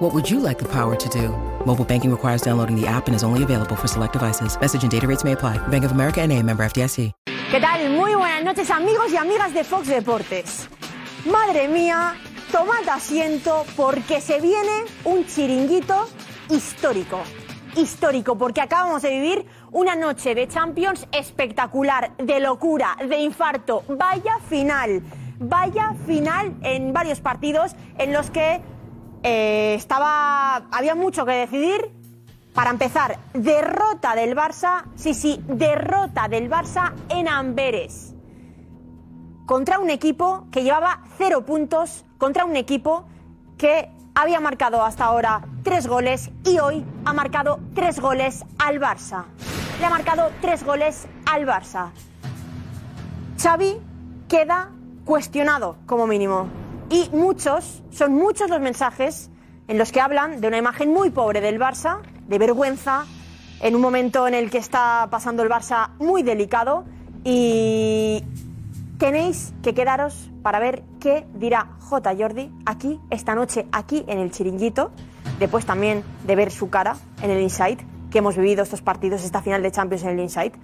[0.00, 1.28] What would you like the power to do?
[1.66, 4.58] Mobile banking requires downloading the app and is only available for select devices.
[4.58, 5.58] Message and data rates may apply.
[5.68, 7.12] Bank of America and a member FDIC.
[7.50, 7.90] ¿Qué tal?
[7.90, 10.70] Muy buenas noches amigos y amigas de Fox Deportes.
[11.30, 12.14] Madre mía,
[12.50, 16.08] tomad asiento porque se viene un chiringuito
[16.48, 17.20] histórico.
[17.76, 23.84] Histórico, porque acabamos de vivir una noche de Champions espectacular, de locura, de infarto.
[23.86, 25.02] Vaya final,
[25.38, 28.62] vaya final en varios partidos en los que
[29.22, 31.92] eh, estaba, había mucho que decidir.
[32.54, 38.14] Para empezar, derrota del Barça, sí, sí, derrota del Barça en Amberes.
[39.46, 43.04] Contra un equipo que llevaba cero puntos, contra un equipo
[43.56, 49.24] que había marcado hasta ahora tres goles y hoy ha marcado tres goles al Barça.
[49.78, 51.90] Le ha marcado tres goles al Barça.
[53.40, 53.80] Xavi
[54.28, 54.70] queda
[55.04, 56.59] cuestionado como mínimo.
[56.90, 59.30] Y muchos, son muchos los mensajes
[59.68, 63.06] en los que hablan de una imagen muy pobre del Barça, de vergüenza,
[63.60, 66.84] en un momento en el que está pasando el Barça muy delicado
[67.22, 68.24] y
[68.98, 72.16] tenéis que quedaros para ver qué dirá J.
[72.18, 74.90] Jordi aquí, esta noche, aquí en el chiringuito,
[75.38, 79.42] después también de ver su cara en el Insight, que hemos vivido estos partidos, esta
[79.42, 80.54] final de Champions en el Insight.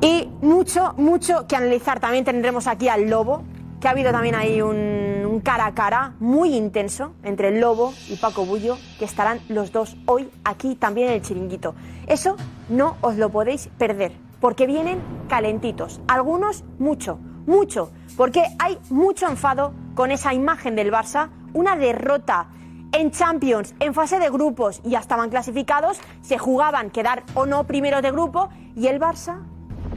[0.00, 2.00] Y mucho, mucho que analizar.
[2.00, 3.44] También tendremos aquí al Lobo,
[3.80, 8.16] que ha habido también ahí un, cara a cara muy intenso entre el Lobo y
[8.16, 11.74] Paco Bullo, que estarán los dos hoy aquí también en el chiringuito.
[12.06, 12.36] Eso
[12.68, 16.02] no os lo podéis perder, porque vienen calentitos.
[16.08, 22.48] Algunos mucho, mucho, porque hay mucho enfado con esa imagen del Barça, una derrota
[22.92, 28.02] en Champions, en fase de grupos, ya estaban clasificados, se jugaban quedar o no primeros
[28.02, 29.38] de grupo y el Barça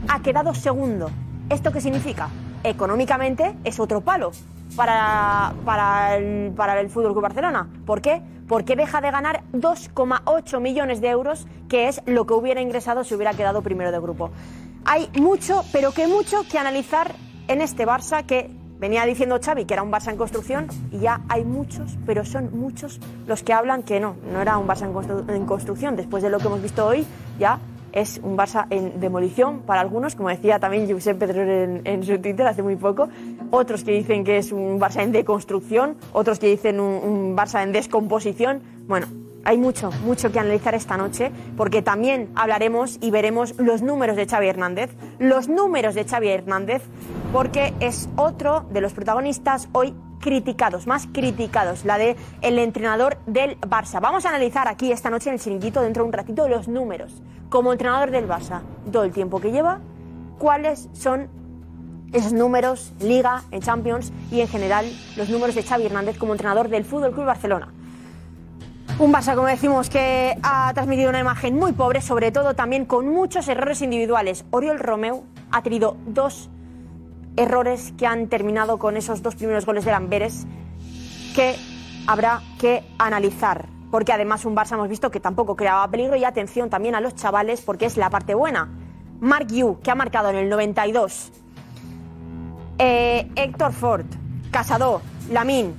[0.08, 1.10] ha quedado segundo.
[1.50, 2.30] ¿Esto qué significa?
[2.64, 4.32] Económicamente es otro palo
[4.74, 7.68] para, para el, para el Fútbol Club Barcelona.
[7.84, 8.22] ¿Por qué?
[8.48, 13.14] Porque deja de ganar 2,8 millones de euros, que es lo que hubiera ingresado si
[13.14, 14.30] hubiera quedado primero de grupo.
[14.86, 17.14] Hay mucho, pero que mucho que analizar
[17.48, 21.20] en este Barça que venía diciendo Xavi que era un Barça en construcción y ya
[21.28, 25.34] hay muchos, pero son muchos los que hablan que no, no era un Barça en,
[25.34, 25.96] en construcción.
[25.96, 27.06] Después de lo que hemos visto hoy,
[27.38, 27.60] ya
[27.94, 32.18] es un Barça en demolición para algunos, como decía también Josep Pedrero en, en, su
[32.18, 33.08] Twitter hace muy poco,
[33.50, 37.62] otros que dicen que es un Barça en deconstrucción, otros que dicen un, un Barça
[37.62, 38.62] en descomposición.
[38.88, 39.06] Bueno,
[39.44, 44.26] hay mucho, mucho que analizar esta noche, porque también hablaremos y veremos los números de
[44.26, 46.82] Xavi Hernández, los números de Xavi Hernández,
[47.32, 53.60] porque es otro de los protagonistas hoy criticados, más criticados, la de el entrenador del
[53.60, 54.00] Barça.
[54.00, 57.12] Vamos a analizar aquí esta noche en el chiringuito dentro de un ratito los números
[57.50, 59.80] como entrenador del Barça, todo el tiempo que lleva,
[60.38, 61.28] cuáles son
[62.14, 64.86] esos números, Liga, en Champions y en general
[65.18, 67.68] los números de Xavi Hernández como entrenador del Fútbol Club Barcelona.
[68.98, 73.08] Un Barça, como decimos, que ha transmitido una imagen muy pobre, sobre todo también con
[73.08, 74.46] muchos errores individuales.
[74.52, 76.48] Oriol Romeu ha tenido dos
[77.36, 80.46] errores que han terminado con esos dos primeros goles de Lamberes
[81.34, 81.56] que
[82.06, 83.68] habrá que analizar.
[83.90, 87.14] Porque además un Barça hemos visto que tampoco creaba peligro y atención también a los
[87.14, 88.68] chavales porque es la parte buena.
[89.20, 91.32] Mark Yu, que ha marcado en el 92.
[92.78, 94.06] Eh, Héctor Ford,
[94.50, 95.74] Casado, Lamín.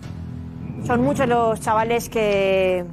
[0.85, 2.85] Son muchos los chavales que,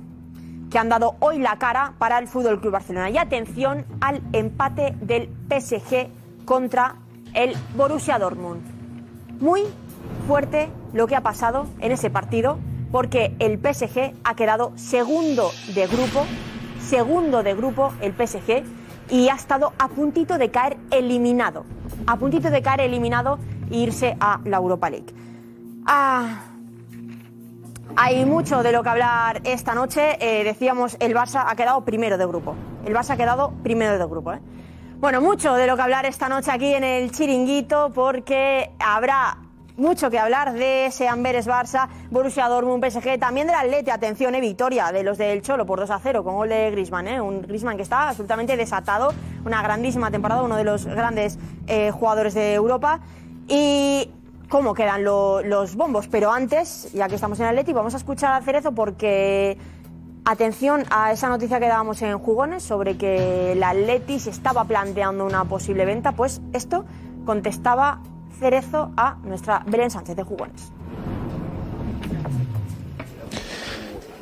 [0.71, 3.11] que han dado hoy la cara para el Fútbol Club Barcelona.
[3.11, 6.09] Y atención al empate del PSG
[6.44, 6.97] contra
[7.34, 8.62] el Borussia Dortmund.
[9.41, 9.62] Muy
[10.26, 12.59] fuerte lo que ha pasado en ese partido
[12.91, 16.26] porque el PSG ha quedado segundo de grupo,
[16.81, 18.62] segundo de grupo el PSG
[19.10, 21.65] y ha estado a puntito de caer eliminado,
[22.06, 23.38] a puntito de caer eliminado
[23.70, 25.14] e irse a la Europa League.
[25.87, 26.43] Ah,
[27.96, 30.17] hay mucho de lo que hablar esta noche.
[30.20, 32.55] Eh, decíamos, el Barça ha quedado primero de grupo.
[32.87, 34.32] El Barça ha quedado primero de grupo.
[34.32, 34.40] ¿eh?
[35.02, 39.37] Bueno, mucho de lo que hablar esta noche aquí en el chiringuito porque habrá
[39.76, 44.40] mucho que hablar de ese Amberes Barça, Borussia Dortmund, PSG, también del Atleti, atención, eh,
[44.40, 47.43] victoria de los del Cholo por 2 a 0 con gol de Griezmann, eh, un
[47.43, 49.12] Griezmann que está absolutamente desatado,
[49.44, 53.00] una grandísima temporada, uno de los grandes eh, jugadores de Europa
[53.48, 54.08] y
[54.48, 58.34] cómo quedan lo, los bombos, pero antes, ya que estamos en Atleti, vamos a escuchar
[58.34, 59.58] a Cerezo porque
[60.24, 65.26] Atención a esa noticia que dábamos en Jugones sobre que el Atleti se estaba planteando
[65.26, 66.84] una posible venta, pues esto
[67.26, 68.00] contestaba
[68.38, 70.70] Cerezo a nuestra Belén Sánchez de Jugones.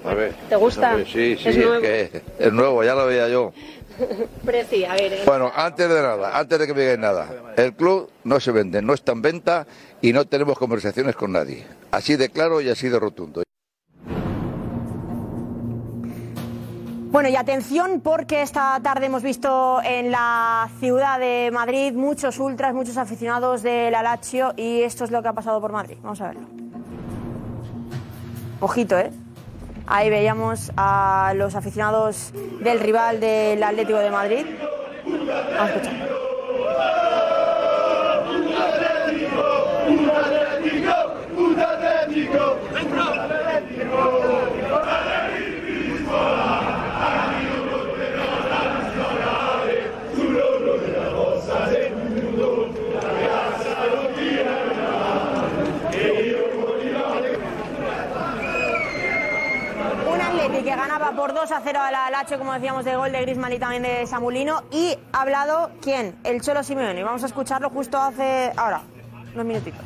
[0.07, 0.93] A ver, ¿Te gusta?
[0.93, 1.83] a ver, sí, sí, Es es, nuevo.
[1.83, 3.53] que es nuevo, ya lo veía yo.
[4.47, 5.13] Preci, a ver.
[5.13, 5.23] eh.
[5.27, 8.81] Bueno, antes de nada, antes de que me digáis nada, el club no se vende,
[8.81, 9.67] no está en venta
[10.01, 11.67] y no tenemos conversaciones con nadie.
[11.91, 13.43] Así de claro y así de rotundo.
[17.11, 22.73] Bueno, y atención porque esta tarde hemos visto en la ciudad de Madrid muchos ultras,
[22.73, 25.97] muchos aficionados del Lazio y esto es lo que ha pasado por Madrid.
[26.03, 26.47] Vamos a verlo.
[28.61, 29.11] Ojito, ¿eh?
[29.89, 34.47] Ahí veíamos a los aficionados del rival del Atlético de Madrid.
[35.59, 36.11] A escuchar.
[60.07, 63.13] Un Atleti que ganaba por 2 a 0 a la Lazio, como decíamos, de gol
[63.13, 64.65] de Griezmann y también de Samulino.
[64.71, 66.17] Y ha hablado, ¿quién?
[66.25, 67.03] El Cholo Simeone.
[67.03, 68.83] Vamos a escucharlo justo hace, ahora,
[69.35, 69.83] unos minutitos.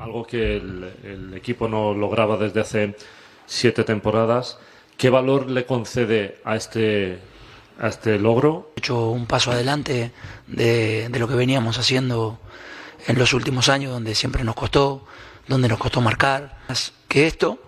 [0.00, 2.96] algo que el, el equipo no lograba desde hace
[3.46, 4.58] siete temporadas.
[4.96, 7.18] ¿Qué valor le concede a este,
[7.78, 8.72] a este logro?
[8.76, 10.10] hecho un paso adelante
[10.48, 12.40] de, de lo que veníamos haciendo
[13.06, 15.06] en los últimos años, donde siempre nos costó,
[15.46, 17.60] donde nos costó marcar, más que esto,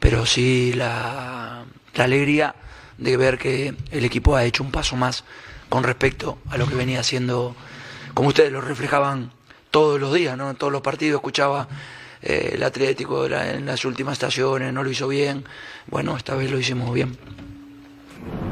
[0.00, 1.64] pero sí la,
[1.94, 2.54] la alegría
[2.98, 5.24] de ver que el equipo ha hecho un paso más
[5.68, 7.54] con respecto a lo que venía haciendo,
[8.12, 9.30] como ustedes lo reflejaban
[9.70, 10.50] todos los días, ¿no?
[10.50, 11.68] en todos los partidos, escuchaba
[12.22, 15.44] eh, el Atlético en las últimas estaciones, no lo hizo bien,
[15.86, 17.16] bueno, esta vez lo hicimos bien.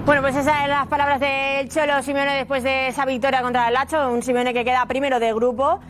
[0.06, 3.74] Bueno, pues esas eran las palabras del Cholo Simeone después de esa victoria contra el
[3.74, 5.80] Lacho, un Simeone que queda primero de grupo.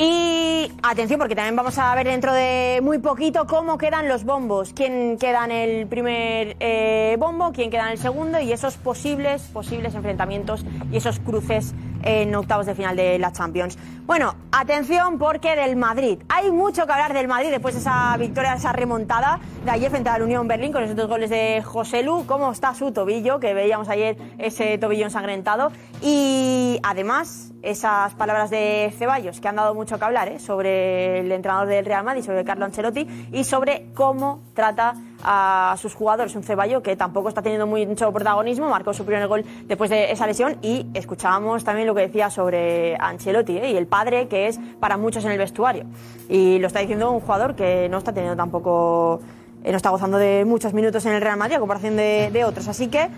[0.00, 4.72] Y atención, porque también vamos a ver dentro de muy poquito cómo quedan los bombos,
[4.72, 9.42] quién queda en el primer eh, bombo, quién queda en el segundo y esos posibles,
[9.52, 13.78] posibles enfrentamientos y esos cruces en octavos de final de la Champions.
[14.06, 16.18] Bueno, atención porque del Madrid.
[16.28, 20.08] Hay mucho que hablar del Madrid después de esa victoria, esa remontada de ayer frente
[20.08, 22.24] a la Unión Berlín con esos dos goles de José Lu.
[22.26, 23.38] ¿Cómo está su tobillo?
[23.38, 25.70] Que veíamos ayer ese tobillo ensangrentado.
[26.00, 30.38] Y además, esas palabras de Ceballos que han dado mucho que hablar ¿eh?
[30.38, 35.94] sobre el entrenador del Real Madrid, sobre Carlo Ancelotti y sobre cómo trata a sus
[35.94, 36.34] jugadores.
[36.34, 40.26] Un Ceballo que tampoco está teniendo mucho protagonismo, marcó su primer gol después de esa
[40.26, 43.70] lesión y escuchábamos también lo que decía sobre Ancelotti ¿eh?
[43.72, 45.84] y el padre que es para muchos en el vestuario.
[46.28, 49.20] Y lo está diciendo un jugador que no está teniendo tampoco,
[49.64, 52.68] eh, no está gozando de muchos minutos en el Real Madrid a comparación de, otros.
[52.68, 53.08] Así que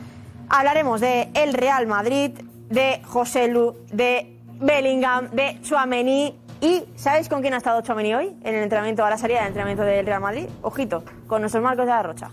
[0.48, 2.32] hablaremos de el Real Madrid,
[2.68, 6.34] de José Lu, de Bellingham, de Chuamení.
[6.60, 9.48] ¿Y sabéis con quién ha estado Chuamení hoy en el entrenamiento, a la salida del
[9.48, 10.46] entrenamiento del Real Madrid?
[10.60, 12.30] Ojito, con nuestros Marcos de la Rocha.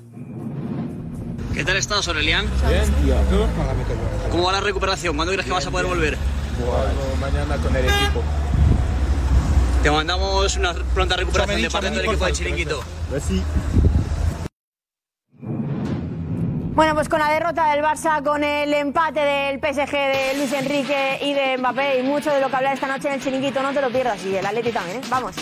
[1.54, 2.46] ¿Qué tal estás, Aurelian?
[2.68, 3.18] Bien,
[4.30, 5.16] ¿Cómo va la recuperación?
[5.16, 6.18] ¿Cuándo crees que vas a poder volver?
[7.22, 8.24] mañana con el equipo.
[9.82, 12.84] Te mandamos una pronta recuperación de parte del equipo de Chiringuito.
[16.78, 21.18] Bueno, pues con la derrota del Barça, con el empate del PSG de Luis Enrique
[21.24, 23.74] y de Mbappé y mucho de lo que hablar esta noche en el chiringuito, no
[23.74, 24.24] te lo pierdas.
[24.24, 25.02] Y el Atleti también, ¿eh?
[25.10, 25.36] Vamos.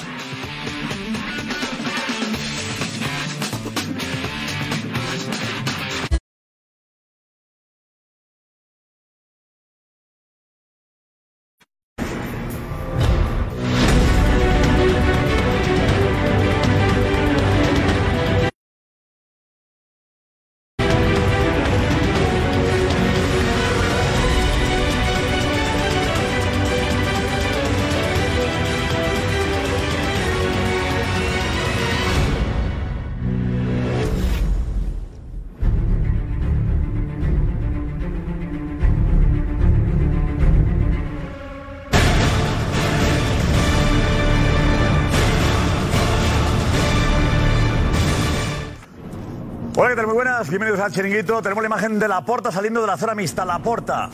[50.57, 51.41] Bienvenidos al Chiringuito.
[51.41, 53.43] Tenemos la imagen de la porta saliendo de la zona mixta.
[53.43, 54.09] La porta.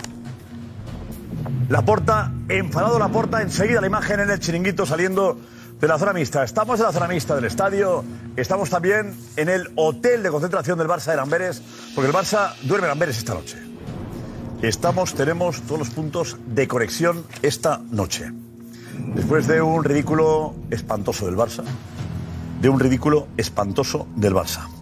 [1.69, 5.37] La porta, enfadado la porta, enseguida la imagen en el Chiringuito saliendo
[5.79, 6.43] de la zona mixta.
[6.43, 8.03] Estamos en la zona mixta del estadio,
[8.35, 11.61] estamos también en el hotel de concentración del Barça de Amberes,
[11.93, 13.57] porque el Barça duerme en Amberes esta noche.
[14.63, 18.31] Estamos, tenemos todos los puntos de conexión esta noche.
[19.13, 21.63] Después de un ridículo espantoso del Barça,
[22.61, 24.80] de un ridículo espantoso del Barça.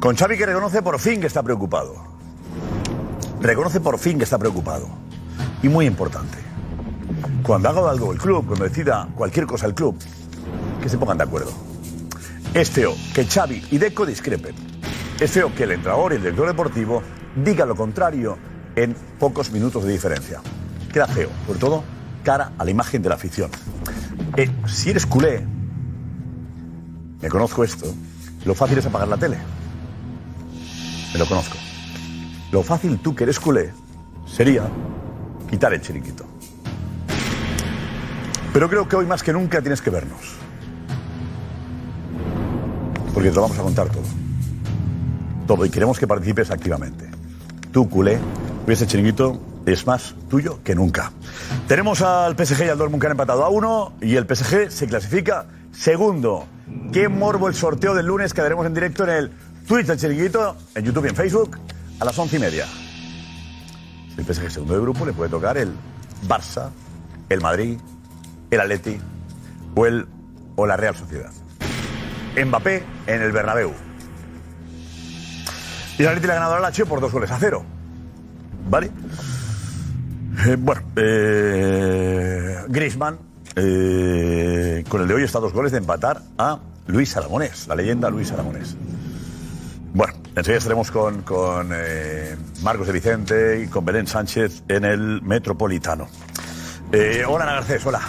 [0.00, 1.96] Con Xavi que reconoce por fin que está preocupado.
[3.40, 4.88] Reconoce por fin que está preocupado.
[5.60, 6.38] Y muy importante.
[7.42, 9.98] Cuando haga algo el club, cuando decida cualquier cosa el club,
[10.80, 11.50] que se pongan de acuerdo.
[12.54, 14.54] Es feo que Xavi y Deco discrepen.
[15.18, 17.02] Es feo que el entrenador y el director deportivo
[17.34, 18.38] digan lo contrario
[18.76, 20.40] en pocos minutos de diferencia.
[20.92, 21.82] Queda feo, sobre todo
[22.22, 23.50] cara a la imagen de la afición.
[24.36, 25.44] Eh, si eres culé,
[27.20, 27.92] me conozco esto,
[28.44, 29.38] lo fácil es apagar la tele.
[31.18, 31.56] Lo conozco.
[32.52, 33.72] Lo fácil tú que eres culé
[34.24, 34.68] sería
[35.50, 36.24] quitar el chiringuito.
[38.52, 40.36] Pero creo que hoy más que nunca tienes que vernos.
[43.12, 44.04] Porque te lo vamos a contar todo.
[45.48, 45.64] Todo.
[45.66, 47.10] Y queremos que participes activamente.
[47.72, 48.18] Tú, culé,
[48.68, 51.10] ese chiringuito es más tuyo que nunca.
[51.66, 54.86] Tenemos al PSG y al Dortmund que han empatado a uno y el PSG se
[54.86, 56.46] clasifica segundo.
[56.92, 59.32] Qué morbo el sorteo del lunes que haremos en directo en el
[59.68, 61.58] Twitch del chiringuito, en YouTube y en Facebook
[62.00, 62.64] a las once y media.
[64.16, 65.70] El PSG segundo de grupo le puede tocar el
[66.26, 66.70] Barça,
[67.28, 67.78] el Madrid,
[68.50, 68.98] el Atleti
[69.74, 70.06] o, el,
[70.56, 71.30] o la Real Sociedad.
[72.42, 73.74] Mbappé en el Bernabéu.
[75.98, 77.62] Y el Atleti le ha ganado al Lazio por dos goles a cero.
[78.70, 78.90] ¿Vale?
[80.46, 83.18] Eh, bueno, eh, Griezmann,
[83.54, 87.74] eh, con el de hoy está a dos goles de empatar a Luis Aragonés, la
[87.74, 88.76] leyenda Luis Aragonés.
[89.92, 95.22] Bueno, enseguida estaremos con, con eh, Marcos de Vicente y con Belén Sánchez en el
[95.22, 96.08] Metropolitano.
[96.92, 98.00] Eh, hola, Ana Garcés, hola.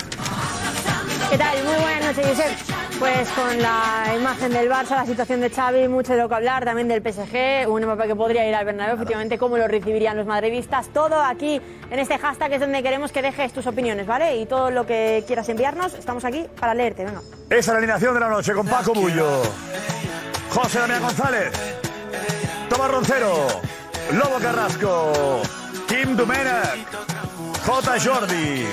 [1.29, 1.63] ¿Qué tal?
[1.63, 2.79] Muy buenas noches, Josep.
[2.99, 6.65] Pues con la imagen del Barça, la situación de Xavi, mucho de lo que hablar,
[6.65, 10.25] también del PSG, un Mbappé que podría ir al Bernabéu, efectivamente, cómo lo recibirían los
[10.25, 14.35] madridistas, todo aquí en este hashtag es donde queremos que dejes tus opiniones, ¿vale?
[14.37, 17.21] Y todo lo que quieras enviarnos, estamos aquí para leerte, venga.
[17.49, 19.43] Esa es la alineación de la noche con Paco Bullo,
[20.49, 21.51] José Damián González,
[22.69, 23.47] Tomás Roncero,
[24.13, 25.41] Lobo Carrasco,
[25.87, 26.87] Kim Dumenech,
[27.65, 27.99] J.
[27.99, 28.65] Jordi,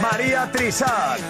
[0.00, 1.20] María Trisac,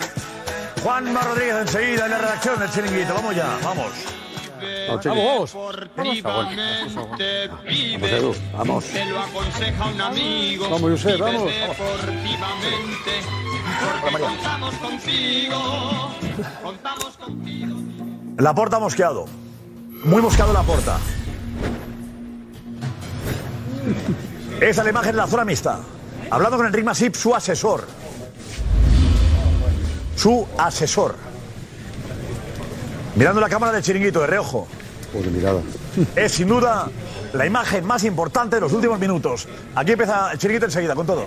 [0.83, 3.15] Juanma Rodríguez enseguida en la redacción del Chiringuito.
[3.15, 3.93] Vamos ya, vamos.
[5.07, 5.57] Vamos,
[7.65, 8.17] vive.
[8.17, 8.85] Edu, vamos.
[8.85, 10.71] Te lo aconseja un amigo.
[10.71, 11.53] Vamos, Josep, Vive vamos.
[11.53, 13.21] Deportivamente.
[14.01, 16.13] Porque contamos contigo.
[16.63, 17.77] Contamos contigo.
[18.39, 19.27] La porta mosqueado.
[20.05, 20.99] Muy mosqueado la porta.
[24.61, 25.81] Esa es la imagen de la zona mixta.
[26.31, 27.87] Hablando con Enrique Masip, su asesor.
[30.17, 31.15] Su asesor.
[33.15, 34.67] Mirando la cámara del chiringuito de reojo.
[35.13, 35.61] Pobre mirada.
[36.17, 36.89] Es sin duda
[37.33, 39.47] la imagen más importante de los últimos minutos.
[39.75, 41.27] Aquí empieza el chiringuito enseguida, con todo.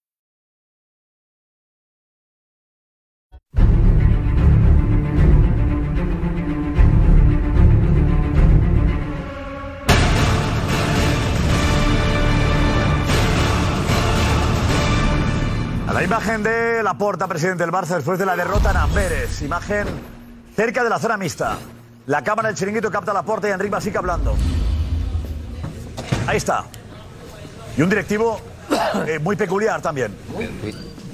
[15.91, 19.41] A la imagen de Laporta, presidente del Barça, después de la derrota en Amberes.
[19.41, 19.85] Imagen
[20.55, 21.57] cerca de la zona mixta.
[22.05, 24.37] La cámara del chiringuito capta a Laporta y Enrique Basic hablando.
[26.27, 26.63] Ahí está.
[27.75, 28.39] Y un directivo
[29.05, 30.15] eh, muy peculiar también.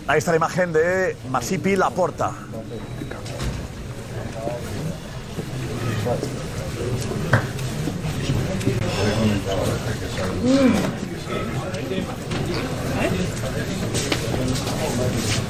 [0.05, 2.33] Ahí está la imagen de Masipi Laporta.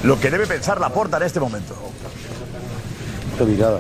[0.03, 1.75] Lo que debe pensar Laporta en este momento.
[3.37, 3.79] Qué mirada.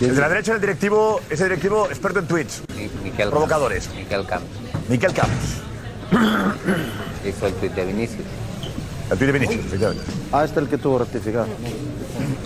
[0.00, 2.62] El de la derecha el directivo, ese directivo experto en tweets.
[3.02, 3.88] Miquel Provocadores.
[3.94, 4.46] Miquel Camps.
[4.88, 5.62] Miquel Campos.
[7.26, 8.26] Hizo el tweet de Vinicius.
[9.10, 10.04] El tweet de Vinicius, efectivamente.
[10.32, 11.46] Ah, este es el que tuvo que rectificar.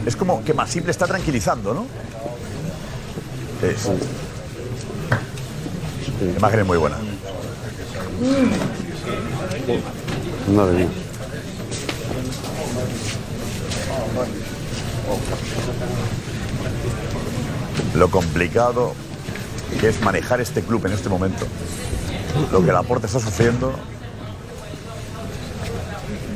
[0.07, 1.87] Es como que Masip le está tranquilizando, ¿no?
[3.67, 3.89] Es.
[6.21, 6.97] La imagen es muy buena.
[10.55, 10.89] Madre mía.
[17.95, 18.95] Lo complicado
[19.81, 21.47] que es manejar este club en este momento.
[22.53, 23.73] Lo que Laporte está sufriendo.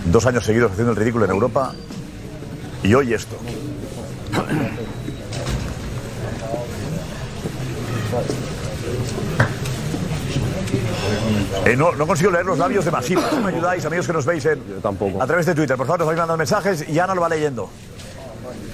[0.06, 1.72] Dos años seguidos haciendo el ridículo en Europa.
[2.82, 3.36] Y hoy esto.
[11.66, 13.18] Eh, no, no consigo leer los labios de Masip.
[13.30, 14.60] ¿Cómo me ayudáis, amigos que nos veis en,
[15.20, 15.76] a través de Twitter?
[15.76, 17.70] Por favor, nos vais mandando mensajes y Ana lo va leyendo.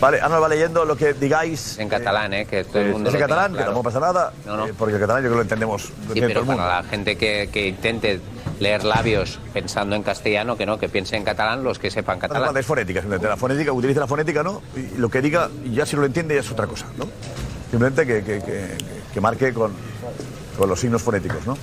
[0.00, 1.78] Vale, Ana lo va leyendo lo que digáis.
[1.78, 2.46] En catalán, ¿eh?
[2.46, 4.32] Que todo el mundo es en catalán, que tampoco pasa nada.
[4.46, 4.66] No, no.
[4.66, 5.82] eh, porque el catalán yo creo que lo entendemos.
[5.82, 6.56] Sí, todo pero el mundo.
[6.62, 8.20] para la gente que, que intente
[8.60, 12.56] leer labios pensando en castellano, que no, que piense en catalán los que sepan catalán.
[12.56, 13.28] es fonética, simplemente.
[13.28, 14.62] La fonética, utilice la fonética, ¿no?
[14.74, 17.06] Y lo que diga, ya si lo entiende, ya es otra cosa, ¿no?
[17.70, 18.78] Simplemente que, que- que-
[19.12, 19.72] que marque con,
[20.56, 21.56] con los signos fonéticos, ¿no?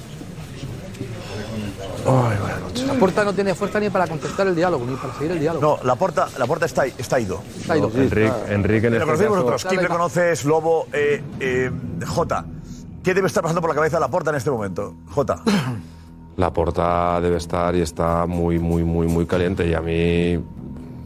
[2.87, 5.77] La puerta no tiene fuerza ni para contestar el diálogo, ni para seguir el diálogo.
[5.79, 7.41] No, la porta, la porta está, está ido.
[7.59, 7.91] Está ido.
[7.93, 9.65] Enrique, Enrique en ¿Le este conocéis vosotros?
[9.65, 11.71] ¿Quién le conoces, Lobo, eh, eh,
[12.07, 12.45] Jota?
[13.03, 14.95] ¿Qué debe estar pasando por la cabeza de la porta en este momento?
[15.11, 15.41] Jota.
[16.37, 19.67] La porta debe estar y está muy, muy, muy, muy caliente.
[19.67, 20.37] Y a mí,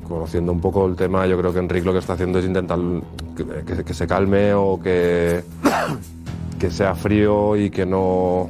[0.05, 2.77] conociendo un poco el tema, yo creo que Enrique lo que está haciendo es intentar
[3.37, 5.41] que, que- que se calme o que,
[6.59, 8.49] que sea frío y que no,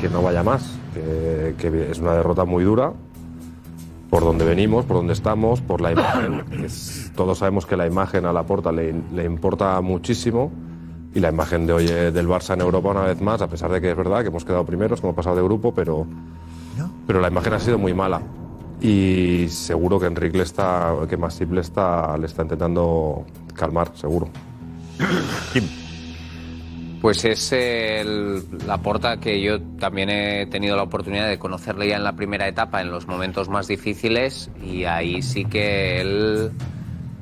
[0.00, 0.62] que no vaya más.
[0.94, 2.92] Que, que es una derrota muy dura
[4.10, 6.44] por donde venimos, por donde estamos, por la imagen.
[6.64, 10.52] es- todos sabemos que la imagen a la porta le, le importa muchísimo.
[11.14, 13.70] Y la imagen de hoy eh, del Barça en Europa una vez más, a pesar
[13.70, 16.06] de que es verdad que hemos quedado primeros, que hemos pasado de grupo, pero,
[17.06, 18.20] pero la imagen ha sido muy mala.
[18.80, 23.24] Y seguro que Enrique le está, que Masip le está, le está intentando
[23.54, 24.28] calmar, seguro.
[27.04, 31.96] Pues es el- la porta que yo también he tenido la oportunidad de conocerle ya
[31.96, 36.50] en la primera etapa, en los momentos más difíciles, y ahí sí que él,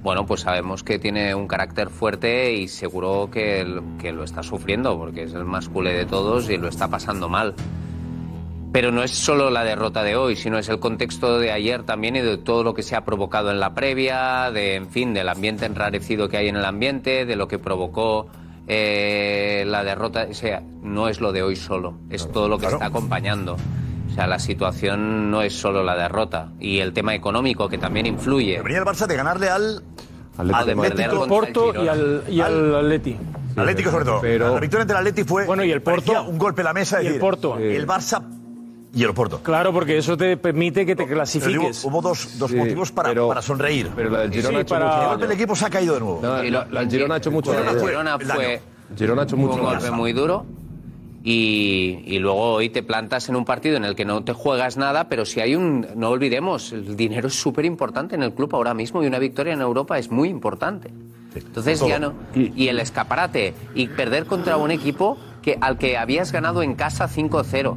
[0.04, 4.44] bueno, pues sabemos que tiene un carácter fuerte y seguro que, el- que lo está
[4.44, 7.56] sufriendo, porque es el más culé de todos y lo está pasando mal.
[8.72, 12.14] Pero no es solo la derrota de hoy, sino es el contexto de ayer también
[12.14, 15.28] y de todo lo que se ha provocado en la previa, de, en fin, del
[15.28, 18.28] ambiente enrarecido que hay en el ambiente, de lo que provocó
[18.72, 20.26] eh, la derrota.
[20.30, 23.56] O sea, no es lo de hoy solo, es todo lo que está acompañando.
[24.11, 28.06] O sea, la situación no es solo la derrota y el tema económico que también
[28.06, 28.61] influye.
[28.62, 29.82] Venía el Barça de ganarle al.
[30.37, 30.64] Atlético.
[30.64, 31.22] de perder Atlético.
[31.24, 33.16] el Porto y al, y al Atleti.
[33.56, 34.22] Atlético sobre todo.
[34.54, 36.24] La victoria ante el Atleti fue Bueno, y el Porto.
[36.24, 36.98] un golpe en la mesa.
[36.98, 37.58] es Y el decir, Porto.
[37.58, 38.22] El Barça
[38.94, 39.42] y el Porto.
[39.42, 41.85] Claro, porque eso te permite que te digo, clasifiques.
[41.85, 43.90] hubo dos, dos Sí, motivos para, pero- para sonreír.
[43.96, 45.11] pero la del Girona Sí, ha hecho para- mucho El daño.
[45.12, 46.20] golpe del equipo se ha caído de nuevo.
[46.22, 47.81] No, la, la del Girona ha hecho mucho El daño.
[47.87, 48.61] Girona fue
[48.96, 50.44] Girona ha hecho fue mucho un golpe muy duro
[51.24, 54.76] y, y luego hoy te plantas en un partido en el que no te juegas
[54.76, 55.87] nada, pero si hay un...
[55.94, 59.52] No olvidemos, el dinero es súper importante en el club ahora mismo y una victoria
[59.55, 60.90] en Europa es muy importante.
[61.35, 61.88] Entonces todo.
[61.88, 62.12] ya no...
[62.35, 67.09] Y el escaparate y perder contra un equipo que, al que habías ganado en casa
[67.09, 67.76] 5-0.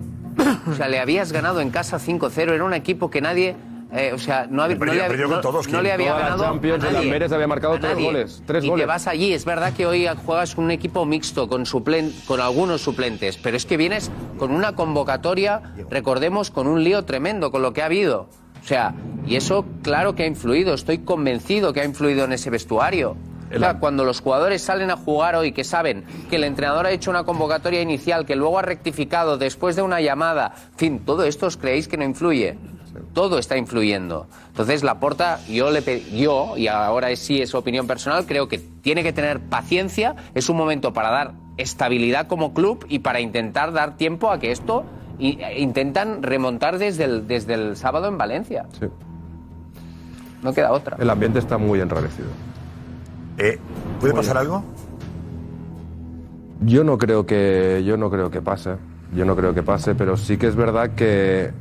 [0.69, 2.51] O sea, le habías ganado en casa 5-0.
[2.53, 3.55] Era un equipo que nadie...
[3.93, 6.25] eh, o sea, no, había- no le, con no- todos, no le había Toda la
[6.25, 7.05] ganado Champions, a nadie.
[7.05, 8.87] Amberes había marcado A tres goles, tres y te goles.
[8.87, 9.31] vas allí.
[9.33, 13.55] Es verdad que hoy juegas con un equipo mixto, con, suplen- con algunos suplentes, pero
[13.55, 17.85] es que vienes con una convocatoria, recordemos, con un lío tremendo, con lo que ha
[17.85, 18.27] habido.
[18.63, 18.95] O sea,
[19.27, 23.15] y eso claro que ha influido, estoy convencido que ha influido en ese vestuario.
[23.79, 27.23] Cuando los jugadores salen a jugar hoy, que saben que el entrenador ha hecho una
[27.23, 31.57] convocatoria inicial, que luego ha rectificado después de una llamada, en fin, todo esto os
[31.57, 32.57] creéis que no influye.
[33.13, 34.27] Todo está influyendo.
[34.47, 39.13] Entonces, Laporta, yo, le yo, y ahora sí es opinión personal, creo que tiene que
[39.13, 40.15] tener paciencia.
[40.33, 44.51] Es un momento para dar estabilidad como club y para intentar dar tiempo a que
[44.51, 44.85] esto
[45.19, 48.65] e intentan remontar desde el, desde el sábado en Valencia.
[48.79, 48.87] Sí.
[50.41, 50.97] No queda otra.
[50.99, 52.27] El ambiente está muy enrarecido.
[53.37, 53.59] Eh,
[53.99, 54.63] ¿Puede pasar algo?
[56.61, 58.75] Yo no creo que yo no creo que pase.
[59.15, 61.51] Yo no creo que pase, pero sí que es verdad que,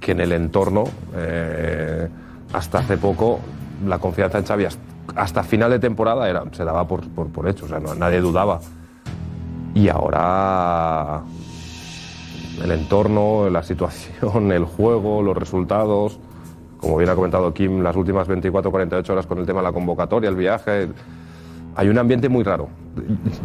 [0.00, 2.08] que en el entorno eh,
[2.52, 3.38] hasta hace poco
[3.86, 4.66] la confianza en Xavi
[5.16, 8.20] hasta, final de temporada era, se daba por, por, por hecho, o sea, no- nadie
[8.20, 8.60] dudaba.
[9.74, 11.22] Y ahora
[12.62, 16.18] el entorno, la situación, el juego, los resultados,
[16.80, 19.72] como bien ha comentado Kim, las últimas 24 48 horas con el tema de la
[19.72, 20.88] convocatoria, el viaje,
[21.76, 22.68] hay un ambiente muy raro.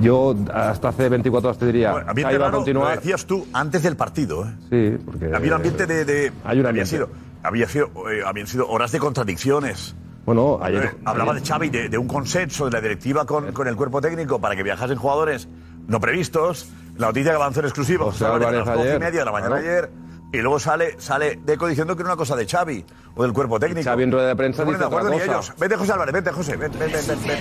[0.02, 2.90] Yo hasta hace 24 horas te diría, Ambiente Xavi va a continuar.
[2.90, 4.54] Lo decías tú antes del partido, ¿eh?
[4.98, 6.06] Sí, porque Había un ambiente de.
[6.06, 6.86] de- Hay un había ambiente.
[6.88, 7.10] sido,
[7.44, 9.96] había sido, eh, habían sido horas de contradicciones.
[10.26, 13.68] Bueno, ayer Eh, hablaba de Xavi de, de un consenso de la directiva con, con
[13.68, 15.48] el cuerpo técnico para que viajasen jugadores
[15.88, 16.68] no previstos.
[16.98, 19.26] La noticia que avanzó en exclusiva José Álvarez, a las doce y ayer, media de
[19.26, 19.62] la mañana claro.
[19.70, 19.90] ayer.
[20.36, 22.84] Y luego sale, sale Deco diciendo que era una cosa de Xavi
[23.16, 23.90] o del cuerpo técnico.
[23.90, 25.32] Xavi en rueda de prensa No dice de acuerdo otra ni cosa.
[25.50, 25.54] ellos.
[25.58, 26.58] Vete, José Álvarez, vete, José.
[26.58, 26.92] Ven, ven.
[26.92, 27.04] ven.
[27.26, 27.38] Ven.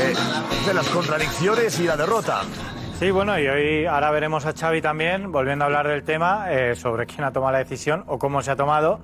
[0.00, 0.14] Eh,
[0.66, 2.42] de las contradicciones y la derrota.
[2.98, 6.74] Sí, bueno, y hoy ahora veremos a Xavi también, volviendo a hablar del tema, eh,
[6.74, 8.98] sobre quién ha tomado la decisión o cómo se ha tomado,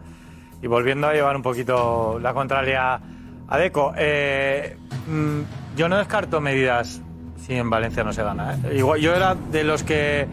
[0.63, 3.01] y volviendo a llevar un poquito la contraria
[3.47, 3.93] a Deco.
[3.97, 7.01] Eh, mm, yo no descarto medidas
[7.37, 8.55] si en Valencia no se gana.
[8.65, 8.79] ¿eh?
[8.79, 10.27] Igual, yo era de los que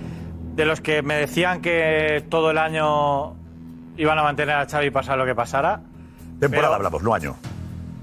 [0.61, 3.33] de los que me decían que todo el año
[3.97, 5.81] iban a mantener a Xavi pasar lo que pasara.
[6.39, 7.35] Temporada Pero- hablamos, no año.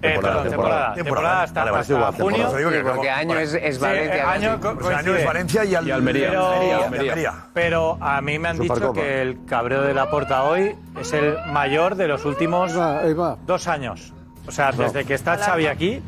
[0.02, 0.94] Eh, perdón, temporada.
[0.94, 2.12] Temporada hasta, Vale, junio.
[2.12, 2.50] temporada.
[2.50, 4.30] Te digo que porque como- año es, es Valencia.
[4.30, 6.28] año co- Pues es Valencia y, al- Almería.
[6.30, 7.00] Pero- Almería, Almería.
[7.12, 7.32] Almería.
[7.54, 11.36] Pero a mí me han dicho que el cabreo de la porta hoy es el
[11.52, 13.36] mayor de los últimos Ahí va, ahí va.
[13.46, 14.12] dos años.
[14.48, 16.02] O sea, desde que está Xavi aquí,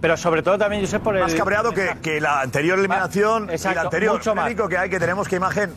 [0.00, 1.22] pero sobre todo también, yo sé por el...
[1.22, 4.14] Más cabreado que, que la anterior eliminación y Exacto, la anterior.
[4.14, 4.52] mucho más.
[4.54, 5.72] Que hay que tenemos que imagen.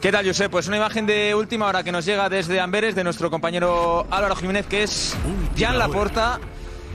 [0.00, 0.50] ¿Qué tal, Josep?
[0.50, 4.36] Pues una imagen de última hora que nos llega desde Amberes de nuestro compañero Álvaro
[4.36, 5.16] Jiménez, que es
[5.58, 6.38] Jan Laporta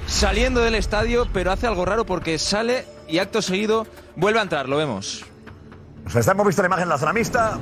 [0.08, 4.70] saliendo del estadio, pero hace algo raro porque sale y acto seguido vuelve a entrar.
[4.70, 5.26] Lo vemos.
[6.06, 7.60] O sea, está- hemos visto la imagen en la zona mixta.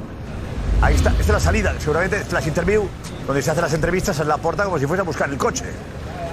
[0.82, 1.74] Ahí está, esta es la salida.
[1.80, 2.88] Seguramente es las interview,
[3.28, 5.66] donde se hacen las entrevistas en la puerta como si fuese a buscar el coche.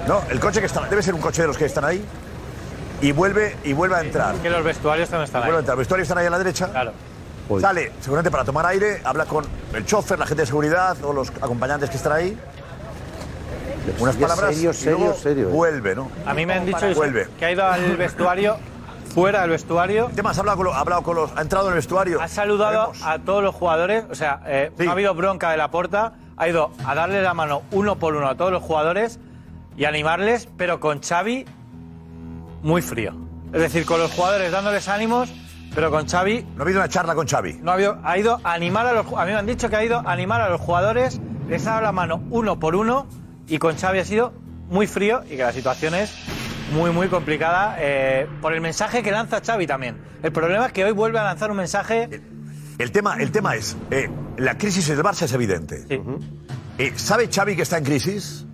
[0.07, 0.21] ¿No?
[0.29, 0.87] El coche que está.
[0.87, 2.03] Debe ser un coche de los que están ahí.
[3.01, 4.35] Y vuelve, y vuelve a entrar.
[4.35, 5.47] Que los vestuarios también están ahí.
[5.47, 5.75] Vuelve a entrar.
[5.77, 6.69] Los vestuarios están ahí a la derecha.
[6.69, 6.91] Claro.
[7.59, 11.29] Sale, seguramente para tomar aire, habla con el chofer, la gente de seguridad o los
[11.29, 12.37] acompañantes que están ahí.
[13.99, 15.51] Unas palabras serio, y serio, luego serio, eh.
[15.51, 16.11] vuelve, ¿no?
[16.25, 17.27] A mí me han dicho Vuelve.
[17.39, 18.57] que ha ido al vestuario,
[19.15, 20.37] fuera del vestuario, ¿Qué más?
[20.37, 22.21] Ha hablado con los, ha hablado con los, ha entrado en el vestuario.
[22.21, 24.83] ha saludado a todos los jugadores, o sea, eh, Sí.
[24.83, 28.15] no ha habido bronca de la porta, ha ido a darle la mano uno por
[28.15, 29.19] uno a todos los jugadores
[29.75, 31.45] y animarles, pero con Xavi
[32.61, 33.13] muy frío.
[33.53, 35.29] Es decir, con los jugadores dándoles ánimos,
[35.73, 37.59] pero con Xavi No ha habido una charla con Xavi.
[37.61, 39.75] no ha, habido, ha ido a animar a los a mí me han dicho que
[39.75, 43.07] ha ido a animar a los jugadores, les ha dado la mano uno por uno
[43.47, 44.33] y con Xavi ha sido
[44.69, 46.13] muy frío y que la situación es
[46.73, 49.97] muy muy complicada eh, por el mensaje que lanza Xavi también.
[50.21, 52.21] El problema es que hoy vuelve a lanzar un mensaje
[52.77, 55.85] El tema, el tema es, eh, la crisis del Barça es evidente.
[55.87, 56.01] Sí.
[56.77, 58.45] Eh, ¿Sabe Xavi que está en crisis?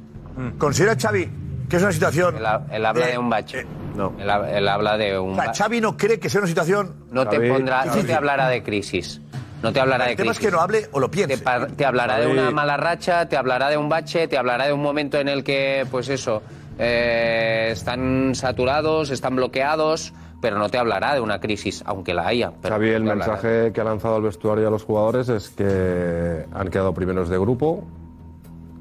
[0.58, 1.30] ¿Considera Xavi
[1.70, 2.36] que es una situación...
[2.72, 3.66] Él habla de un bache.
[3.96, 4.14] No.
[4.20, 5.54] Él, él habla de un o sea.
[5.54, 6.96] Xavi no cree que sea una situación...
[7.12, 9.22] No te Xavi- pondrá, no te hablará de crisis.
[9.64, 10.52] No te hablará de El tema es crisis.
[10.52, 11.38] que no hable o lo piense.
[11.38, 11.44] Te,
[11.76, 14.82] te hablará de una mala racha, te hablará de un bache, te hablará de un
[14.82, 16.44] momento en el que, pues eso,
[16.78, 22.52] eh, están saturados, están bloqueados, pero no te hablará de una crisis, aunque la haya.
[22.62, 25.50] Pero Xavi, no el mensaje que ha lanzado al vestuario y a los jugadores es
[25.50, 27.84] que han quedado primeros de grupo,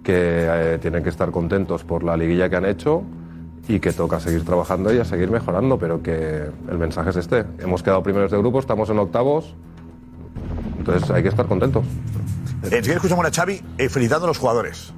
[0.03, 3.03] que eh, tienen que estar contentos por la liguilla que han hecho
[3.69, 7.45] y que toca seguir trabajando y a seguir mejorando, pero que el mensaje es este.
[7.59, 9.55] Hemos quedado primeros de grupo, estamos en octavos,
[10.79, 11.85] entonces hay que estar contentos.
[12.63, 14.93] Enseguida escuchamos a Xavi eh, felicitando a los jugadores.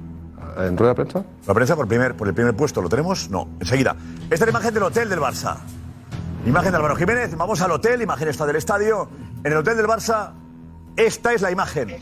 [0.57, 1.23] ¿En rueda de prensa?
[1.45, 3.29] La prensa por, primer, por el primer puesto, ¿lo tenemos?
[3.29, 3.95] No, enseguida.
[4.23, 5.57] Esta es la imagen del hotel del Barça.
[6.45, 9.09] Imagen de Álvaro Jiménez, vamos al hotel, imagen esta del estadio.
[9.43, 10.31] En el hotel del Barça,
[10.95, 11.95] esta es la imagen.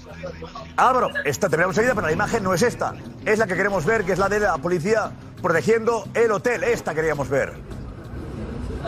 [0.77, 2.93] Álvaro, esta terminamos enseguida, pero la imagen no es esta.
[3.25, 5.11] Es la que queremos ver, que es la de la policía
[5.45, 6.63] protegiendo el hotel.
[6.63, 7.53] Esta queríamos ver.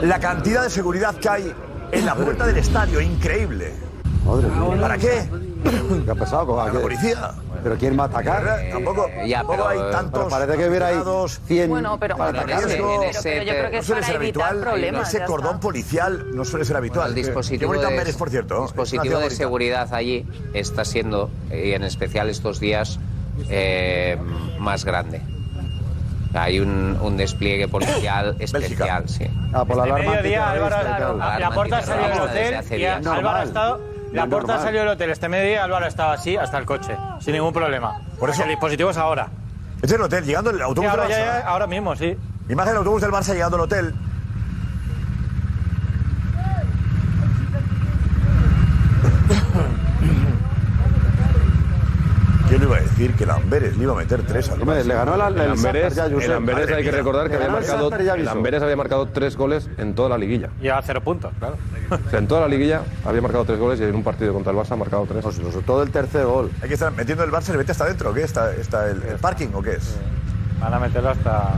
[0.02, 1.54] La cantidad de seguridad que hay
[1.92, 3.74] en la puerta del estadio, increíble.
[4.26, 4.82] Madre mía.
[4.82, 5.30] ¿Para qué?
[6.06, 6.48] ¿Qué ha pasado?
[6.48, 7.32] ¿Con Para la policía.
[7.62, 8.60] ¿Pero quién va a atacar?
[8.72, 10.20] Tampoco, ya, tampoco pero, hay eh, tantos.
[10.24, 11.42] Pero parece que hubiera ahí soldados.
[11.46, 12.60] 100 Bueno, pero- para Pero atacar.
[12.64, 13.04] en ese- riesgo.
[13.04, 14.58] en ese- Pero yo creo que No es suele ser habitual.
[15.04, 15.60] Ese cordón está.
[15.60, 17.10] policial no suele ser habitual.
[17.10, 18.58] El Qué dispositivo, de, Amberes, por cierto.
[18.58, 18.62] ¿eh?
[18.64, 23.00] dispositivo de seguridad allí está siendo, y en especial estos días,
[23.50, 24.18] eh,
[24.60, 25.22] más grande.
[26.40, 29.26] Hay un, un despliegue policial especial, sí.
[29.54, 30.84] Ah, por la de alarma mediodía Álvaro
[31.18, 31.36] la.
[31.36, 32.86] Alarma puerta salió del desde hotel y.
[32.86, 33.82] Álvaro ha estado
[34.14, 37.52] la puerta salió del hotel este mediodía Álvaro estaba así hasta el coche sin ningún
[37.54, 39.28] problema Por eso- el dispositivo es ahora
[39.76, 41.42] Este es el hotel, llegando el Sí, autobús ahora, del ya- Barça.
[41.44, 42.16] ya- ahora mismo sí
[42.50, 43.94] Imagen del autobús del Barça llegando al hotel.
[52.48, 54.94] ¿Quién le iba a decir que el Amberes le iba a meter tres al le
[54.94, 57.92] ganó el, el, El Amberes, ya, el Amberes hay que recordar que había el marcado,
[57.96, 58.28] el.
[58.28, 60.50] Amberes había marcado tres goles en toda la liguilla.
[60.60, 61.58] lleva cero puntos claro
[61.90, 64.52] O sea, en toda la liguilla había marcado tres goles y en un partido contra
[64.52, 65.24] el Barça ha marcado tres.
[65.24, 66.52] Pues, todo el tercer gol.
[66.62, 68.14] Hay que estar metiendo el Barça, ¿se mete hasta adentro?
[68.14, 68.24] ¿Qué?
[68.24, 69.98] ¿Está, está el, el parking o qué es?
[70.60, 71.52] van a meterlo hasta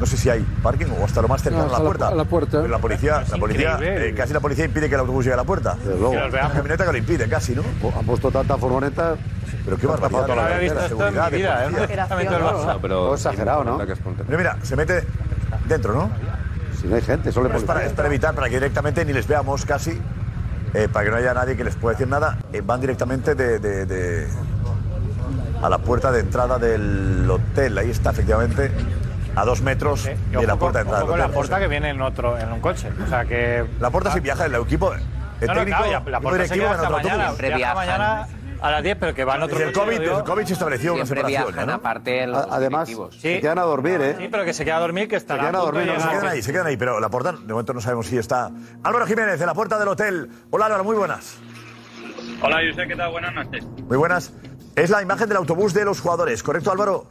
[0.00, 2.08] No sé si hay parking o hasta lo más cercano No, a la puerta.
[2.08, 2.50] a la puerta.
[2.62, 5.36] Pero la policía, la policía eh, casi la policía impide que el autobús llegue a
[5.36, 5.74] la puerta.
[5.74, 6.14] Desde luego.
[6.14, 7.62] La camioneta que lo impide, casi, ¿no?
[7.98, 9.16] Han puesto tanta furgoneta.
[9.64, 10.26] Pero qué barbaridad.
[10.26, 12.78] no había visto seguridad, vida ¿eh?
[12.80, 13.76] pero exagerado, ¿no?
[13.78, 14.24] contento.
[14.26, 15.04] Mira, mira, se mete
[15.68, 16.10] dentro, ¿no?
[16.80, 19.26] Si no hay gente, solo Es para, es para evitar, para que directamente ni les
[19.28, 20.00] veamos casi.
[20.72, 23.58] eh, para que no haya nadie que les pueda decir nada, eh, van directamente de,
[23.58, 24.28] de- de-
[25.62, 27.76] a la puerta de entrada del hotel.
[27.76, 28.70] Ahí está, efectivamente,
[29.40, 31.68] a dos metros Y de ojo la con- puerta de entrada con la puerta que
[31.68, 32.88] viene en otro en un coche.
[33.04, 33.64] O sea que.
[33.80, 36.38] La puerta sí viaja, el equipo, el No, no, técnico, claro, ya, la el puerta
[36.46, 37.32] se directivo queda hasta mañana.
[37.56, 38.28] Viaja mañana
[38.62, 40.52] a las 10, pero que va en otro Desde el coche, COVID, el COVID se
[40.52, 41.44] estableció una separación.
[41.46, 41.72] viajan ¿no?
[41.72, 43.16] aparte los Además, directivos.
[43.20, 44.16] se quedan a dormir, ¿eh?
[44.18, 46.08] Sí, pero que se queda a dormir, que Se estará quedan a dormir, no, se
[46.10, 48.50] quedan ahí, se quedan ahí, pero la puerta, de momento no sabemos si está.
[48.82, 50.28] Álvaro Jiménez, de la puerta del hotel.
[50.50, 51.38] Hola Álvaro, muy buenas.
[52.42, 53.10] Hola, José, ¿qué tal?
[53.12, 53.64] Buenas noches.
[53.64, 54.32] Muy buenas.
[54.76, 57.06] Es la imagen del autobús de los jugadores, ¿correcto Álvaro?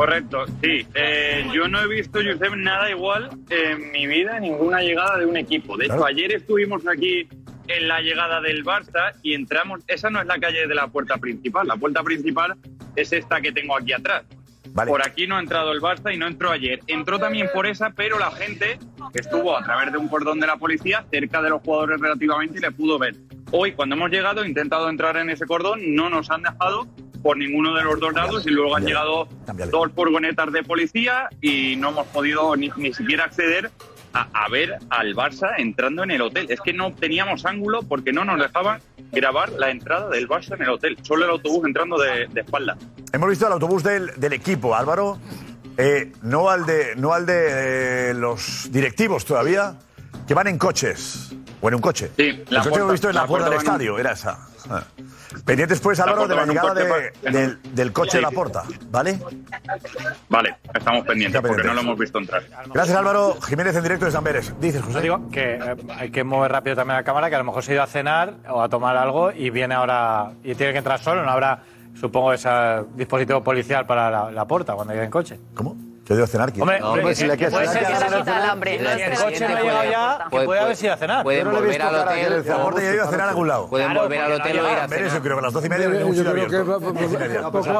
[0.00, 0.86] Correcto, sí.
[0.94, 5.36] Eh, yo no he visto, Josep, nada igual en mi vida, ninguna llegada de un
[5.36, 5.76] equipo.
[5.76, 7.28] De hecho, ayer estuvimos aquí
[7.68, 9.82] en la llegada del Barça y entramos.
[9.86, 11.68] Esa no es la calle de la puerta principal.
[11.68, 12.56] La puerta principal
[12.96, 14.24] es esta que tengo aquí atrás.
[14.74, 16.80] Por aquí no ha entrado el Barça y no entró ayer.
[16.86, 18.78] Entró también por esa, pero la gente
[19.12, 22.62] estuvo a través de un cordón de la policía cerca de los jugadores relativamente y
[22.62, 23.16] le pudo ver.
[23.50, 26.88] Hoy, cuando hemos llegado, he intentado entrar en ese cordón, no nos han dejado
[27.22, 29.28] por ninguno de los dos lados y luego han llegado
[29.70, 33.70] dos furgonetas de policía y no hemos podido ni, ni siquiera acceder
[34.12, 36.46] a, a ver al Barça entrando en el hotel.
[36.48, 38.80] Es que no teníamos ángulo porque no nos dejaban
[39.12, 42.76] grabar la entrada del Barça en el hotel, solo el autobús entrando de, de espalda.
[43.12, 45.18] Hemos visto el autobús del, del equipo, Álvaro.
[45.76, 49.78] Eh, no al de, no al de eh, los directivos todavía,
[50.26, 51.34] que van en coches.
[51.60, 52.10] O en un coche.
[52.16, 54.12] Sí, el la puerta- hemos visto en la, la puerta del puerta estadio, un- era
[54.12, 54.38] esa.
[54.68, 54.82] Ah.
[55.44, 56.74] Pendientes, pues, La Álvaro, de puerta la llegada
[57.22, 59.18] de- del, del coche de la porta, ¿vale?
[60.28, 62.42] Vale, estamos pendientes porque no lo hemos visto entrar.
[62.72, 63.36] Gracias, Álvaro.
[63.40, 64.52] Jiménez en directo de San Pérez.
[64.60, 65.00] Dices, José.
[65.00, 67.72] Digo que eh, hay que mover rápido también la cámara, que a lo mejor se
[67.72, 70.98] ha ido a cenar o a tomar algo y viene ahora y tiene que entrar
[71.00, 71.22] solo.
[71.24, 71.62] No habrá,
[71.98, 72.48] supongo, ese
[72.94, 75.38] dispositivo policial para la, la puerta cuando llegue en coche.
[75.54, 75.76] ¿Cómo?
[76.10, 76.50] ¿Se ha ido a cenar?
[76.52, 76.62] ¿quién?
[76.62, 78.24] Hombre, No, hombre, hombre, si le puede cenar, ser que se lo cenar.
[78.24, 78.68] cenar.
[78.68, 81.22] El El coche no ha llegado ya, que Puede- haber sido a cenar.
[81.22, 82.32] Pueden volver al hotel.
[82.32, 83.68] el ya ha ido a cenar a algún lado.
[83.68, 84.88] Pueden Claro, volver al hotel o ir a llegado.
[84.88, 85.22] Pérez, yo cenar.
[85.22, 86.56] creo que a las doce y media venimos creo abierto.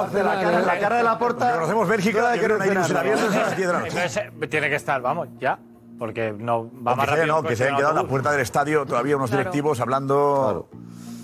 [0.00, 1.52] a cenar, La cara- de la porta.
[1.54, 4.04] Conocemos Bélgica, que que hay ilusión cenar, abierta a las 10 de la noche.
[4.42, 5.58] Eh, tiene que estar, vamos, ya.
[5.98, 7.26] Porque no va más que se- rápido.
[7.26, 9.40] no, un que se hayan un quedado en la puerta del estadio todavía unos Claro.
[9.42, 10.68] directivos hablando.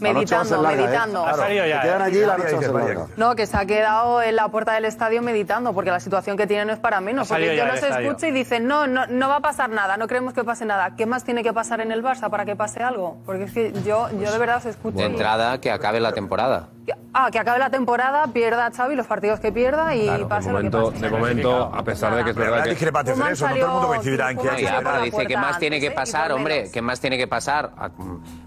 [0.00, 1.26] Meditando, meditando.
[1.26, 1.80] Ha salido ya.
[1.82, 2.04] Se quedan ¿eh?
[2.04, 3.06] allí y la noche se larga.
[3.16, 6.46] No, que se ha quedado en la puerta del estadio meditando, porque la situación que
[6.46, 7.30] tiene no es para menos.
[7.30, 8.08] Ha salido Porque yo los estadio.
[8.08, 10.96] escucho y dicen, no, no, no va a pasar nada, no creemos que pase nada.
[10.96, 13.18] ¿Qué más tiene que pasar en el Barça para que pase algo?
[13.24, 14.98] Porque es que yo, yo de verdad os escucho.
[14.98, 16.68] De entrada, que acabe la temporada.
[17.18, 20.52] Ah, que acabe la temporada, pierda Xavi los partidos que pierda y Claro, de pase
[20.52, 21.02] lo que momento, pase.
[21.04, 22.70] de momento, a pesar de que es verdad que...
[22.70, 24.62] discrepancias en eso, no todo el mundo coincidirá en que hay que
[25.04, 25.90] dice que puerta más tiene que ¿eh?
[25.92, 26.72] Y pasar, hombre, menos.
[26.72, 27.70] que más tiene que pasar.
[27.78, 27.90] A-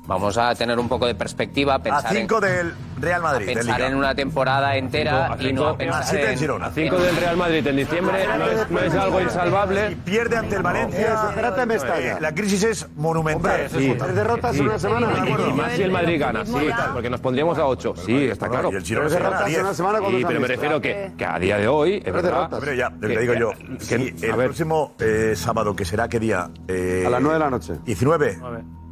[0.05, 3.45] Vamos a tener un poco de perspectiva, A pensar, en, 5 del Real Madrid.
[3.45, 3.87] pensar Liga.
[3.87, 6.39] en una temporada entera Cinco, y no cinco, A pensar 7 del en...
[6.39, 6.65] Girona.
[6.65, 9.97] A 5 del Real Madrid en diciembre no es, no es algo insalvable.
[10.05, 11.13] Pierde ante el Valencia.
[11.29, 12.19] espérate, me está Eh, ya.
[12.19, 13.69] La crisis es monumental.
[13.69, 13.95] Sí.
[13.99, 15.07] Tres derrotas en una semana.
[15.47, 17.93] Y más si el Madrid gana, sí, porque nos pondríamos a 8.
[18.03, 18.71] Sí, está claro.
[18.71, 19.61] Y el Girona Tres se gana derrotas en 10.
[19.63, 22.13] una semana cuando Sí, se pero me refiero que, que a día de hoy, es
[22.13, 22.49] verdad.
[22.59, 24.45] Pero ya, que digo yo, que- si que- el ver.
[24.47, 26.49] próximo eh, sábado, que será qué día?
[26.67, 27.73] Eh, A las 9 de la noche.
[27.85, 28.39] 19.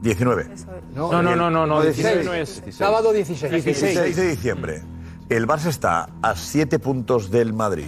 [0.02, 0.47] 19.
[0.95, 2.62] No, no, no, no, no, 16 no es.
[2.71, 3.63] Sábado 16.
[3.63, 4.82] 16 de diciembre.
[5.30, 7.88] El Barça está a 7 puntos del Madrid.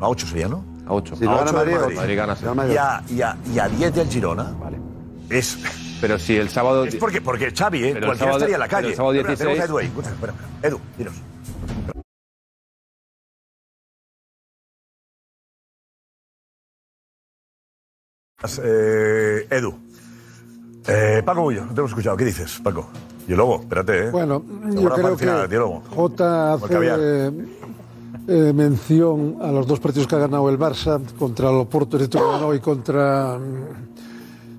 [0.00, 0.64] A 8 sería, ¿no?
[0.86, 1.16] a 8.
[1.16, 1.74] Si no A Madrid.
[1.94, 2.34] Madrid gana.
[2.72, 4.54] Y a, y a- y a 10 del Girona.
[5.30, 5.58] Es,
[6.00, 6.84] Pero si el sábado...
[6.84, 7.90] es porque, porque Xavi, ¿eh?
[7.92, 8.96] Pero el cualquiera sábado- estaría en la pero el calle.
[8.96, 9.68] sábado Espera, tenemos a 16.
[9.68, 9.86] Edu ahí.
[9.86, 10.68] Escucha, espera, espera.
[10.68, 11.14] Edu, dinos.
[18.62, 19.74] Eh, Edu.
[20.86, 22.16] Eh, Paco Bullo, no te hemos escuchado.
[22.16, 22.88] ¿Qué dices, Paco?
[23.26, 24.10] Y luego, espérate, ¿eh?
[24.10, 25.26] Bueno, yo creo que.
[25.94, 26.94] Jota Como el caviar.
[26.94, 27.32] hace
[28.28, 32.04] eh, mención a los dos partidos que ha ganado el Barça contra el Oporto de
[32.54, 33.38] y contra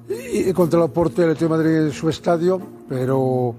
[0.09, 3.55] y contra el Oporto y el Atlético de Madrid en su estadio, pero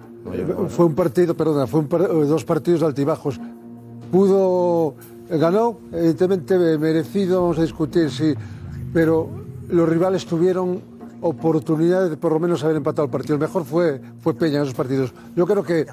[0.68, 3.40] fue un partido, perdona, fue un par- eh, dos partidos de altibajos.
[4.10, 4.94] Pudo
[5.30, 8.34] ganó, evidentemente merecido, vamos a discutir si,
[8.92, 9.28] pero
[9.68, 10.80] los rivales tuvieron
[11.20, 13.34] oportunidades de por lo menos haber empatado el partido.
[13.34, 15.12] El mejor fue, fue Peña en esos partidos.
[15.36, 15.86] Yo creo que,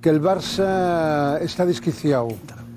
[0.00, 2.28] que el Barça está desquiciado.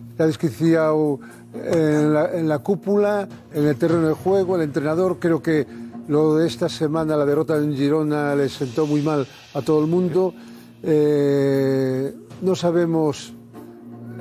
[0.10, 1.20] Está desquiciado
[1.54, 5.18] en la, en la cúpula, en el terreno de juego, el entrenador.
[5.20, 5.66] Creo que
[6.08, 9.88] lo de esta semana, la derrota en Girona, le sentó muy mal a todo el
[9.88, 10.34] mundo.
[10.84, 13.34] Eh, no sabemos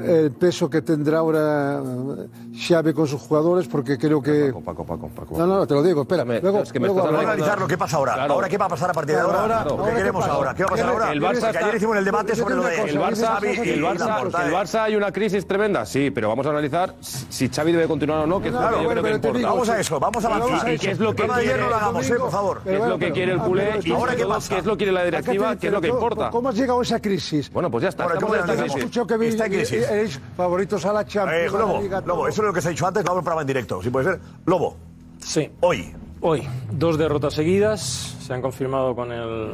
[0.05, 4.53] el peso que tendrá ahora eh, Xavi con sus jugadores, porque creo que...
[4.65, 5.39] Paco, Paco, Paco.
[5.39, 6.25] No, no, te lo digo, espera.
[6.25, 8.15] Luego, es que me luego estás Vamos a analizar lo que pasa ahora.
[8.15, 8.35] Claro.
[8.35, 9.41] Ahora, ¿qué va a pasar a partir de ahora?
[9.63, 10.55] ahora- ¿Qué queremos ¿qué ahora?
[10.55, 11.13] ¿Qué va a pasar ahora?
[11.13, 13.71] El Barça Porque está- ayer hicimos el debate sobre lo de el Barça, Xavi y
[13.71, 14.53] el Barça, el.
[14.53, 18.27] Barça hay una crisis tremenda, sí, pero vamos a analizar si Xavi debe continuar o
[18.27, 19.39] no, que es lo Claro, que yo bueno, creo que importa.
[19.39, 20.73] digo, Vamos a eso, vamos a avanzar.
[20.73, 21.61] ¿Y qué es lo que quiere?
[21.61, 22.15] no lo hagamos, ¿eh?
[22.15, 22.61] Por favor.
[22.65, 23.81] ¿Qué es lo que quiere el culé?
[23.85, 24.55] Y Ahora, ¿qué pasa?
[24.55, 25.57] ¿Qué es lo que quiere la directiva?
[25.57, 26.31] ¿Qué es lo que importa?
[26.31, 27.51] ¿Cómo has llegado a esa crisis?
[27.53, 28.75] Bueno, pues ya está, Bueno, ¿cómo crisis.
[29.19, 29.90] vi- Está en crisis.
[29.91, 31.43] Erais favoritos a la Champions.
[31.43, 33.17] Eh, a la Lobo, Liga, Lobo, eso es lo que se ha dicho antes, vamos
[33.17, 33.83] a un programa en directo.
[33.83, 34.21] Si puede ser.
[34.47, 34.77] Lobo,
[35.19, 35.49] Sí.
[35.61, 35.93] hoy.
[36.23, 37.81] Hoy, dos derrotas seguidas
[38.21, 39.53] se han confirmado con el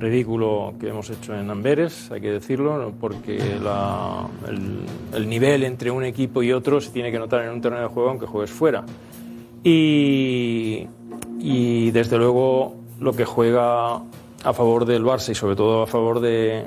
[0.00, 4.80] ridículo que hemos hecho en Amberes, hay que decirlo, porque la- el,
[5.14, 7.88] el nivel entre un equipo y otro se tiene que notar en un terreno de
[7.88, 8.84] juego aunque juegues fuera.
[9.62, 10.86] Y,
[11.38, 16.18] y desde luego lo que juega a favor del Barça y sobre todo a favor
[16.18, 16.66] de,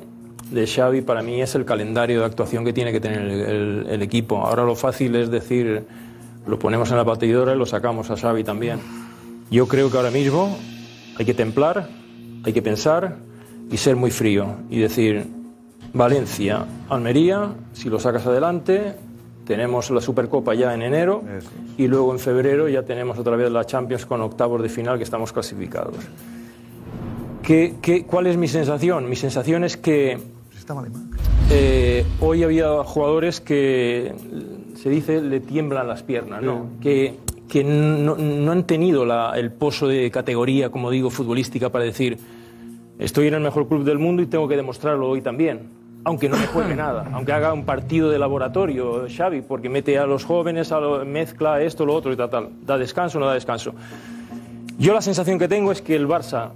[0.56, 3.88] de Xavi para mí es el calendario de actuación que tiene que tener el, el-
[3.90, 4.38] el equipo.
[4.46, 5.84] Ahora lo fácil es decir,
[6.48, 8.80] lo ponemos en la batidora y lo sacamos a Xavi también.
[9.52, 10.58] Yo creo que ahora mismo
[11.18, 11.88] hay que templar,
[12.44, 13.18] hay que pensar
[13.70, 15.26] y ser muy frío y decir,
[15.94, 18.96] Valencia, Almería, si lo sacas adelante,
[19.46, 21.24] tenemos la Supercopa ya en enero
[21.78, 25.04] y luego en febrero ya tenemos otra vez la Champions con octavos de final que
[25.04, 25.96] estamos clasificados.
[27.44, 29.08] ¿Qué, qué, cuál es mi sensación?
[29.10, 30.18] Mi sensación es que
[31.52, 34.14] eh, hoy había jugadores que
[34.76, 36.68] se dice le tiemblan las piernas, ¿no?
[36.82, 37.16] Que,
[37.48, 42.18] que no, no han tenido la- el pozo de categoría, como digo, futbolística para decir
[42.98, 45.84] estoy en el mejor club del mundo y tengo que demostrarlo hoy también.
[46.04, 50.06] Aunque no me juegue nada, aunque haga un partido de laboratorio, Xavi, porque mete a
[50.06, 52.50] los jóvenes, a lo- mezcla esto, lo otro y tal, tal.
[52.66, 53.74] ¿Da descanso no da descanso?
[54.78, 56.50] Yo la sensación que tengo es que el Barça,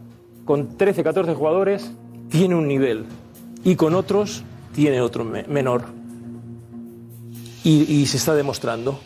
[0.46, 1.92] con 13, 14 jugadores,
[2.30, 3.06] tiene un nivel
[3.64, 4.44] y con otros
[4.74, 5.84] tiene otro me- menor.
[7.64, 9.00] Y, y se está demostrando.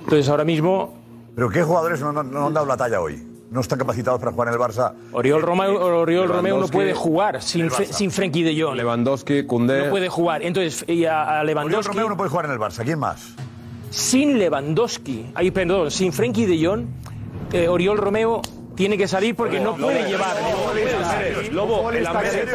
[0.00, 0.94] Entonces ahora mismo
[1.34, 3.22] ¿Pero qué jugadores no, no- no han dado la talla hoy?
[3.50, 4.92] No están capacitados para jugar en el Barça.
[5.12, 8.76] Oriol Romeo, Oriol Romeo no puede jugar sin, sin Frenkie de Jong.
[8.76, 9.84] Lewandowski, Koundé...
[9.84, 10.42] No puede jugar.
[10.42, 12.84] Entonces, y a, a Oriol Lewandowski, Romeo no puede jugar en el Barça.
[12.84, 13.34] ¿Quién más?
[13.90, 16.84] sin Lewandowski, ay, perdón, sin Frenkie de Jong,
[17.54, 18.42] eh, Oriol Romeo
[18.78, 20.36] tiene que salir porque no puede llevar.
[21.50, 22.48] Lobo, el Amberes.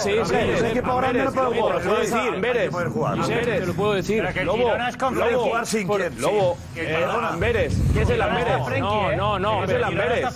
[0.00, 0.74] Sí, sí, sí.
[0.74, 2.18] Lo puedo decir.
[2.34, 2.70] Amberes.
[3.44, 4.24] Te lo puedo decir.
[4.44, 4.72] Lobo,
[5.20, 5.52] Lobo.
[6.18, 7.78] Lobo, eh, Amberes.
[7.94, 8.80] ¿Qué es el Amberes?
[8.80, 9.64] No, no, no.
[9.64, 10.28] Es el Amberes.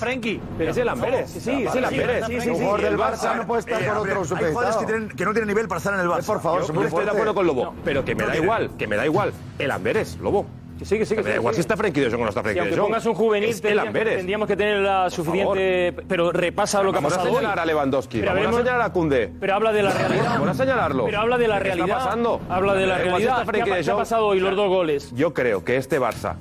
[0.60, 1.30] Es el Amberes.
[1.30, 2.26] Sí, es el Amberes.
[2.26, 2.50] Sí, sí, sí.
[2.50, 4.76] jugador del Barça no puede estar Eh, con otro hay jugadores
[5.16, 6.26] que, no tienen nivel para estar en el Barça.
[6.26, 8.94] Por favor, Yo estoy de acuerdo con Lobo, pero que me da igual, que me
[8.94, 9.32] da igual.
[9.58, 10.46] El Amberes, Lobo.
[10.78, 12.24] Que sí, que sí, que Me da sí, igual si está Frenkie de Jong o
[12.24, 12.86] no está Si Frenkie de aunque Jong.
[12.88, 15.94] pongas un juvenil, Es tendríamos, que tener la suficiente.
[16.08, 17.30] Pero repasa lo que ha Vamos a pasado.
[17.34, 17.36] hoy.
[17.38, 18.92] señalar a Lewandowski, Pero vamos a señalar a.
[19.40, 20.24] Pero habla de la realidad.
[20.32, 21.04] Vamos a señalarlo.
[21.04, 21.96] Pero habla de la ¿Qué está realidad.
[22.04, 22.40] pasando?
[22.48, 23.32] Habla de la igual si realidad.
[23.40, 24.02] está Frenkie ¿Qué ha, de qué ha Jong.
[24.02, 25.12] pasado hoy los dos goles?
[25.14, 26.34] Yo creo que este Barça,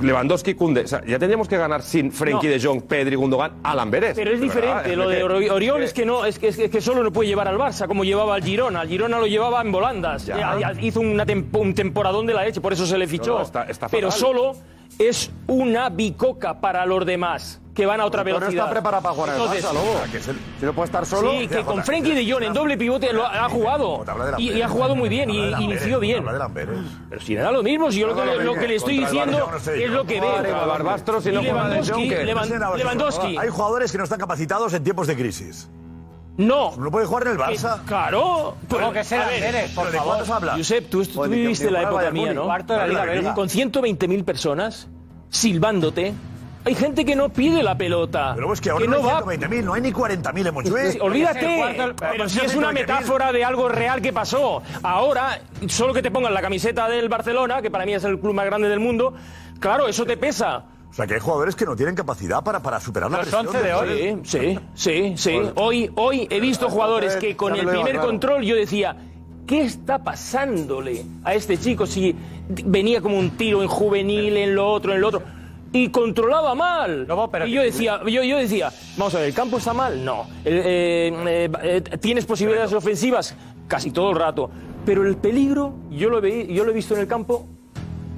[0.00, 2.52] Lewandowski, Koundé, o sea, ya tendríamos que ganar sin Frenkie No.
[2.54, 4.14] de Jong, Pedri, Gundogan, al Amberes.
[4.14, 4.96] Pero es diferente.
[4.96, 7.46] Lo de Ori- Oriol es que no, es que, es que- solo lo puede llevar
[7.48, 8.80] al Barça, como llevaba al Girona.
[8.80, 10.26] Al Girona lo llevaba en volandas.
[10.26, 13.40] Ya hizo un temporadón de la leche, por eso se le fichó.
[13.62, 14.52] No, no, está- está Pero solo
[14.98, 18.64] es una bicoca para los demás, que van a otra Pero no velocidad.
[18.64, 20.00] está preparado para jugar en el Entonces, Barça, Lobo.
[20.60, 21.30] Si no puede estar solo...
[21.30, 24.04] Sí, que con Frenkie de Jong en doble pivote lo ha ha jugado.
[24.36, 26.22] Y, y ha jugado muy bien y inició bien.
[27.08, 28.98] Pero si le da lo mismo, si yo lo que, le- lo que le estoy
[28.98, 30.42] diciendo Barça, no es lo que veo.
[31.24, 32.08] Y no Lewandowski,
[32.76, 33.36] Lewandowski.
[33.38, 35.68] Hay jugadores que no están capacitados en tiempos de crisis.
[36.46, 36.76] No.
[36.76, 37.82] ¿No puede jugar en el Barça?
[37.84, 38.56] Claro.
[38.68, 40.14] Tengo que ser A ver, Amberes, por ¿pero de favor.
[40.14, 40.56] cuántos hablas?
[40.56, 42.44] Josep, tú, tú Joder, viviste la época mía, Múnich, ¿no?
[42.44, 43.34] cuarto de la Liga belga.
[43.34, 44.88] Con 120.000 personas
[45.30, 46.14] silbándote.
[46.64, 48.32] Hay gente que no pide la pelota.
[48.36, 50.54] Pero es que ahora que no, no hay va 120.000, no hay ni 40.000 en
[50.54, 50.82] Montjuic.
[50.92, 54.62] Sí, Olvídate, pero si es una metáfora de algo real que pasó.
[54.84, 58.34] Ahora, solo que te pongan la camiseta del Barcelona, que para mí es el club
[58.34, 59.12] más grande del mundo,
[59.58, 60.64] claro, eso te pesa.
[60.92, 63.46] O sea, que hay jugadores que no tienen capacidad para, para superar la Los presión.
[63.46, 64.20] 11 de hoy.
[64.24, 65.40] Sí, sí, sí.
[65.54, 68.94] Hoy, hoy he visto jugadores que con el primer control yo decía,
[69.46, 72.14] ¿qué está pasándole a este chico si
[72.66, 75.22] venía como un tiro en juvenil, en lo otro, en lo otro?
[75.72, 77.08] Y controlaba mal.
[77.46, 80.04] y yo decía, yo, yo decía, vamos a ver, ¿el campo está mal?
[80.04, 80.26] No.
[80.44, 83.34] Eh, eh, eh, ¿Tienes posibilidades ofensivas?
[83.66, 84.50] Casi todo el rato.
[84.84, 87.48] Pero el peligro, yo lo, veí, yo lo he visto en el campo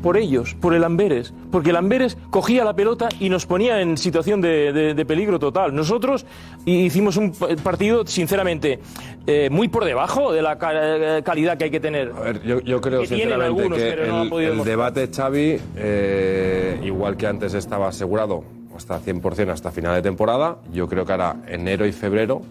[0.04, 3.96] por ellos, por el Amberes, porque el Amberes cogía la pelota y nos ponía en
[3.96, 5.74] situación de, de- de peligro total.
[5.74, 6.26] Nosotros
[6.66, 8.80] hicimos un partido, sinceramente,
[9.26, 12.12] eh, muy por debajo de la eh, calidad que hay que tener.
[12.14, 15.56] A ver, yo, yo creo Que sinceramente algunos, que pero no el, el debate Xavi,
[15.76, 18.44] eh, igual que antes estaba asegurado
[18.76, 22.42] hasta 100% hasta final de temporada, yo creo que ahora enero y febrero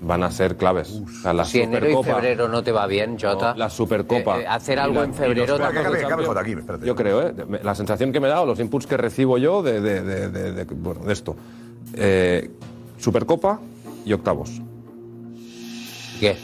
[0.00, 0.90] van a ser claves.
[1.04, 3.54] O sea, la Si enero y Supercopa- febrero no te va bien, Jota.
[3.56, 4.38] la Supercopa.
[4.38, 6.24] eh, eh, hacer algo la- en febrero los tampoco.
[6.26, 6.86] Jota, aquí, espérate.
[6.86, 7.34] Yo creo, ¿eh?
[7.62, 10.52] La sensación que me da o los inputs que recibo yo de, de- de- de-
[10.52, 11.34] de- bueno, de esto.
[11.94, 12.50] Eh,
[12.98, 13.60] Supercopa
[14.04, 14.50] y octavos.
[16.20, 16.36] ¿Qué?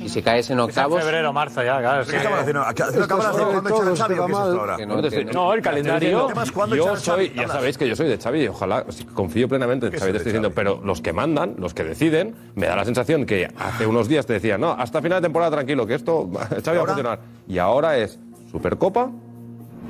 [0.00, 1.02] Y si caes en Es en octavos.
[1.02, 2.04] febrero, marzo ya, claro.
[2.06, 2.62] ¿Qué estamos haciendo?
[2.62, 4.76] ¿A qué- haciendo cámaras de cuándo Xavi ahora?
[4.76, 5.32] Que no No, entiendo.
[5.32, 6.28] no, el calendario.
[6.74, 8.84] Yo soy, ya sabéis que yo soy de Xavi, y ojalá,
[9.14, 12.34] confío plenamente en ¿Qué Xavi, te estoy diciendo, pero los que mandan, los que deciden,
[12.54, 15.50] me da la sensación que hace unos días te decían, no, hasta final de temporada
[15.50, 16.30] tranquilo, que esto,
[16.64, 17.18] Xavi va a funcionar.
[17.48, 18.18] Y ahora es
[18.50, 19.10] Supercopa,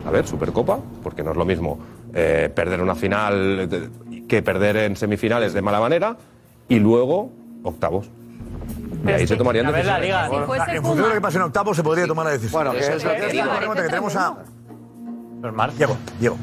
[0.07, 1.79] a ver, Supercopa, porque no es lo mismo
[2.15, 3.69] eh, perder una final
[4.27, 6.17] que perder en semifinales de mala manera,
[6.69, 7.31] y luego
[7.63, 8.09] octavos.
[9.09, 10.03] Y ahí se tomarían decisiones.
[10.03, 10.29] liga.
[10.29, 10.35] Si
[10.77, 12.53] En función de lo que pase en octavos se podría tomar la decisión.
[12.53, 14.37] Bueno, que es lo que tenemos a.
[15.77, 15.97] Diego.
[16.19, 16.37] Diego.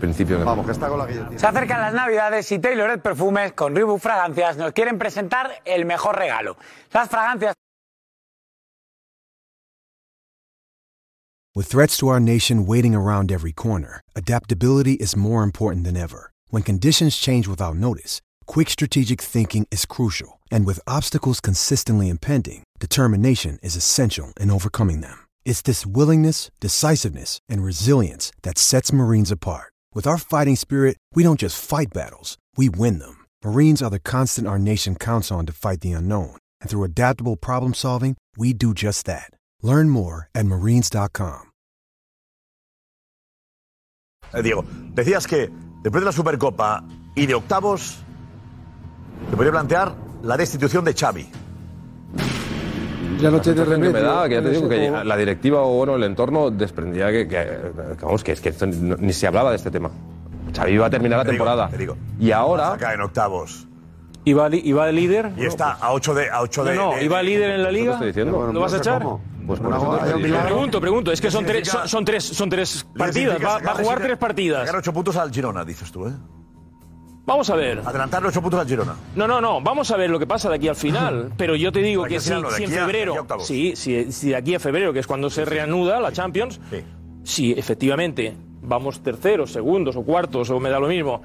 [0.00, 1.38] Principios de- Vamos, que está con la guillotina.
[1.38, 6.16] Se acercan las Navidades y Taylored Perfumes con Reebok Fragancias nos quieren presentar el mejor
[6.18, 6.56] regalo.
[6.92, 7.54] Las fragancias
[11.56, 16.32] With threats to our nation waiting around every corner, adaptability is more important than ever.
[16.50, 20.40] When conditions change without notice, quick strategic thinking is crucial.
[20.50, 25.18] And with obstacles consistently impending, determination is essential in overcoming them.
[25.44, 29.72] It's this willingness, decisiveness, and resilience that sets Marines apart.
[29.94, 33.24] With our fighting spirit, we don't just fight battles, we win them.
[33.44, 36.36] Marines are the constant our nation counts on to fight the unknown.
[36.60, 39.30] And through adaptable problem solving, we do just that.
[39.62, 41.50] Learn more at marines.com.
[44.42, 44.64] Diego,
[44.94, 45.48] decías que
[45.82, 46.84] después de la Supercopa
[47.14, 48.03] y de octavos,
[49.30, 51.28] se podría plantear la destitución de Xavi.
[53.20, 54.14] Ya no tiene sensación que me remedio.
[54.14, 57.28] da, que ya te digo que Eso- la directiva o bueno, el entorno desprendía que,
[57.28, 57.36] que,
[57.98, 59.90] que, vamos, que es que esto no- ni se hablaba de este tema.
[60.54, 61.68] Xavi iba a terminar la Te digo, temporada.
[61.70, 61.96] te digo.
[62.18, 63.66] Y ahora Acá en octavos.
[64.26, 65.32] ¿Iba, iba líder?
[65.36, 66.30] Y está a 8 de.
[66.30, 67.92] A ocho No, de, no, de- ¿iba líder en la ¿Eso te liga?
[67.92, 68.52] estoy diciendo?
[68.52, 69.02] ¿Lo vas a echar?
[69.46, 70.44] Pues por Una eso.
[70.46, 71.12] Pregunto, pregunto.
[71.12, 73.36] Es que son tres, son, son tres, son tres partidas.
[73.44, 74.60] Va, va a jugar tres partidas.
[74.60, 76.12] Sacar 8 puntos al Girona, dices tú, ¿eh?
[77.26, 77.80] Vamos a ver.
[77.84, 78.94] Adelantarle 8 puntos al Girona.
[79.16, 79.60] No, no, no.
[79.62, 81.32] Vamos a ver lo que pasa de aquí al final.
[81.38, 83.26] Pero yo te digo que si, final, en a- febrero.
[83.40, 86.60] Sí, si, si de aquí a febrero, que es cuando se reanuda la Champions.
[87.22, 91.22] Si efectivamente vamos terceros, segundos o cuartos, o me da lo mismo.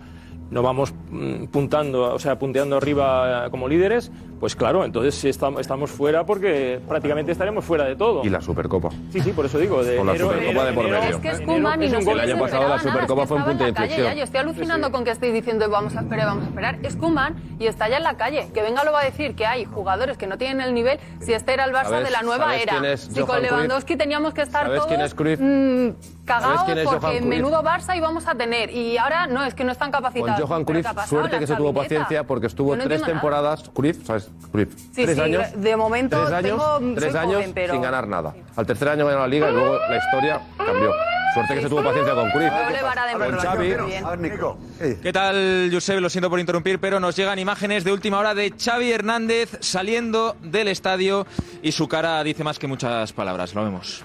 [0.52, 5.30] No vamos mm, puntando, o sea, punteando arriba eh, como líderes, pues claro, entonces sí
[5.30, 8.24] estamos, estamos fuera porque prácticamente estaremos fuera de todo.
[8.26, 8.89] Y la Supercopa.
[9.12, 9.84] Sí, sí, por eso digo.
[9.84, 11.16] De Con la enero- Supercopa de por enero- medio.
[11.18, 13.38] Es que es Koeman y no El año pasado la nada, Supercopa es que fue
[13.38, 14.04] un punto de inflexión.
[14.08, 16.80] ya, Yo estoy alucinando con que estéis diciendo vamos a esperar, vamos a esperar.
[16.82, 18.50] Es Koeman y está ya en la calle.
[18.54, 21.34] Que venga lo va a decir que hay jugadores que no tienen el nivel si
[21.34, 22.72] este era el Barça ¿Sabes- de la nueva sabes era.
[22.80, 23.52] quién es Si Johan con Cruyff?
[23.52, 25.39] Lewandowski teníamos que estar ¿Sabes todos quién es Cruyff?
[25.39, 27.30] mm, ¿Sabes cagados quién es Johan porque Cruyff?
[27.30, 28.70] menudo Barça íbamos a tener.
[28.70, 30.42] Y ahora no, es que no están Con capacitados.
[30.48, 33.70] Johan ¿Pero Cruyff, suerte que se tuvo paciencia porque estuvo no tres temporadas.
[33.74, 34.30] Cruyff, ¿sabes?
[34.52, 34.74] Cruyff.
[34.94, 35.44] Sí, tres sí, años.
[35.56, 38.34] de momento tres años, tengo- tres años joven, pero- sin ganar nada.
[38.56, 40.92] Al tercer año ganó la liga y luego la historia cambió.
[41.34, 42.52] Suerte que se tuvo paciencia con Cruyff.
[42.52, 43.38] Con.
[43.40, 43.76] Xavi.
[43.76, 44.06] Muy bien.
[44.06, 44.58] A ver, Nico.
[44.80, 46.00] ¿Qué tal, Josep?
[46.00, 50.36] Lo siento por interrumpir, pero nos llegan imágenes de última hora de Xavi Hernández saliendo
[50.42, 51.28] del estadio
[51.62, 53.54] y su cara dice más que muchas palabras.
[53.54, 54.04] Lo vemos.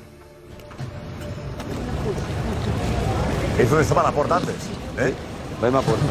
[3.58, 4.54] Es donde estaba la puerta antes.
[4.98, 5.14] ¿eh?
[5.60, 6.04] La misma puerta.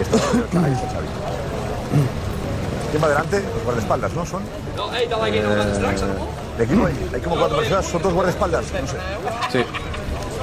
[0.00, 0.16] Esto,
[0.64, 1.06] ahí está Xavi.
[2.90, 3.42] ¿Quién va adelante?
[3.54, 4.26] Los guardaespaldas, ¿no?
[4.26, 4.42] Son.
[6.58, 8.64] De equipo hay, hay como cuatro personas, son dos guardaespaldas.
[8.72, 8.96] No sé.
[9.50, 9.64] Sí,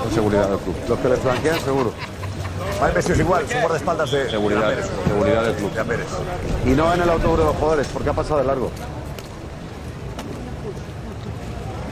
[0.01, 0.75] con seguridad del club.
[0.88, 1.93] Los que le flanquean, seguro.
[2.80, 4.89] Van vestidos igual, son guardaespaldas de Seguridad, de Amberes.
[5.07, 5.71] seguridad del club.
[5.73, 6.71] De.
[6.71, 8.71] Y no en el autobús de los jugadores, porque ha pasado de largo.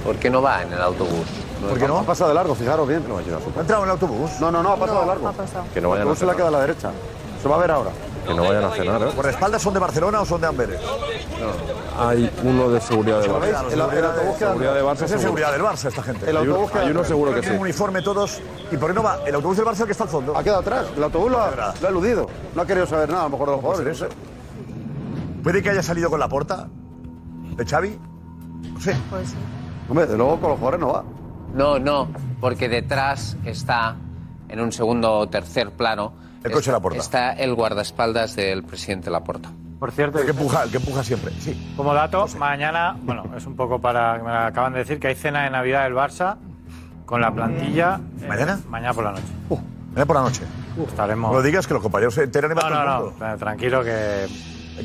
[0.04, 1.26] ¿Por qué no va en el autobús?
[1.62, 1.98] ¿Por qué no?
[2.00, 3.04] Ha pasado de largo, fijaros bien.
[3.08, 3.22] ¿No ha
[3.62, 4.32] entrado en el autobús?
[4.40, 5.32] No, no, no, ha pasado de Ha largo.
[5.32, 5.64] pasado.
[5.74, 6.36] Que no El vayan a se cenar.
[6.36, 6.92] quedado a la derecha.
[7.42, 7.90] Se va a ver ahora.
[8.28, 9.06] Que no vayan a cenar, ¿eh?
[9.06, 10.82] ¿Los guardaespaldas son de Barcelona o son de Amberes?
[11.98, 13.30] Hay uno de seguridad de.
[13.30, 13.66] Barça.
[13.68, 16.30] El, el autobús queda- Seguridad de Barça, Es seguridad del Barça esta gente.
[16.30, 17.64] El Hay uno- autobús queda hay uno seguro que Tienen sí.
[17.64, 18.42] uniforme todos.
[18.72, 19.20] ¿Y por qué no va?
[19.26, 20.38] El autobús del Barça que está al fondo.
[20.38, 20.88] Ha quedado atrás.
[20.96, 21.52] El autobús lo ha,
[21.82, 22.28] lo ha eludido.
[22.56, 24.06] No ha querido saber nada, a lo mejor de los jugadores.
[25.44, 26.68] ¿Puede que haya salido con la porta
[27.56, 27.98] de Xavi?
[28.74, 28.96] No sé.
[29.10, 29.36] Pues sí.
[29.90, 31.04] Hombre, de luego con los jugadores no va.
[31.54, 32.08] No, no,
[32.40, 33.96] porque detrás está,
[34.50, 37.00] en un segundo o tercer plano, El coche está, Laporta.
[37.00, 39.50] está el guardaespaldas del presidente Laporta.
[39.80, 41.32] Por cierto, El que empuja, el que empuja siempre.
[41.40, 41.74] Sí.
[41.78, 44.18] como dato, mañana, bueno, es un poco para.
[44.24, 46.38] Me acaban de decir que hay cena de Navidad del Barça
[47.06, 48.00] con la plantilla.
[48.22, 48.60] eh, ¿Mañana?
[48.70, 49.24] Mañana por la noche.
[49.90, 50.42] Mañana por la noche.
[50.88, 51.32] Estaremos.
[51.32, 53.34] No lo digas que los compañeros se enteran y van No, no, no.
[53.34, 54.28] eh, Tranquilo que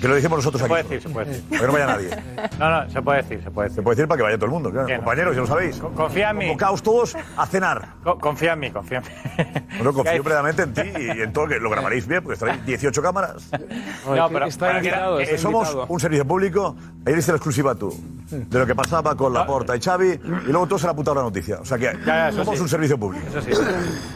[0.01, 0.69] Que lo decimos nosotros Se aquí.
[0.71, 1.45] puede decir, se puede decir.
[1.49, 2.11] Para que no vaya nadie.
[2.59, 3.77] No, no, se puede decir, se puede decir.
[3.77, 4.89] Se puede decir para que vaya todo el mundo, claro.
[4.89, 4.97] No.
[4.97, 5.77] Compañeros, ya lo sabéis.
[5.95, 6.47] Confía en mí.
[6.47, 7.89] Convocaos todos a cenar.
[8.03, 9.63] Co- Confía en mí, confía en mí.
[9.77, 13.03] Bueno, confío plenamente en ti y en todo que lo grabaréis bien, porque estaréis 18
[13.03, 13.51] cámaras.
[14.07, 15.87] No, pero está invitado, que- está Eh, somos invitado.
[15.89, 16.77] un servicio público.
[17.05, 17.93] Ayer hiciste la exclusiva tú
[18.31, 20.19] de lo que pasaba con Laporta y Xavi y
[20.51, 21.59] luego todos se han apuntado la noticia.
[21.61, 22.63] O sea que ya, somos sí.
[22.63, 23.27] un servicio público.
[23.29, 23.51] Eso sí.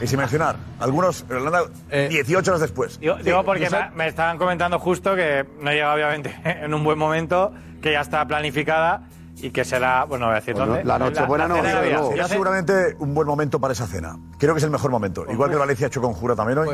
[0.02, 2.98] Y sin mencionar, algunos eh, lo han dado 18 horas después.
[3.00, 6.98] Digo, digo porque me, me estaban comentando justo que no llega obviamente en un buen
[6.98, 7.52] momento,
[7.82, 9.02] que ya está planificada
[9.42, 10.84] y que será, bueno, no voy a decir Bueno, dónde.
[10.84, 12.10] la Nochebuena no, cena de desde luego.
[12.12, 14.16] Será seguramente un buen momento para esa cena.
[14.38, 15.26] Creo que es el mejor momento.
[15.30, 16.68] Igual que el Valencia ha hecho con Jura también hoy.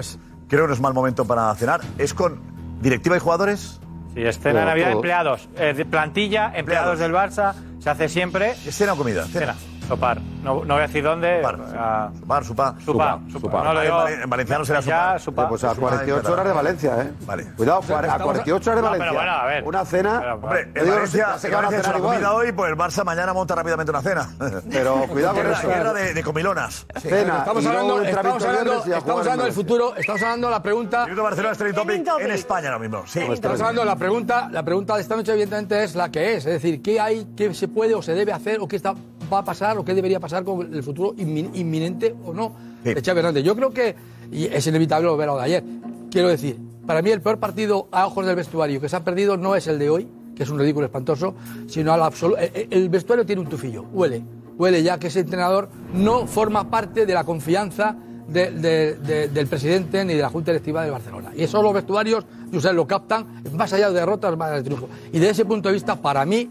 [0.49, 1.81] Creo que no es mal momento para cenar.
[1.99, 2.41] ¿Es con
[2.81, 3.81] directiva y jugadores?
[4.15, 5.49] Sí, es cena de Navidad, empleados.
[5.57, 8.53] eh, de plantilla, empleados del Barça, se hace siempre.
[8.65, 9.25] ¿Es cena o comida?
[9.25, 9.57] Cena.
[9.93, 10.21] Sopar.
[10.43, 11.43] No, no voy a decir dónde.
[11.77, 12.75] ah, Sopar, supa.
[12.83, 13.21] Supa.
[13.31, 13.63] Supa.
[13.63, 14.09] No lo digo.
[14.09, 15.21] En valenciano será Ya, sopar.
[15.21, 15.49] supa.
[15.51, 17.13] Pues a 48 horas de Valencia, ¿eh?
[17.27, 17.45] Vale.
[17.55, 19.11] Cuidado, a 48 horas de No, Valencia.
[19.11, 19.65] pero bueno, a ver.
[19.65, 20.35] Una cena.
[20.35, 22.25] Hombre, en Valencia, no que van a cenar se igual.
[22.25, 24.29] hoy, pues el Barça mañana monta rápidamente una cena.
[24.71, 25.69] Pero cuidado con eso.
[25.69, 26.87] guerra de, de comilonas.
[27.03, 27.09] Sí.
[27.11, 27.39] Cena.
[27.41, 31.05] Estamos hablando, estamos hablando, estamos hablando del futuro, estamos hablando de la pregunta.
[31.05, 31.75] Minuto Barcelona topic
[32.05, 32.25] topic.
[32.25, 33.03] en España ahora mismo.
[33.07, 33.21] Sí.
[33.21, 36.47] Estamos hablando de la pregunta, la pregunta de esta noche evidentemente es la que es,
[36.47, 38.95] es decir, qué hay, qué se puede o se debe hacer o qué está,
[39.33, 42.53] va a pasar o qué debería pasar con el futuro inmin- inminente o no
[42.85, 42.95] Sí.
[42.95, 43.45] de Xavi Hernández.
[43.45, 43.95] Yo creo que
[44.31, 45.65] y es inevitable volver a lo de ayer.
[46.11, 49.37] Quiero decir, para mí el peor partido a ojos del vestuario que se ha perdido
[49.37, 51.35] no es el de hoy, que es un ridículo espantoso,
[51.69, 52.41] sino al absoluto.
[52.41, 54.25] El, el vestuario tiene un tufillo, huele,
[54.59, 57.95] huele ya que ese entrenador no forma parte de la confianza
[58.29, 61.31] de- de- de- del presidente ni de la Junta Directiva de Barcelona.
[61.37, 64.63] Y eso los vestuarios, y ustedes lo captan, más allá de derrotas, más allá de
[64.65, 64.89] triunfos.
[65.13, 66.49] Y desde ese punto de vista, para mí,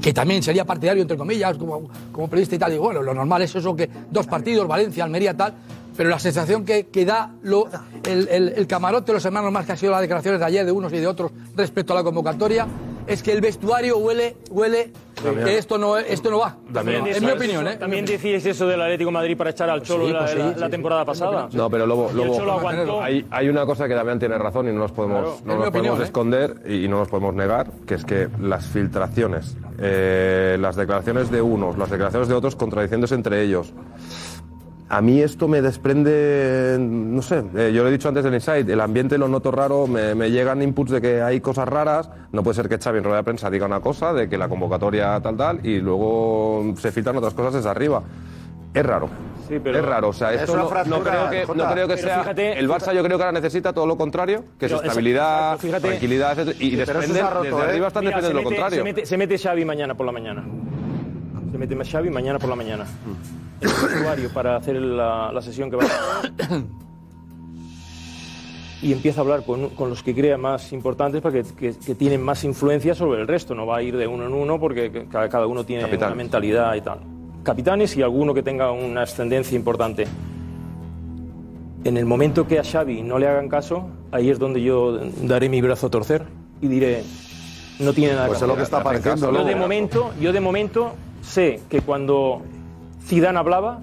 [0.00, 3.42] que también sería partidario, entre comillas, como, como periodista y tal, y bueno, lo normal
[3.42, 5.54] es eso que dos partidos, Valencia, Almería, tal,
[5.96, 7.66] pero la sensación que, que da lo,
[8.04, 10.64] el, el- el camarote de los hermanos más que ha sido las declaraciones de ayer
[10.64, 12.66] de unos y de otros respecto a la convocatoria,
[13.08, 14.92] es que el vestuario huele, huele
[15.44, 16.56] que esto no, esto no va.
[16.72, 17.76] También es mi opinión, ¿eh?
[17.76, 20.38] También decís eso del Atlético de Madrid para echar al Cholo sí, la, pues sí,
[20.38, 20.70] la- sí, la sí.
[20.70, 21.48] temporada pasada.
[21.52, 23.02] No, pero Lobo, el Lobo, Cholo aguantó.
[23.02, 25.58] hay, hay una cosa que Damián tiene razón y no nos podemos, Claro, no es
[25.60, 26.04] nos podemos ¿eh?
[26.04, 31.42] esconder y no nos podemos negar, que es que las filtraciones, eh, las declaraciones de
[31.42, 33.72] unos, las declaraciones de otros contradiciéndose entre ellos.
[34.90, 38.72] A mí esto me desprende, no sé, eh, yo lo he dicho antes del Inside,
[38.72, 42.42] el ambiente lo noto raro, me, me llegan inputs de que hay cosas raras, no
[42.42, 45.20] puede ser que Xavi en rueda de prensa diga una cosa, de que la convocatoria
[45.20, 48.02] tal tal, y luego se filtran otras cosas desde arriba.
[48.72, 49.10] Es raro.
[49.46, 51.96] Sí, pero- es raro, o sea, Es esto no, no creo que, no creo que
[51.98, 52.20] sea...
[52.22, 55.66] fíjate- el Barça yo creo que ahora necesita todo lo contrario, que es estabilidad, exacto,
[55.66, 56.56] fíjate- tranquilidad, etc.
[56.60, 57.62] y desprenden, roto, desde ¿eh?
[57.62, 58.78] arriba están Mira, defendiendo lo mete- contrario.
[58.78, 60.44] Se mete, se mete Xavi mañana por la mañana.
[61.52, 62.84] Se mete Xavi mañana por la mañana.
[63.60, 66.32] El vestuario para hacer la, la sesión que va a hacer.
[68.80, 71.94] Y empieza a hablar con, con los que crea más importantes para que, que- que
[71.96, 73.54] tienen más influencia sobre el resto.
[73.54, 76.08] No va a ir de uno en uno porque cada, cada uno tiene Capitán.
[76.10, 77.00] una mentalidad y tal.
[77.42, 80.06] Capitanes y alguno que tenga una ascendencia importante.
[81.84, 85.48] En el momento que a Xavi no le hagan caso, ahí es donde yo daré
[85.48, 86.24] mi brazo a torcer
[86.60, 87.02] y diré,
[87.80, 88.58] no tiene nada Pues que es lo hacer.
[88.58, 89.32] que está apareciendo.
[89.32, 90.92] Yo de momento, yo de momento
[91.22, 92.42] sé que cuando
[93.08, 93.80] Zidane hablaba,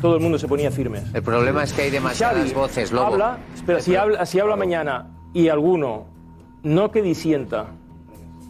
[0.00, 1.02] todo el mundo se ponía firmes.
[1.14, 3.06] El problema es que hay demasiadas Xavi voces, Lobo.
[3.06, 6.06] Habla, espera, si habla, si habla mañana y alguno
[6.62, 7.66] no que disienta,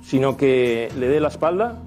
[0.04, 1.78] sino que le dé la espalda,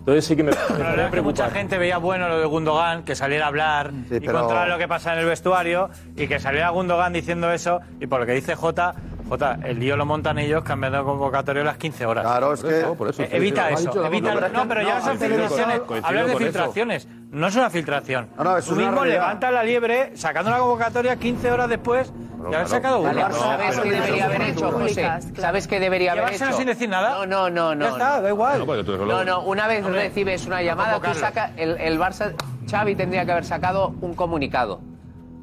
[0.00, 3.14] entonces sí que me, me Pero que mucha gente veía bueno lo de Gundogan, que
[3.14, 6.38] saliera a hablar Sí, y pero- controlar lo que pasa en el vestuario, y que
[6.38, 8.94] saliera Gundogan diciendo eso, y por lo que dice Jota,
[9.30, 12.24] Jota, el lío lo montan ellos cambiando de convocatorio a las 15 horas.
[12.24, 12.82] Claro, es que.
[12.98, 15.18] por eso, Eh, sí, evita sí, eso, evita, no, no, pero ya no, no son
[15.18, 15.80] filtraciones.
[16.02, 16.52] Hablar de con eso.
[16.52, 18.28] filtraciones, no es una filtración.
[18.36, 19.20] No, no, es Tú una mismo realidad.
[19.22, 22.68] levantas la liebre sacando la convocatoria 15 horas después de haber claro.
[22.68, 23.32] sacado Vale, una.
[23.32, 25.10] ¿Sabes qué debería haber hecho, José?
[25.36, 26.58] ¿Sabes qué debería haber ¿Llevárselo hecho?
[26.58, 27.10] sin decir nada?
[27.10, 27.84] No, no, no, no.
[27.86, 28.22] Ya está, no.
[28.22, 28.58] da igual.
[28.58, 31.20] No, porque tú eres No, no, una vez recibes una llamada, tú convocarlo.
[31.26, 32.32] saca el, el Barça,
[32.68, 34.80] Xavi tendría que haber sacado un comunicado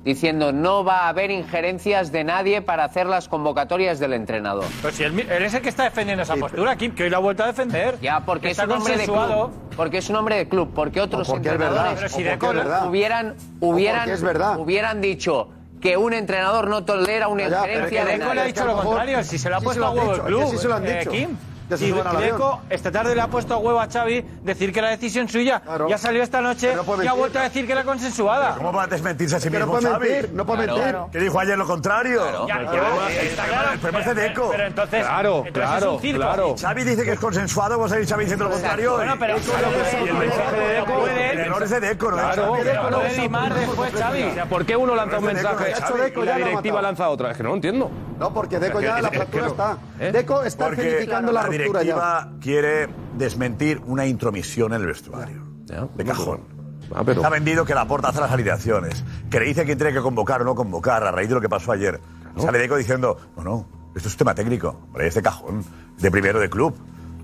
[0.07, 4.63] diciendo no va a haber injerencias de nadie para hacer las convocatorias del entrenador.
[4.81, 7.17] Pero si él, él es el que está defendiendo esa postura, Kim, que hoy la
[7.17, 7.99] ha vuelto a defender.
[8.01, 9.51] Ya, porque Que es un hombre de club.
[9.75, 12.35] Porque es un hombre de club, porque otros porque es entrenadores verdad, Pero si de
[12.37, 12.87] verdad.
[12.87, 14.57] hubieran, hubieran, porque es verdad.
[14.59, 15.49] hubieran dicho
[15.81, 18.43] que un entrenador no tolera una Ya, pero injerencia es que de Deco le ha
[18.43, 18.53] nadie.
[18.53, 20.39] dicho lo contrario, si se lo ha Sí, puesto a huevo el club.
[20.41, 21.11] es que sí se lo han eh, dicho.
[21.11, 21.37] Kim.
[21.69, 22.31] Ya se y suban al avión.
[22.37, 25.61] Deco esta tarde le ha puesto a huevo a Xavi decir que la decisión suya
[25.89, 28.55] ya salió esta noche no y ha vuelto a decir que era consensuada.
[28.55, 30.09] ¿Cómo va a desmentirse a sí no mismo, puede Xavi?
[30.09, 30.81] mentir, no puede mentir.
[30.83, 31.09] Claro.
[31.11, 32.47] Que dijo ayer lo contrario.
[32.47, 32.87] Ya, ya, Claro.
[33.09, 33.71] eh, está claro.
[33.73, 34.49] El problema es de Deco.
[34.51, 36.55] Pero entonces- Claro, entonces es un circo.
[36.59, 38.93] Xavi dice que es consensuado, vamos a ir Xavi diciendo lo contrario.
[38.95, 42.53] Bueno, pero- el mensaje de Deco, Puede- el error es de Deco, no de Claro,
[42.63, 44.23] pero puede limar después Xavi.
[44.23, 46.81] O sea, ¿por qué uno lanza un Pero es de Deco, mensaje y la directiva
[46.81, 47.31] lanza otra?
[47.31, 47.91] Es que no lo entiendo.
[48.19, 49.77] No, porque Deco ya la fractura está.
[49.99, 50.11] ¿Eh?
[50.11, 52.39] Deco está Porque certificando la la ruptura directiva ya.
[52.39, 52.87] quiere
[53.17, 55.43] desmentir una intromisión en el vestuario.
[55.95, 56.41] De cajón.
[56.95, 59.91] Ah, pero- Está vendido que la porta hace las alineaciones, que le dice quién tiene
[59.93, 61.99] que convocar o no convocar a raíz de lo que pasó ayer.
[62.37, 65.65] Sale Deco diciendo, no, no, esto es un tema técnico, es de cajón,
[65.97, 66.75] de primero de club.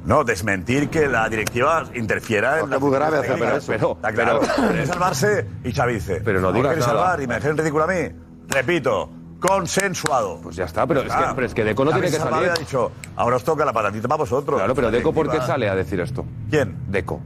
[0.06, 3.68] No, desmentir que la directiva interfiera en Porque es muy grave hacer eso.
[3.72, 6.86] Pero, Está claro, pero- quiere salvarse y Xavi dice, Pero no "¿Cómo digas nada".
[6.92, 8.10] salvar y me dejáis en ridículo a mí?
[8.50, 9.10] Repito,
[9.48, 10.40] consensuado.
[10.42, 12.50] Pues ya está, pero es que- pero es que Deco no tiene que salir.
[12.50, 14.58] ha dicho, ahora os toca la patatita para vosotros.
[14.60, 16.26] Claro, pero Deco, ¿por qué sale a decir esto?
[16.50, 16.76] ¿Quién?
[16.88, 17.20] Deco.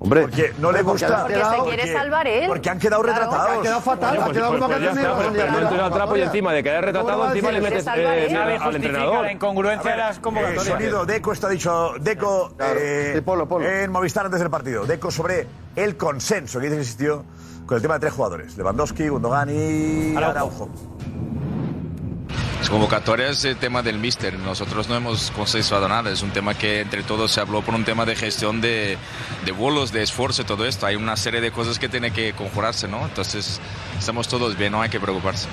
[0.00, 0.22] Hombre.
[0.22, 1.22] Porque no le gusta.
[1.22, 2.46] Porque se quiere salvar él.
[2.46, 3.20] Porque han quedado Claro.
[3.20, 3.58] retratados.
[3.58, 4.94] Ha quedado fatal, ha pues- quedado pues- como pues que ya ha
[5.86, 9.22] está, pero y encima de quedar retratado, encima le metes eh, Xavi al entrenador.
[9.24, 10.66] la incongruencia de las Eh, convocatorias.
[10.66, 13.22] sonido, Deco está dicho, Deco eh,
[13.84, 14.84] en Movistar antes del partido.
[14.84, 17.24] Deco sobre el consenso que dice que existió
[17.66, 20.68] con el tema de tres jugadores: Lewandowski, Gundogan y Araujo.
[22.58, 24.38] Las convocatorias es el tema del míster.
[24.38, 26.10] Nosotros no hemos consensuado nada.
[26.10, 28.96] Es un tema que entre todos se habló por un tema de gestión de,
[29.44, 30.86] de vuelos, de esfuerzo y todo esto.
[30.86, 33.04] Hay una serie de cosas que tiene que conjurarse, ¿no?
[33.04, 33.60] Entonces,
[33.98, 35.46] estamos todos bien, no hay que preocuparse.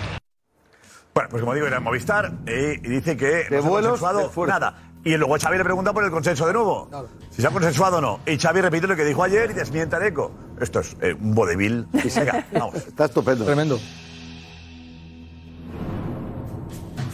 [1.14, 4.00] Bueno, pues como digo, era en Movistar eh, y dice que no se ha vuelos,
[4.00, 4.91] consensuado de nada.
[5.04, 6.90] Y luego Xavi le pregunta por el consenso de nuevo.
[7.32, 8.20] Si se ha consensuado o no.
[8.26, 10.32] Y Xavi repite lo que dijo ayer y desmiente a Deco.
[10.60, 11.88] Esto es eh, un vodevil.
[11.92, 12.76] Venga, vamos.
[12.76, 13.46] Está estupendo.
[13.46, 13.80] Tremendo.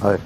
[0.02, 0.20] A ver.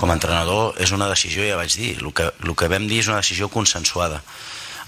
[0.00, 3.02] Com a entrenador és una decisió, ja vaig dir, el que, el que vam dir
[3.02, 4.22] és una decisió consensuada.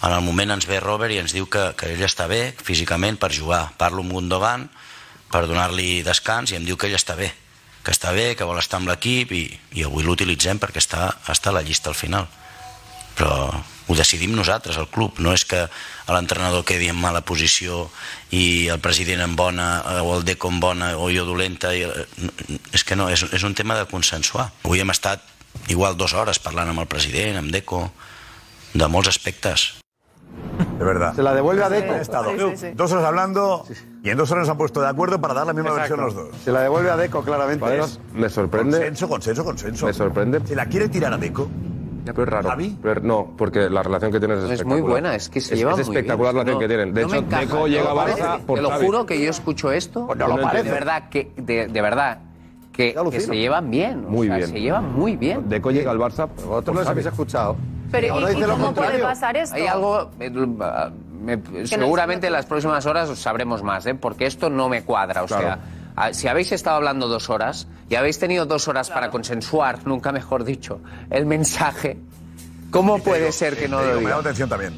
[0.01, 3.21] En el moment ens ve Robert i ens diu que, que ell està bé físicament
[3.21, 3.67] per jugar.
[3.77, 4.71] Parlo amb Gundogan
[5.33, 7.33] per donar-li descans i em diu que ell està bé,
[7.83, 9.43] que està bé, que vol estar amb l'equip i,
[9.75, 12.29] i avui l'utilitzem perquè està, està a la llista al final.
[13.17, 13.33] Però
[13.89, 15.19] ho decidim nosaltres, el club.
[15.21, 15.65] No és que
[16.09, 17.89] l'entrenador quedi en mala posició
[18.31, 21.75] i el president en bona, eh, o el Deco en bona, o jo dolenta.
[21.75, 22.31] I, eh,
[22.73, 24.51] és que no, és, és un tema de consensuar.
[24.63, 25.27] Avui hem estat
[25.69, 27.89] igual dues hores parlant amb el president, amb Deco,
[28.73, 29.82] de molts aspectes.
[30.79, 31.15] De verdad.
[31.15, 31.93] Se la devuelve a Deco.
[31.95, 32.31] Han estado
[32.75, 33.65] dos horas hablando
[34.03, 35.97] y en dos horas se han puesto de acuerdo para dar la misma Exacto.
[35.97, 36.43] versión los dos.
[36.43, 37.65] Se la devuelve a Deco, claramente.
[37.65, 37.83] Vale,
[38.15, 38.77] me sorprende.
[38.79, 39.87] Consenso, consenso, consenso.
[39.87, 40.41] Me sorprende.
[40.47, 41.49] ¿Se la quiere tirar a Deco?
[42.05, 42.57] Pero es raro.
[42.83, 44.91] Pero no, porque la relación que tienes es, Es muy espectacular.
[44.91, 46.47] buena, es que se es, llevan es muy espectacular bien.
[46.47, 46.95] la relación No, que tienen.
[46.95, 48.45] De no hecho, encaja, Deco llega a no Barça parece.
[48.47, 48.87] por Te lo Xavi.
[48.87, 50.07] juro que yo escucho esto.
[50.07, 50.71] Pues no lo de parece.
[50.71, 52.19] verdad que de, de verdad
[52.73, 54.05] que, que se llevan bien.
[54.05, 54.49] o Muy sea, bien.
[54.51, 55.49] Se llevan muy bien.
[55.49, 56.29] Deco llega al Barça.
[56.45, 57.57] Vosotros los habéis escuchado.
[57.93, 59.55] Pero ¿y, Ahora y dice lo cómo puede pasar esto?
[59.55, 60.11] Hay algo.
[60.19, 63.95] eh, me- seguramente en las próximas horas os sabremos más, ¿eh?
[63.95, 65.23] porque esto no me cuadra.
[65.23, 65.43] O Claro.
[65.43, 65.59] sea,
[65.95, 70.11] a- si habéis estado hablando dos horas y habéis tenido dos horas para consensuar, nunca
[70.11, 70.81] mejor dicho,
[71.11, 71.99] el mensaje,
[72.73, 74.21] ¿cómo puede ser que no Te lo digo, Me da diga?
[74.31, 74.75] atención también.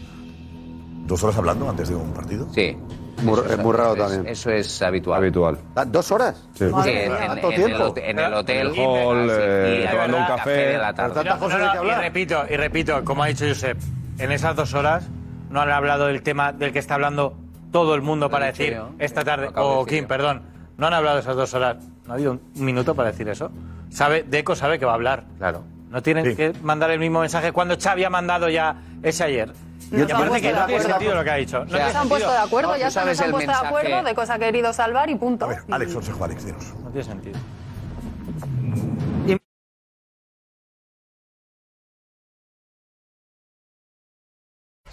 [1.07, 2.47] ¿Dos horas hablando antes de un partido?
[2.53, 2.77] Sí.
[3.23, 4.33] Muy- Eso es muy raro eso es- también.
[4.33, 5.19] Eso es habitual.
[5.19, 5.59] Habitual.
[5.77, 6.43] Ah, ¿Dos horas?
[6.55, 6.65] Sí.
[6.65, 7.85] Sí, en, mía, en- ¿tanto en el, tiempo?
[7.85, 8.57] hotel- en el hotel.
[8.67, 10.51] En el hall, eh, tomando un el café.
[10.51, 11.15] de la tarde.
[11.15, 13.79] Tantas cosas No, hay no, que y repito, y repito, como ha dicho Josep,
[14.19, 15.09] en esas dos horas
[15.51, 17.37] no han hablado del tema del que está hablando
[17.73, 20.43] todo el mundo para decir esta tarde, de o Kim, perdón,
[20.77, 21.77] no han hablado esas dos horas.
[22.07, 23.51] No ha habido un un minuto para decir eso.
[23.91, 25.25] Sabe, Deco sabe que va a hablar.
[25.39, 25.63] Claro.
[25.91, 26.35] No tienen Sí.
[26.37, 29.53] que mandar el mismo mensaje cuando Xavi ha mandado ya ese ayer.
[29.91, 30.89] No Y se me han parece puesto que de no tiene acuerdo.
[30.89, 31.59] sentido lo que ha dicho.
[31.59, 33.67] No O sea, tiene Se han puesto de acuerdo, No, ya se han puesto de
[33.67, 35.45] acuerdo de cosa que ha querido salvar y punto.
[35.45, 36.75] A ver, Alex, consejo, Alex, dinos.
[36.83, 37.39] No tiene sentido.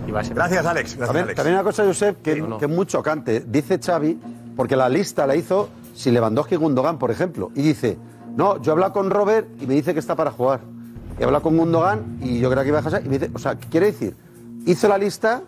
[0.08, 0.96] Gracias, Alex.
[0.96, 1.36] Gracias, También, Alex.
[1.36, 3.42] también una cosa, Josep, que, que es muy chocante.
[3.42, 4.20] Dice Xavi,
[4.56, 7.52] porque la lista la hizo si Lewandowski y Gundogan, por ejemplo.
[7.56, 7.98] Y dice,
[8.36, 10.62] no, yo he hablado con Robert y me dice que está para jugar.
[11.20, 13.39] He hablado con Gundogan y yo creo que iba a dejar y me dice, o
[13.39, 14.16] sea, ¿qué quiere decir?
[14.66, 15.41] Hizo la lista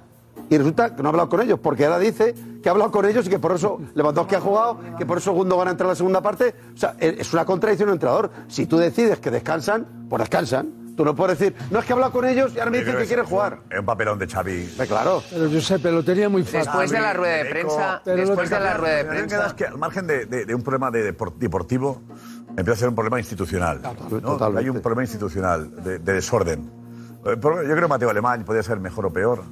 [0.49, 3.05] y resulta que no ha hablado con ellos, porque ahora dice que ha hablado con
[3.05, 5.95] ellos y que por eso Lewandowski ha jugado, que por eso Gundogan entra en la
[5.95, 6.55] segunda parte.
[6.73, 8.31] O sea, e- es una contradicción del entrenador.
[8.47, 10.81] Si tú decides que descansan, pues descansan.
[10.95, 12.95] Tú no puedes decir, no es que ha hablado con ellos y ahora me dicen
[12.95, 13.59] que es- quiere es jugar.
[13.65, 14.73] un- Es un papelón de Xavi.
[14.77, 15.23] Pues claro.
[15.29, 16.59] Pero Giuseppe lo tenía muy fácil.
[16.61, 19.77] Después de la rueda de prensa, después de la rueda de prensa, es que al
[19.79, 22.01] margen de, de- de un problema de depor- deportivo,
[22.49, 23.81] empieza a ser un problema institucional.
[23.81, 24.19] ¿no?
[24.19, 24.59] Totalmente.
[24.59, 26.82] Hay un problema institucional de, de desorden.
[27.25, 29.43] Eh, Yo creo que Mateo Alemán podía ser mejor o peor.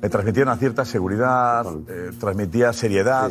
[0.00, 3.30] Me transmitía una cierta seguridad, eh, transmitía seriedad.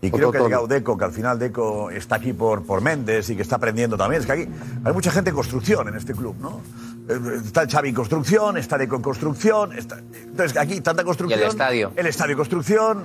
[0.00, 3.30] Y creo que ha llegado Deco, que al final Deco está aquí por, por Méndez
[3.30, 4.20] y que está aprendiendo también.
[4.20, 4.48] Es que aquí
[4.84, 6.60] hay mucha gente en construcción en este club, ¿no?
[7.08, 9.72] Eh, Está el Xavi en construcción, está Deco en construcción.
[9.72, 11.40] Está, entonces, aquí tanta construcción.
[11.40, 11.90] Y el estadio.
[11.96, 13.02] El estadio en construcción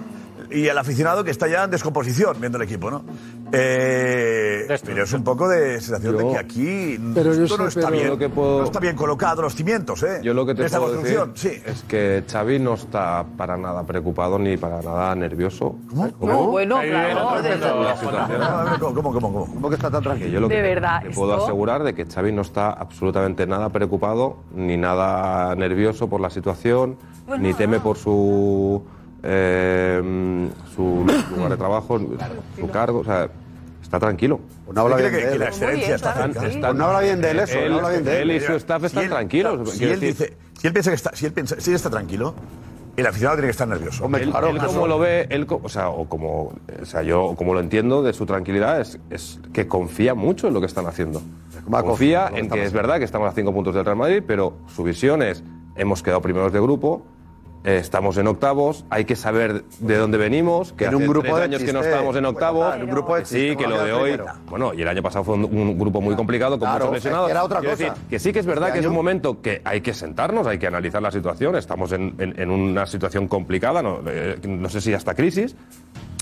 [0.54, 3.04] y el aficionado que está ya en descomposición viendo el equipo, ¿no?
[3.52, 7.90] Eh, pero es un poco de sensación de que aquí Pero yo no sé, está
[7.90, 10.20] pero bien, lo que puedo- no está bien colocado los cimientos, ¿eh?
[10.24, 11.72] Yo lo que te de esta puedo decir construcción, sí.
[11.72, 15.76] es que Xavi no está para nada preocupado ni para nada nervioso.
[15.90, 16.34] ¿Cómo?
[16.34, 17.44] No, bueno, claro,
[18.00, 18.80] situación.
[18.80, 19.46] ¿Cómo, cómo, cómo?
[19.46, 20.30] ¿Cómo que está tan tranquilo?
[20.32, 23.70] Yo lo que De verdad, te puedo asegurar de que Xavi no está absolutamente nada
[23.70, 26.98] preocupado ni nada nervioso por la situación,
[27.28, 28.84] Pues ni teme por su
[29.24, 31.06] eh, su
[31.36, 32.00] lugar de trabajo,
[32.60, 33.30] su cargo, o sea,
[33.82, 34.40] está tranquilo.
[34.74, 35.40] no habla ¿Cree bien de él.
[35.40, 38.30] la excelencia está no habla bien de él eso, él, no habla bien de él.
[38.32, 39.54] él y su staff están Si él- tranquilos.
[39.54, 41.76] claro, Si él, decir, dice, si él piensa que está, si él piensa, si él
[41.76, 42.34] está tranquilo,
[42.96, 44.06] el aficionado tiene que estar nervioso.
[44.06, 47.60] él, él como lo ve, él, o sea, o como, o sea, yo como lo
[47.60, 51.22] entiendo de su tranquilidad es, es que confía mucho en lo que están haciendo.
[51.70, 53.86] Confía en lo que en está que es verdad que estamos a cinco puntos del
[53.86, 55.44] Real Madrid, pero su visión es
[55.76, 57.06] hemos quedado primeros de grupo.
[57.64, 61.28] Eh, Estamos en octavos, hay que saber de dónde venimos, que En un hace grupo
[61.28, 62.66] tres de años que no estábamos en octavos.
[62.66, 64.18] Claro, en un grupo de que sí, que lo de hoy.
[64.50, 67.30] Bueno, y el año pasado fue un, un grupo muy complicado con Claro, muchos lesionados.
[67.32, 67.70] era otra cosa.
[67.72, 70.46] decir, que sí que es verdad Este que es un momento que hay que sentarnos,
[70.48, 71.56] hay que analizar la situación.
[71.56, 75.56] Estamos en, en- en una situación complicada, no, eh, no sé si hasta crisis,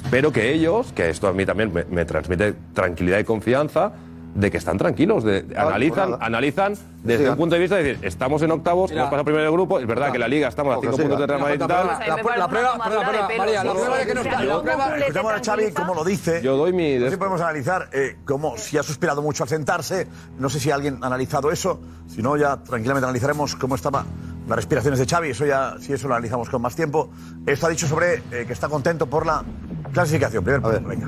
[0.09, 3.91] pero que ellos, que esto a mí también me, me transmite tranquilidad y confianza,
[4.33, 6.73] de que están tranquilos, de, analizan, analizan
[7.03, 9.01] desde Sí, un punto de vista de decir, estamos en octavos, Mira.
[9.01, 11.01] hemos pasado primero de grupo, es verdad que la liga estamos a Ojo, cinco sí,
[11.01, 11.27] puntos de.
[11.27, 11.87] Real Madrid y Mira, tal.
[11.87, 14.37] La, la, la prueba, María, la prueba de que no está.
[14.61, 16.41] Prueba, Escuchamos a Xavi cómo lo dice.
[16.41, 17.09] Yo doy mi...
[17.09, 20.07] Sí podemos analizar eh, cómo si ha suspirado mucho al sentarse.
[20.37, 21.81] No sé si alguien ha analizado eso.
[22.07, 24.05] Si no, ya tranquilamente analizaremos cómo estaban
[24.47, 25.29] las respiraciones de Xavi.
[25.31, 27.09] Eso ya, si eso lo analizamos con más tiempo.
[27.45, 29.43] Esto ha dicho sobre eh, que está contento por la
[29.91, 30.43] clasificación.
[30.43, 31.07] Primer punto, venga.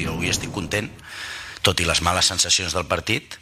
[0.00, 0.90] Jo avui estic content,
[1.62, 3.38] tot i les males sensacions del partit,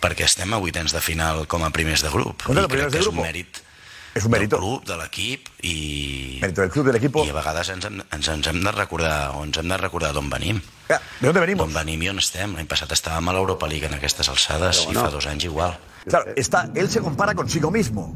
[0.00, 2.42] perquè estem a vuitens de final com a primers de grup.
[2.46, 3.26] Contra I crec que de és un grupo.
[3.26, 3.64] mèrit
[4.14, 4.56] És un mérito.
[4.56, 6.38] del club, de l'equip i...
[6.40, 7.24] Mérito del club, del equipo.
[7.26, 10.12] I a vegades ens, hem- ens, ens hem de recordar o ens hem de recordar
[10.14, 10.60] d'on venim.
[10.88, 11.66] ¿De dónde venimos?
[11.66, 12.54] D'on venim i on estem.
[12.56, 15.04] L'any passat estàvem a l'Europa League en aquestes alçades Pero i bueno.
[15.04, 15.76] fa dos anys igual.
[16.08, 18.14] Claro, está, él se compara consigo mismo.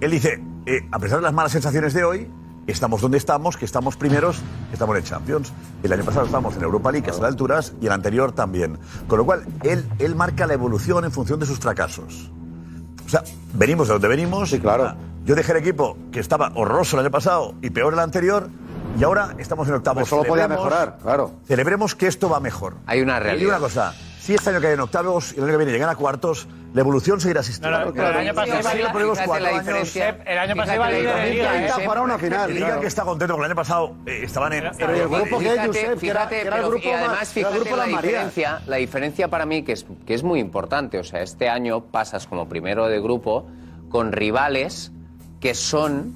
[0.00, 2.28] Él dice, eh, a pesar de las malas sensaciones de hoy,
[2.66, 4.40] estamos donde estamos, que estamos primeros,
[4.72, 5.52] estamos en Champions.
[5.82, 8.78] El año pasado estábamos en Europa League, hasta alturas, y el anterior también.
[9.08, 12.30] Con lo cual, él, él marca la evolución en función de sus fracasos.
[13.04, 13.22] O sea,
[13.54, 14.50] venimos de donde venimos.
[14.50, 14.94] Sí, claro.
[15.24, 18.48] Yo dejé el equipo que estaba horroroso el año pasado y peor el anterior,
[18.98, 20.08] y ahora estamos en octavos.
[20.08, 21.32] Solo podía mejorar, claro.
[21.46, 22.76] Celebremos que esto va mejor.
[22.86, 23.48] Hay una Y realidad.
[23.50, 25.96] una cosa, si este año cae en octavos y el año que viene llegan a
[25.96, 27.76] cuartos, la evolución seguirá existiendo.
[27.76, 29.96] No, no, pero el año pasado Sí, iba- los primeros fíjate cuatro la años-.
[29.96, 31.60] El año pasado iba líder de liga, ¿eh?
[32.52, 32.80] Diga claro.
[32.80, 34.70] que está contento porque el año pasado eh, estaban en.
[34.78, 35.10] Pero en-
[35.40, 38.76] fíjate, en- fíjate, que era el grupo y además el fíjate grupo la diferencia, la
[38.76, 40.98] diferencia para mí que es, que es muy importante.
[41.00, 43.46] O sea, este año pasas como primero de grupo
[43.90, 44.92] con rivales
[45.40, 46.14] que son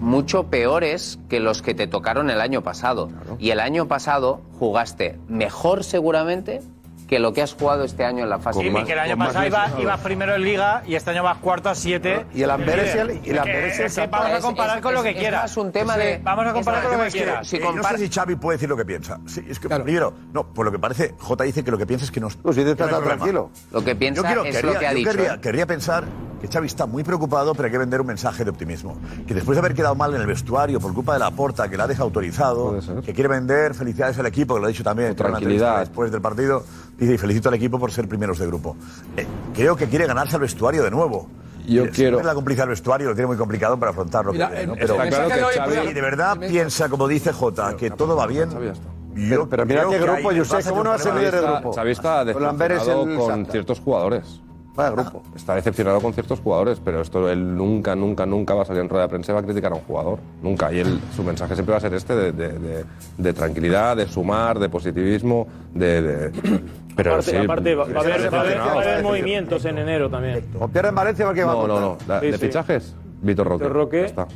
[0.00, 3.10] mucho peores que los que te tocaron el año pasado.
[3.38, 6.62] Y el año pasado jugaste mejor seguramente
[7.06, 9.16] que lo que has jugado este año en la fase Sí, y que el año
[9.16, 12.26] pasado iba, ibas primero en Liga y este año vas cuarto a siete.
[12.34, 14.06] Y el Amberes y el- y el Es Amberes es que.
[14.08, 15.50] Vamos a comparar es- con lo que quieras.
[15.50, 17.52] es un tema de- Vamos a comparar con lo que quieras.
[17.52, 19.20] eh, no sé si Xavi puede decir lo que piensa.
[19.26, 22.04] Sí, es que primero, no, por lo que parece, J dice que lo que piensa
[22.04, 22.28] es que no.
[22.42, 23.50] Pues si te estás tranquilo.
[23.72, 25.10] Lo que piensa Yo quiero- es querría- lo que ha yo dicho.
[25.12, 25.40] Querría, ¿eh?
[25.40, 26.04] querría pensar
[26.40, 28.96] que Xavi está muy preocupado, pero hay que vender un mensaje de optimismo.
[29.26, 31.76] Que después de haber quedado mal en el vestuario por culpa de la porta, que
[31.76, 35.14] la ha desautorizado, que quiere vender felicidades al equipo, que lo ha dicho también.
[35.16, 35.80] tranquilidad.
[35.80, 36.64] Después del partido,
[36.98, 38.76] dice, y felicito al equipo por ser primeros de grupo.
[39.16, 41.28] Eh, creo que quiere ganarse al vestuario de nuevo.
[41.66, 44.32] Yo Eh, quiero- siempre La complicidad del vestuario lo tiene muy complicado para afrontar lo
[44.32, 44.72] Mira, que viene, ¿no?
[44.74, 48.26] el- Pero el de hoy, si de verdad piensa, como dice Jota, que todo va
[48.26, 48.50] bien.
[49.14, 51.24] Yo pero mira creo qué que grupo, el Josep, ¿cómo no va a ser líder
[51.32, 51.60] del problema.
[51.60, 51.74] grupo?
[51.74, 54.42] Xavi está Con el con ciertos jugadores.
[54.76, 55.22] Vaya grupo.
[55.34, 58.88] Está decepcionado con ciertos jugadores, pero esto él nunca, nunca, nunca va a salir en
[58.88, 60.18] rueda de prensa y va a criticar a un jugador.
[60.42, 60.72] Nunca.
[60.72, 62.84] Y él, su mensaje siempre va a ser este de, de- de-
[63.16, 66.02] de tranquilidad, de sumar, de positivismo, de...
[66.02, 66.30] de-
[66.96, 69.02] Pero aparte, sí, aparte va, va a haber, va a haber- va a haber decepcionado.
[69.08, 70.44] movimientos en enero también.
[70.58, 72.20] O pierde en Valencia porque va a No, no, no.
[72.20, 72.46] Sí, ¿De sí.
[72.46, 72.94] fichajes?
[73.22, 73.64] Vitor Roque.
[73.64, 74.04] Vitor Roque.
[74.04, 74.26] Está.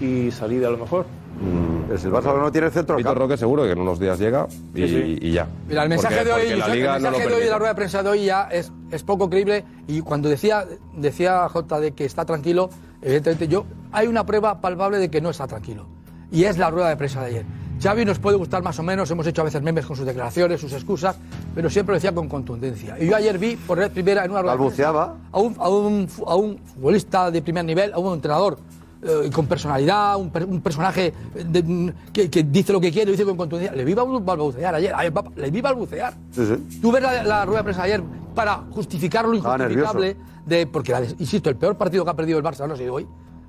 [0.00, 1.04] Y salida a lo mejor.
[1.40, 2.96] Mm, El Barça no tiene centro.
[2.96, 5.18] Vitor Roque seguro que en unos días llega y, Sí, sí.
[5.22, 5.46] y ya.
[5.66, 7.50] Mira, el mensaje Porque- de hoy, la Liga el no lo mensaje de hoy de
[7.50, 11.48] la rueda de prensa de hoy ya es, es poco creíble y cuando decía, decía
[11.48, 12.68] J de que está tranquilo,
[13.00, 15.86] evidentemente yo hay una prueba palpable de que no está tranquilo
[16.30, 17.46] y es la rueda de prensa de ayer.
[17.80, 20.60] Xavi nos puede gustar más o menos, hemos hecho a veces memes con sus declaraciones,
[20.60, 21.16] sus excusas,
[21.54, 22.96] pero siempre lo decía con contundencia.
[23.00, 25.16] Y yo ayer vi por vez primera en una rueda de prensa Balbuceaba.
[25.30, 28.58] a un, a, un, a un futbolista de primer nivel, a un entrenador
[29.02, 33.06] eh, con personalidad, un, per- un personaje de- mm, que, que dice lo que quiere,
[33.06, 33.76] lo dice con contundencia.
[33.76, 36.14] Le vi balbu- balbucear ayer, ayer, papá, le vi balbucear.
[36.30, 36.78] Sí, sí.
[36.80, 38.02] Tú ves la, la rueda de prensa ayer
[38.34, 40.66] para justificar lo injustificable de.
[40.66, 43.06] Porque, la insisto, el peor partido que ha perdido el Barça no ha sido hoy,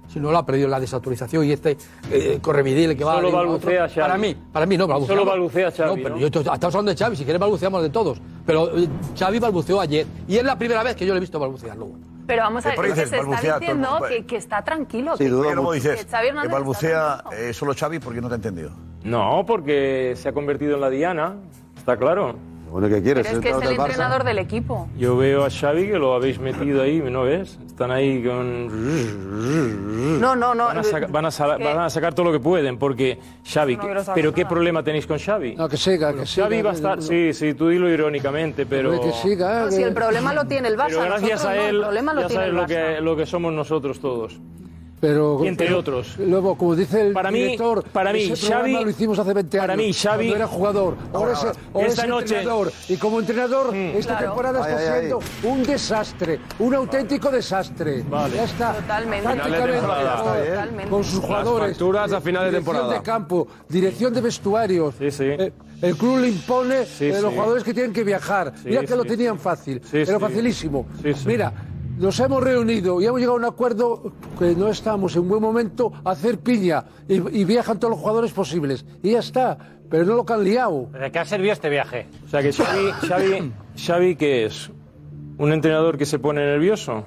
[0.08, 1.78] sino lo ha perdido la desautorización y este
[2.12, 4.00] eh, correvidil que va Solo a balbucea Xavi.
[4.02, 5.22] Para mí, para mí no, balbuceamos.
[5.24, 6.22] Solo balbucea Xavi, No, pero ¿no?
[6.22, 8.20] yo estoy- estamos hablando de Xavi, si quieres balbuceamos de todos.
[8.46, 8.88] Pero eh,
[9.18, 11.94] Xavi balbuceó ayer y es la primera vez que yo le he visto balbucear luego.
[12.30, 15.18] Pero vamos a ver, que dices, se está todo diciendo que, que está tranquilo.
[15.18, 18.36] Sí, que, dudo luego que dices, Xavi que balbucea eh, solo Xavi porque no te
[18.36, 18.70] ha entendido.
[19.04, 21.38] No, porque se ha convertido en la diana,
[21.76, 22.36] está claro.
[22.72, 23.26] Bueno, ¿qué quieres?
[23.26, 24.88] Pero es que es el entrenador del equipo.
[24.98, 27.58] Yo veo a Xavi que lo habéis metido ahí, ¿no ves?
[27.66, 30.20] Están ahí con...
[30.20, 30.66] No, no, no.
[30.68, 33.18] Van a, saca- van a van a sacar todo lo que pueden, porque
[33.52, 33.76] Xavi...
[33.78, 34.50] No ¿Pero qué nada.
[34.54, 35.56] problema tenéis con Xavi?
[35.56, 36.46] No, que siga, que siga.
[36.48, 37.02] Xavi va a estar...
[37.02, 39.00] Sí, sí, tú dilo irónicamente, pero...
[39.02, 39.66] Que siga.
[39.66, 42.14] No, si el problema lo tiene el Barça, Pero gracias a no, él, el problema
[42.14, 44.40] lo ya tiene sabes el lo que, lo que somos nosotros todos.
[45.00, 46.18] Pero, Y entre pero, otros.
[46.18, 49.58] Luego, como dice el Para mí- director, para mí, ese Xavi- lo hicimos hace 20
[49.58, 49.64] años.
[49.68, 50.96] para mí, Xavi- cuando era jugador.
[51.14, 51.40] Ahora, es,
[51.74, 52.38] ahora Esta es noche- Mm.
[52.40, 52.72] entrenador.
[52.90, 54.26] Y como entrenador, esta Claro.
[54.28, 55.00] temporada Ay, está ay, ay.
[55.00, 56.40] siendo un desastre.
[56.60, 58.04] Un auténtico desastre.
[58.34, 58.74] Ya está.
[58.74, 59.24] Totalmente.
[59.24, 60.24] Prácticamente temporada.
[60.24, 60.90] con- Totalmente.
[60.90, 61.70] con sus jugadores.
[61.70, 63.00] facturas a final de dirección temporada.
[63.00, 64.96] de campo, dirección de vestuarios.
[65.00, 65.24] Sí, sí.
[65.24, 67.38] Eh, el club le impone Sí, eh, los sí.
[67.38, 68.52] jugadores que tienen que viajar.
[68.58, 69.82] Sí, Mira que sí, lo tenían fácil.
[69.90, 70.20] Sí, Era sí.
[70.20, 70.86] facilísimo.
[71.02, 71.24] Sí, sí.
[71.26, 71.54] Mira,
[72.00, 75.92] nos hemos reunido y hemos llegado a un acuerdo que no estamos en buen momento
[76.04, 78.86] a hacer piña y, y viajan todos los jugadores posibles.
[79.04, 79.58] Y ya está.
[79.90, 80.88] Pero no lo que han liado.
[80.94, 82.08] ¿De qué ha servido este viaje?
[82.26, 84.72] O sea que Xavi, Xavi, Xavi ¿qué es?
[85.38, 87.06] ¿Un entrenador que se pone nervioso?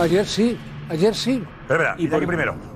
[0.00, 0.56] Ayer sí,
[0.88, 1.44] ayer sí.
[1.68, 2.75] Pero mira, y por primero.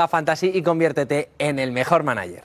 [0.07, 2.43] Fantasy y conviértete en el mejor manager.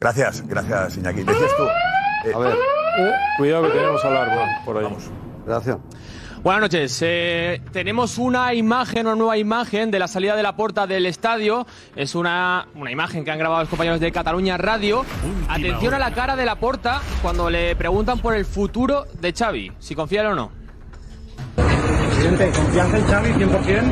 [0.00, 1.22] Gracias, gracias, Iñaki.
[1.24, 1.64] Decías tú.
[2.28, 2.56] eh, A ver,
[3.36, 4.96] Cuidado que tenemos alarma por ahí.
[5.46, 5.78] gracias.
[6.42, 6.98] Buenas noches.
[7.02, 11.66] Eh, tenemos una imagen, una nueva imagen de la salida de la puerta del estadio.
[11.96, 15.04] Es una, una imagen que han grabado los compañeros de Cataluña Radio.
[15.48, 19.72] Atención a la cara de la puerta cuando le preguntan por el futuro de Xavi,
[19.78, 20.50] si confía en él o no.
[21.56, 23.82] Presidente, ¿confianza en Xavi 100%?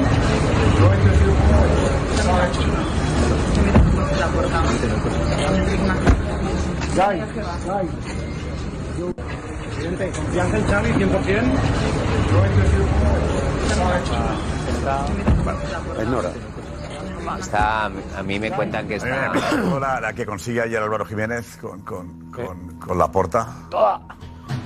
[6.96, 7.20] Gai,
[7.66, 7.86] Gai.
[9.86, 11.42] Presidente, ¿confianza en Xavi 100%?
[16.00, 16.30] Es Nora.
[17.38, 19.26] Está, a mí me cuentan que está...
[19.26, 23.46] encantó la, la que consigue ayer Álvaro Jiménez con, con, con, con la porta.
[23.70, 24.00] Toda.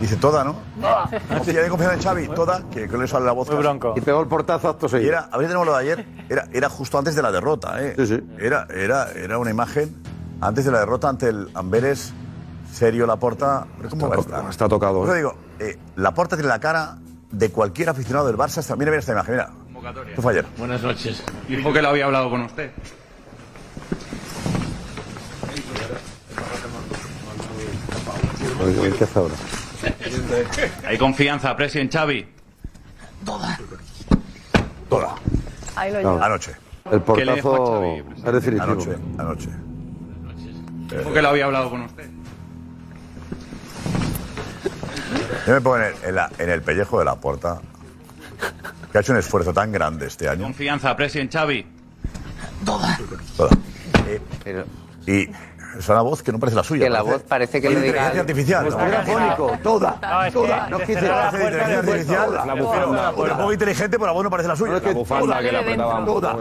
[0.01, 0.57] Dice toda, ¿no?
[0.81, 1.09] Toda.
[1.29, 3.49] Confía de confianza en Xavi, toda, que, que le sale la voz.
[3.51, 3.95] Muy bronco.
[3.97, 5.11] Y pegó el portazo acto seguido.
[5.11, 7.95] era, a ver, tenemos lo de ayer, era, era justo antes de la derrota, ¿eh?
[7.99, 8.21] Sí, sí.
[8.39, 9.95] Era, era, era una imagen
[10.41, 12.14] antes de la derrota ante el Amberes,
[12.73, 13.66] serio Laporta.
[13.89, 14.51] ¿Cómo va a estar?
[14.51, 15.07] Está tocado.
[15.07, 15.16] Yo ¿eh?
[15.16, 16.97] digo, eh, Laporta tiene la cara
[17.31, 18.59] de cualquier aficionado del Barça.
[18.59, 19.51] Hasta, mira, mira esta imagen, mira.
[20.16, 20.47] Fue ayer.
[20.59, 21.23] Buenas noches.
[21.49, 22.71] Dijo que lo había hablado con usted.
[28.99, 29.35] ¿Qué hace ahora?
[30.87, 32.27] ¿Hay confianza, Presi, en Xavi?
[33.25, 33.59] Toda.
[35.77, 36.23] Ahí lo llevo.
[36.23, 36.53] Anoche.
[36.91, 38.73] El ¿Qué le dijo a portazo Xavi, es definitivo.
[38.73, 38.97] Anoche.
[39.18, 39.49] Anoche.
[40.99, 42.11] Dijo que lo había hablado con usted.
[45.47, 47.61] Yo me pongo en el, en la- en el pellejo de la puerta,
[48.93, 50.45] que ha hecho un esfuerzo tan grande este año.
[50.45, 51.67] Confianza, Presi, en Xavi.
[52.65, 52.99] Toda.
[54.07, 54.65] Eh, Pero
[55.07, 55.29] y
[55.81, 56.85] es una voz que no parece la suya.
[56.85, 57.87] que la parece- voz parece que le diga...
[57.89, 58.64] inteligencia artificial.
[58.64, 58.85] Pues ¿no?
[58.87, 60.64] era fónico, toda, No, es toda.
[60.64, 61.78] que No se quise cerró la Parece puerta inteligencia
[62.22, 62.47] artificial.
[62.47, 63.11] La bufanda.
[63.11, 64.70] Un poco inteligente, pero la voz no parece la suya.
[64.70, 66.05] No, es que La bufanda que le apretaba.
[66.05, 66.37] Toda.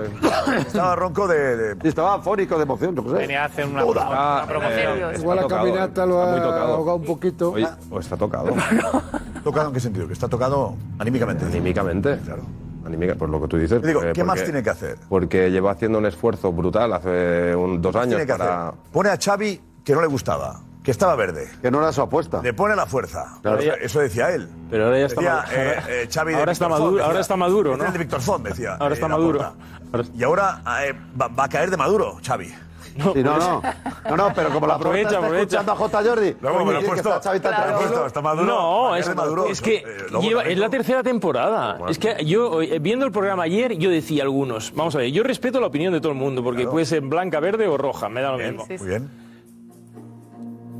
[0.57, 1.75] Estaba ronco de.
[1.83, 3.15] estaba fónico de emoción, qué sé.
[3.15, 4.97] Venía a hacer una, una promoción.
[4.97, 6.73] Eh, Igual la caminata lo ha tocado.
[6.75, 7.53] ahogado un poquito.
[7.89, 8.53] O está tocado.
[9.43, 10.07] ¿Tocado en qué sentido?
[10.07, 11.45] Que está tocado anímicamente.
[11.45, 12.17] Anímicamente.
[12.25, 12.43] Claro.
[12.85, 13.81] Anímica, pues lo que tú dices.
[13.81, 14.97] Digo, porque- ¿qué más porque- tiene que hacer?
[15.09, 18.69] Porque lleva haciendo un esfuerzo brutal hace un- dos años Tiene que para.
[18.69, 18.79] hacer.
[18.91, 21.47] Pone a Xavi que no le gustaba, que estaba verde.
[21.61, 22.41] Que no era su apuesta.
[22.41, 23.37] Le pone la fuerza.
[23.41, 23.59] Claro.
[23.59, 24.49] Eso- Eso decía él.
[24.69, 25.55] Pero ahora ya está Decía, maduro.
[25.61, 27.05] eh, eh, Xavi Ahora está maduro- decía.
[27.05, 27.85] ahora está maduro, ¿no?
[27.85, 28.75] el de Víctor Font, decía.
[28.79, 29.43] Ahora eh, está Laporta.
[29.43, 29.55] maduro.
[29.91, 32.53] Ahora- Y ahora eh, va, va a caer de maduro, Xavi.
[32.97, 33.45] No, sí, no, pues.
[33.45, 33.61] no,
[34.09, 35.41] no, no, pero como la aprovecha, está aprovecha.
[35.41, 36.03] escuchando a J.
[36.03, 36.35] Jordi.
[36.41, 37.15] Luego me lo he puesto.
[37.15, 37.77] Está, claro.
[37.77, 38.45] puesto, está maduro.
[38.45, 39.47] No, es, maduro.
[39.47, 41.73] es que eh, eh es la tercera temporada.
[41.73, 41.91] Bueno.
[41.91, 45.23] Es que yo, eh, viendo el programa ayer, yo decía algunos, vamos a ver, yo
[45.23, 46.71] respeto la opinión de todo el mundo, porque claro.
[46.71, 48.65] puede ser blanca, verde o roja, me da lo bien, mismo.
[48.67, 48.83] Sí, sí.
[48.83, 49.29] Muy bien.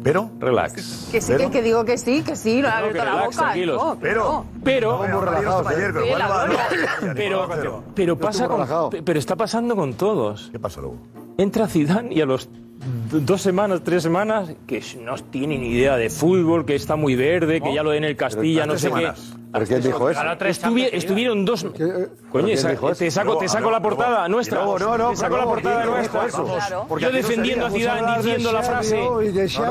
[0.03, 0.31] Pero.
[0.39, 1.09] Relax.
[1.11, 3.55] Que sí, pero, que, que, digo que sí, que sí, ha abierto la relax, boca.
[3.55, 4.45] No, pero.
[4.63, 5.01] Pero.
[7.15, 7.83] Pero.
[7.95, 8.89] Pero pasa con.
[9.03, 10.49] Pero está pasando con todos.
[10.51, 10.97] ¿Qué pasa luego?
[11.39, 12.49] Entra Zidane y a los
[13.11, 17.61] dos semanas, tres semanas, que no tiene ni idea de fútbol, que está muy verde,
[17.61, 19.13] que ya lo en el Castilla, no sé qué.
[19.51, 20.21] Arquet dijo eso.
[20.45, 21.65] Estuvi estuvieron dos.
[22.31, 22.57] Coño, te
[23.11, 24.63] saco, te saco la portada nuestra.
[24.63, 25.09] No, no, no.
[25.11, 26.27] Te saco la portada nuestra.
[26.99, 29.09] Yo defendiendo a Zidane diciendo la frase.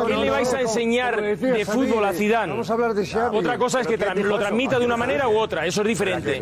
[0.06, 2.52] ¿Qué le vais a enseñar de fútbol a Zidane?
[2.52, 5.66] Vamos a hablar de Otra cosa es que lo transmita de una manera u otra.
[5.66, 6.40] Eso es diferente.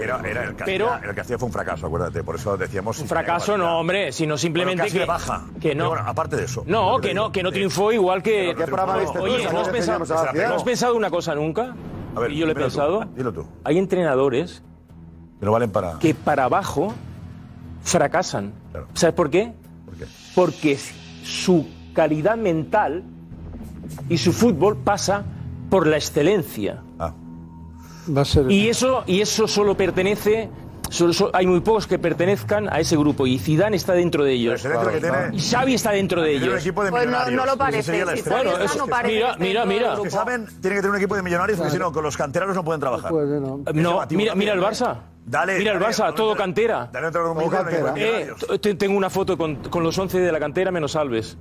[0.64, 2.22] Pero el Castillo fue un fracaso, acuérdate.
[2.22, 2.98] Por eso decíamos.
[3.00, 5.44] Un fracaso, no, hombre, sino simplemente que baja.
[5.60, 5.92] Que no.
[5.94, 6.64] Aparte de eso.
[6.66, 8.54] No, que no, que no triunfó igual que.
[9.20, 9.60] Oye, ¿no
[10.54, 11.74] has pensado una cosa nunca?
[12.30, 13.04] Y yo lo he pensado.
[13.16, 13.46] Dilo tú.
[13.64, 14.62] Hay entrenadores.
[16.00, 16.44] Que para.
[16.44, 16.94] Abajo
[17.82, 18.52] fracasan.
[18.94, 19.52] ¿Sabes por qué?
[20.34, 20.78] Porque
[21.22, 23.04] su calidad mental
[24.08, 25.24] y su fútbol pasa
[25.70, 26.82] por la excelencia.
[26.98, 27.12] Ah.
[28.48, 30.48] Y, eso, y eso solo pertenece
[31.32, 34.60] hay muy pocos que pertenezcan a ese grupo y Zidane está dentro de ellos.
[34.62, 35.16] Pero tiene.
[35.32, 36.64] Y Xavi está dentro de ellos.
[36.64, 36.92] De pues
[37.32, 38.04] no, lo parece.
[38.28, 39.96] Bueno, no parece mira, mira, mira.
[39.96, 40.10] Que
[40.60, 42.80] tiene que tener un equipo de millonarios porque si no, con los canteranos no pueden
[42.80, 43.10] trabajar.
[43.10, 44.96] Pues, eh, no, no mira, mira el Barça.
[45.26, 46.88] Dale, Mira el Barça, todo cantera.
[46.92, 47.34] Dale todo
[47.96, 51.36] eh, tengo una foto con, los 11 de la cantera menos Alves.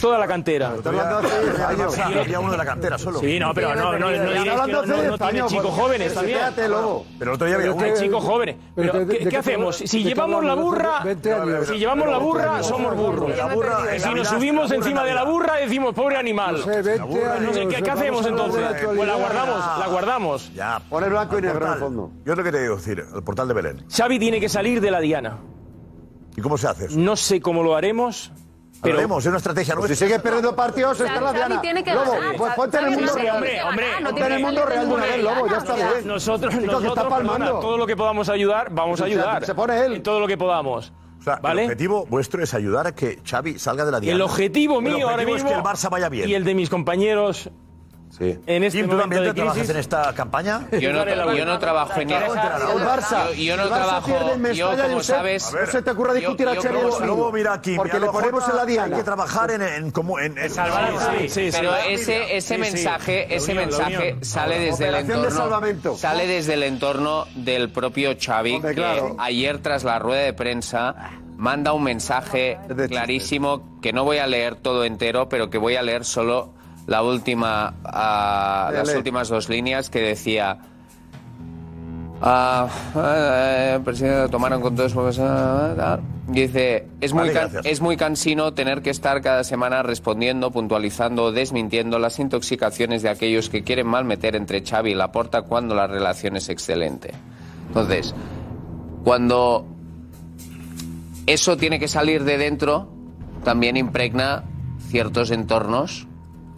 [0.00, 0.74] Toda la cantera.
[0.76, 3.20] Está uno de la cantera solo.
[3.20, 6.38] Sí, no, pero no, no, no, no, tiene chicos jóvenes también.
[6.38, 7.06] Espérate, lobo.
[7.18, 8.00] Pero el otro día había este uno.
[8.00, 8.56] chicos jóvenes.
[8.74, 9.76] Pero, ¿qué, hacemos?
[9.76, 11.04] Si llevamos la burra,
[11.66, 13.32] si llevamos la burra, somos burros.
[13.98, 16.56] Si nos subimos encima de la burra, decimos, pobre animal.
[16.56, 18.62] No sé, ¿qué hacemos entonces?
[18.84, 20.52] Pues la guardamos, la guardamos.
[20.54, 20.80] Ya.
[20.88, 22.10] Pone blanco y negro en el fondo.
[22.24, 23.84] Yo es lo que te digo, decir, el portal de Belén.
[23.90, 25.38] Xavi tiene que salir de la diana.
[26.36, 26.98] ¿Y cómo se hace eso?
[26.98, 28.32] No sé cómo lo haremos,
[28.82, 29.96] pero vemos, es una estrategia nuestra.
[29.96, 31.62] Si sigue perdiendo partidos, está la Diana.
[31.94, 33.44] Lobo, pues ponte en el mundo real.
[34.04, 35.88] Ponte en el mundo real de una vez, Lobo, ya está bien.
[36.04, 39.46] Nosotros, nosotros, todo lo que podamos ayudar, vamos a ayudar.
[39.46, 40.02] Se pone él.
[40.02, 40.92] Todo lo que podamos.
[41.24, 44.16] El objetivo vuestro es ayudar a que Xavi salga de la diana.
[44.16, 46.28] El objetivo mío el ahora mismo es que el Barça vaya bien.
[46.28, 47.48] Y el de mis compañeros
[48.22, 48.38] Sí.
[48.46, 50.68] En este ¿tú también te trabajas en esta campaña?
[50.80, 52.26] Yo no, trabajo en nada.
[52.72, 53.34] El Barça.
[53.34, 54.08] Yo, no trabajo.
[54.52, 55.52] Yo, como en sabes.
[55.52, 57.74] No se te ocurra discutir a Xavi Luego mira aquí.
[57.74, 58.96] Porque le ponemos en la diana.
[58.96, 59.62] Hay que trabajar en.
[59.62, 64.94] en, como, en, salvar sí, sí, Pero ese, ese mensaje, ese mensaje sale desde el
[64.94, 65.96] entorno.
[65.96, 70.94] Sale desde el entorno del propio Xavi, que ayer tras la rueda de prensa
[71.36, 72.56] manda un mensaje
[72.88, 76.54] clarísimo que no voy a leer todo entero, pero que voy a leer solo
[76.86, 80.58] la última, uh, las últimas dos líneas que decía.
[82.24, 84.94] Ah, eh, presidente, tomaron con todos
[86.28, 87.30] Dice, es muy,
[87.64, 93.48] es muy cansino tener que estar cada semana respondiendo, puntualizando, desmintiendo las intoxicaciones de aquellos
[93.48, 97.10] que quieren mal meter entre Xavi y Laporta cuando la relación es excelente.
[97.66, 98.14] Entonces,
[99.02, 99.66] cuando
[101.26, 102.88] eso tiene que salir de dentro,
[103.42, 104.44] también impregna
[104.88, 106.06] ciertos entornos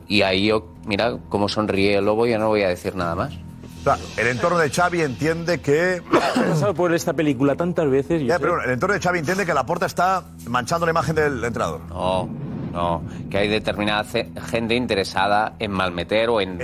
[0.09, 3.33] y ahí yo, mira cómo sonríe el lobo, ya no voy a decir nada más.
[3.81, 5.97] O sea, el entorno de Xavi entiende que...
[6.37, 8.23] He pasado por esta película tantas veces...
[8.23, 11.81] El entorno de Xavi entiende que la puerta está manchando la imagen del entrenador.
[11.89, 12.29] No,
[12.73, 16.59] no, que hay determinada gente interesada en malmeter o en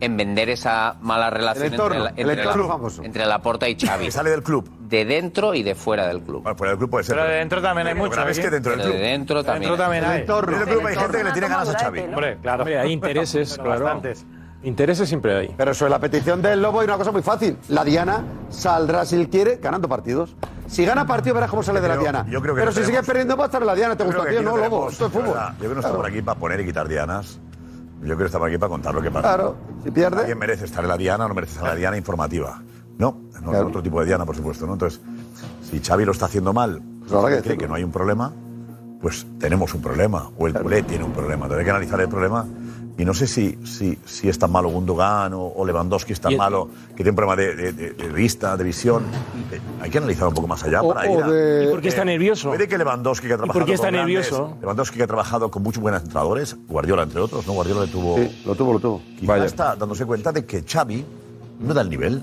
[0.00, 3.78] en vender esa mala relación el entorno, entre, la, entre, el la, entre Laporta y
[3.78, 4.06] Xavi.
[4.06, 4.68] Que sale del club.
[4.80, 6.42] De dentro y de fuera del club.
[6.42, 7.16] Bueno, fuera del club puede ser.
[7.16, 8.10] Pero de dentro también hay mucho.
[8.10, 8.34] Pero ¿eh?
[8.34, 8.92] que dentro del club.
[8.94, 9.70] De dentro también.
[9.70, 10.18] Dentro también hay.
[10.18, 12.00] Dentro del club hay gente que le tiene ganas a Xavi.
[12.00, 12.62] Hombre, claro.
[12.62, 13.84] Hombre, hay intereses, claro.
[13.84, 14.26] Bastantes.
[14.62, 15.54] Intereses siempre hay.
[15.56, 17.56] Pero sobre la petición del Lobo hay una cosa muy fácil.
[17.68, 20.36] La Diana saldrá, si él quiere, ganando partidos.
[20.66, 22.26] Si gana partido, verás cómo sale creo, de la Diana.
[22.28, 23.96] Yo creo que Pero no si sigues perdiendo, va a estar en la Diana.
[23.96, 24.42] ¿Te gusta, tío?
[24.42, 24.90] No, Lobo.
[24.90, 25.34] Esto es fútbol.
[25.34, 27.40] Yo creo que no está por aquí para poner y quitar Dianas.
[28.00, 29.34] Yo creo que estamos aquí para contar lo que pasa.
[29.34, 30.24] Claro, si pierde.
[30.24, 32.62] ¿Quién merece estar en la diana o no merece estar en la diana informativa?
[32.98, 34.66] No, no es otro tipo de diana, por supuesto.
[34.66, 34.74] ¿no?
[34.74, 35.00] Entonces,
[35.62, 38.32] si Xavi lo está haciendo mal, pues que, no hay un problema,
[39.00, 41.46] pues tenemos un problema, o el culé tiene un problema.
[41.46, 42.46] Entonces que analizar el problema
[43.00, 46.68] y no sé si, si, si es tan malo Gundogan o, Lewandowski es tan malo,
[46.90, 49.04] que tiene un problema de, vista, de visión.
[49.50, 52.02] Eh, hay que analizar un poco más allá o, para ir a, por qué está
[52.02, 52.50] eh, nervioso?
[52.50, 54.58] Puede que Lewandowski, que ha trabajado ¿Y está con nervioso?
[54.60, 57.54] Lewandowski, que ha trabajado con muchos buenos entrenadores, Guardiola, entre otros, ¿no?
[57.54, 58.16] Guardiola le tuvo...
[58.16, 59.02] Sí, lo tuvo, lo tuvo.
[59.18, 61.02] Quizá está dándose cuenta de que Xavi
[61.58, 62.22] no da el nivel.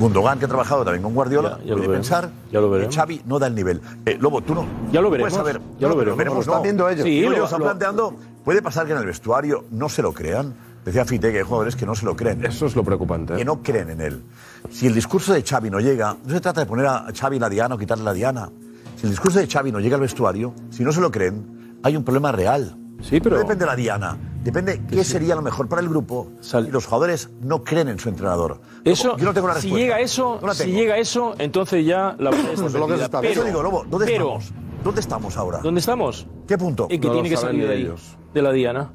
[0.00, 3.22] Gundogan, que ha trabajado también con Guardiola, ya, ya puede pensar ya lo que Xavi
[3.24, 3.80] no da el nivel.
[4.06, 4.64] Eh, Lobo, tú no.
[4.90, 5.32] Ya lo veremos.
[5.32, 5.60] Saber.
[5.78, 6.18] Ya lo, lo veremos.
[6.18, 6.46] veremos.
[6.46, 7.04] Lo están viendo ellos.
[7.04, 8.14] Sí, lo, están planteando
[8.50, 10.52] puede pasar que en el vestuario no se lo crean.
[10.84, 12.44] Decía Fite que hay jugadores que no se lo creen.
[12.44, 13.36] Eso es lo preocupante.
[13.36, 14.24] Que no creen en él.
[14.72, 17.48] Si el discurso de Xavi no llega, no se trata de poner a Xavi la
[17.48, 18.50] diana o quitarle la diana.
[18.96, 21.96] Si el discurso de Xavi no llega al vestuario, si no se lo creen, hay
[21.96, 22.76] un problema real.
[23.02, 24.18] Sí, pero- No depende de la diana.
[24.42, 28.08] Depende qué sería lo mejor para el grupo y los jugadores no creen en su
[28.08, 28.60] entrenador.
[28.82, 29.78] Eso, Yo no tengo la si respuesta.
[29.78, 33.04] llega eso, No la si llega eso, entonces ya la perdida.
[33.04, 34.52] está- Pero, Eso digo, Lobo, ¿dónde pero, estamos?
[34.84, 35.58] ¿Dónde estamos ahora?
[35.62, 36.26] ¿Dónde estamos?
[36.48, 36.86] ¿Qué punto?
[36.90, 38.16] En No lo tiene que salir de ahí, ellos.
[38.32, 38.92] de la diana.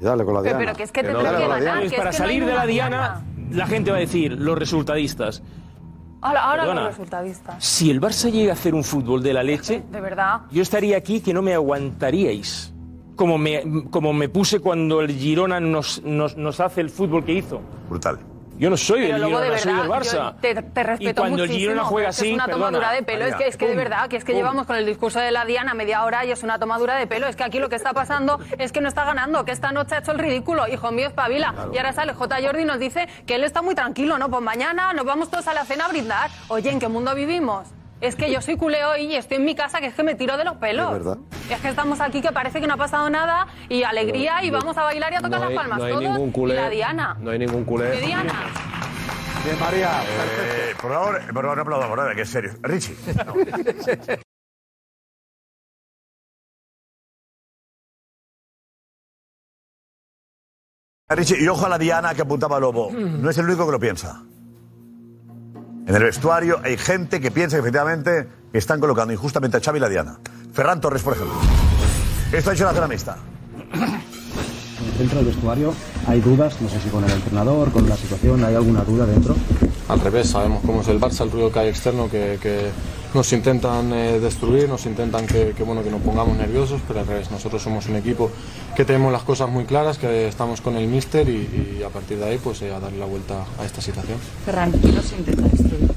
[0.00, 0.58] Dale con la Pero, diana.
[0.72, 1.78] pero que es que Que tendrá que ganar.
[1.80, 4.00] Pues que es para que no hay salir de la diana, la gente va a
[4.00, 5.42] decir, los resultadistas.
[6.20, 6.80] Ahora, ahora Perdona.
[6.82, 7.64] los resultadistas.
[7.64, 10.42] Si el Barça llega a hacer un fútbol de la leche, De verdad.
[10.50, 12.72] yo estaría aquí que no me aguantaríais.
[13.16, 17.32] Como me, como me puse cuando el Girona nos, nos, nos hace el fútbol que
[17.32, 17.60] hizo.
[17.88, 18.18] Brutal.
[18.56, 20.34] Yo no soy del de Girona, soy del Barça.
[20.40, 22.66] te, te respeto y cuando el muchísimo, Girona juega así, es una perdona.
[22.66, 23.24] tomadura de pelo.
[23.26, 24.38] es que, es que de verdad, que es que pum.
[24.40, 27.26] llevamos con el discurso de la Diana media hora y es una tomadura de pelo.
[27.26, 29.96] Es que aquí lo que está pasando es que no está ganando, que esta noche
[29.96, 30.68] ha hecho el ridículo.
[30.68, 31.52] Hijo mío, espabila.
[31.72, 32.36] Y ahora sale J.
[32.42, 34.28] Jordi y nos dice que él está muy tranquilo, ¿no?
[34.30, 36.30] Pues mañana nos vamos todos a la cena a brindar.
[36.48, 37.73] Oye, ¿en qué mundo vivimos?
[38.00, 40.14] Es que yo soy culé hoy y estoy en mi casa que es que me
[40.14, 40.86] tiro de los pelos.
[40.92, 41.18] Es verdad.
[41.50, 44.76] Es que estamos aquí que parece que no ha pasado nada y alegría y vamos
[44.76, 46.04] a bailar y a tocar No hay, las palmas no hay todos.
[46.04, 46.54] ningún culé.
[46.54, 47.16] Y la Diana.
[47.20, 47.92] No hay ningún culé.
[47.92, 48.32] ¿Qué Diana?
[49.44, 50.02] Bien, María.
[50.02, 52.14] Eh, por favor, por favor, no aplaudamos, ¿verdad?
[52.14, 52.52] Que es serio.
[52.62, 52.96] Richie.
[53.26, 53.34] no.
[61.08, 62.90] Richie, y ojo a la Diana que apuntaba Lobo.
[62.92, 64.22] No es el único que lo piensa.
[65.86, 69.80] En el vestuario hay gente que piensa que efectivamente están colocando injustamente a Xavi y
[69.80, 70.18] la Diana.
[70.52, 71.36] Ferran Torres, por ejemplo.
[72.32, 73.18] Esto ha hecho la zona mixta.
[74.98, 75.74] Dentro del vestuario
[76.06, 79.34] hay dudas, no sé si con el entrenador, con la situación, ¿hay alguna duda dentro?
[79.88, 82.70] Al revés, sabemos cómo es el Barça, el ruido que hay externo, que, que
[83.12, 87.06] nos intentan eh, destruir, nos intentan que, que, bueno, que nos pongamos nerviosos, pero al
[87.06, 88.30] revés, nosotros somos un equipo
[88.74, 92.16] que tenemos las cosas muy claras, que estamos con el míster y, y a partir
[92.18, 94.18] de ahí pues eh, a darle la vuelta a esta situación.
[94.46, 95.90] Ferran, ¿quién nos intenta destruir?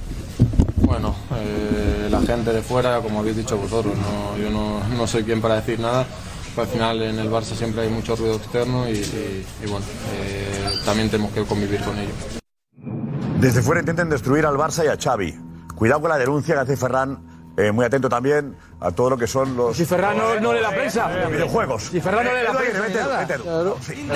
[0.82, 5.24] Bueno, eh, la gente de fuera, como habéis dicho vosotros, no, yo no, no soy
[5.24, 6.06] quien para decir nada.
[6.58, 10.72] al final en el Barça siempre hay mucho ruido externo y, y- y bueno, eh,
[10.86, 12.12] también tenemos que convivir con ello.
[13.40, 15.38] Desde fuera intenten destruir al Barça y a Xavi.
[15.76, 17.20] Cuidado con la denuncia que hace Ferran.
[17.60, 19.76] eh, muy atento también a todo lo que son los.
[19.76, 21.10] Si Ferran no- no lee la prensa.
[21.10, 21.84] Los videojuegos.
[21.84, 23.20] Si Ferran no lee la prensa vete, nada.
[23.20, 23.44] vete, Edu.
[23.44, 23.78] Claro.
[23.82, 23.94] Sí.
[23.96, 24.10] Dijo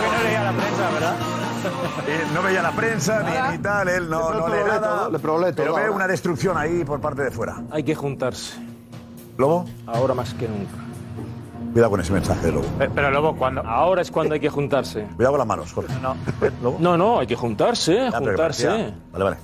[0.00, 1.14] que no leía la prensa, ¿verdad?
[2.34, 5.08] No veía la prensa ni, ni tal, él no, no lee nada.
[5.10, 7.62] le pero ve una destrucción ahí por parte de fuera.
[7.70, 8.54] Hay que juntarse.
[9.36, 9.66] ¿Lobo?
[9.86, 10.72] Ahora más que nunca.
[11.72, 12.64] Cuidado con ese mensaje Lobo.
[12.94, 13.60] Pero luego cuando.
[13.62, 15.06] Ahora es cuando hay que juntarse.
[15.16, 15.92] Cuidado con las manos, Jorge.
[16.02, 16.76] No.
[16.80, 18.66] No, no, hay que juntarse, Ya, pero que juntarse.
[18.66, 19.36] parecía- Vale, vale.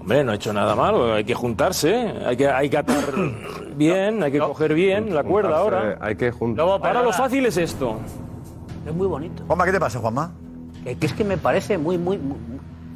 [0.00, 2.96] Hombre, no he hecho nada malo, hay que juntarse, hay que, hay que atar
[3.76, 5.98] bien, hay que coger bien la cuerda ahora.
[6.00, 6.64] Hay que juntar.
[6.64, 7.96] Ahora lo fácil es esto.
[8.86, 9.42] Es muy bonito.
[9.46, 10.30] Juanma, ¿qué te pasa, Juanma?
[10.84, 12.38] Que, que es que me parece muy, muy, muy-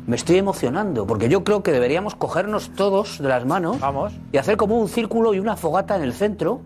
[0.06, 3.76] Me estoy emocionando, porque yo creo que deberíamos cogernos todos de las manos
[4.32, 6.60] y hacer como un círculo y una fogata en el centro,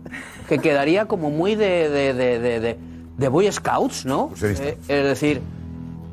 [0.49, 2.79] que quedaría como muy de, de, de, de, de-
[3.17, 4.31] de Boy Scouts, ¿no?
[4.61, 5.41] Eh, es decir,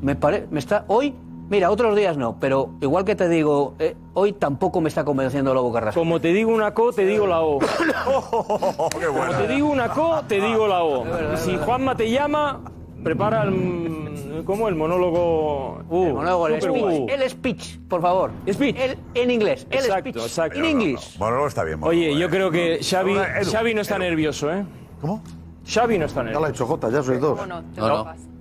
[0.02, 0.84] me, pare- me está...
[0.88, 1.14] Hoy,
[1.48, 5.52] mira, otros días no, pero igual que te digo, eh, hoy tampoco me está convenciendo
[5.54, 6.00] Lobo Carrasco.
[6.00, 7.58] Como te digo una co, te digo la o.
[8.36, 8.90] Como
[9.38, 11.04] te digo una co, te digo la o.
[11.34, 12.60] Y si Juanma te llama,
[13.02, 14.68] prepara el, ¿cómo?
[14.68, 15.82] el monólogo.
[15.88, 16.82] Uh, El monólogo, el speech.
[16.82, 17.06] uh.
[17.08, 18.30] El speech, por favor.
[18.50, 18.76] Speech.
[18.78, 19.66] El- en inglés.
[19.70, 20.24] El Exacto, speech.
[20.24, 20.58] exacto.
[20.58, 21.18] In English.
[21.18, 21.78] Bueno, no está bien.
[21.82, 24.64] Oye, yo creo que Xavi, Edu, Xavi no está nervioso, ¿eh?
[25.00, 25.22] ¿Cómo?
[25.66, 26.40] Xavi no está Ya nervioso.
[26.40, 27.46] lo ha hecho Jota, ya sois dos.
[27.46, 28.31] No, te No, no.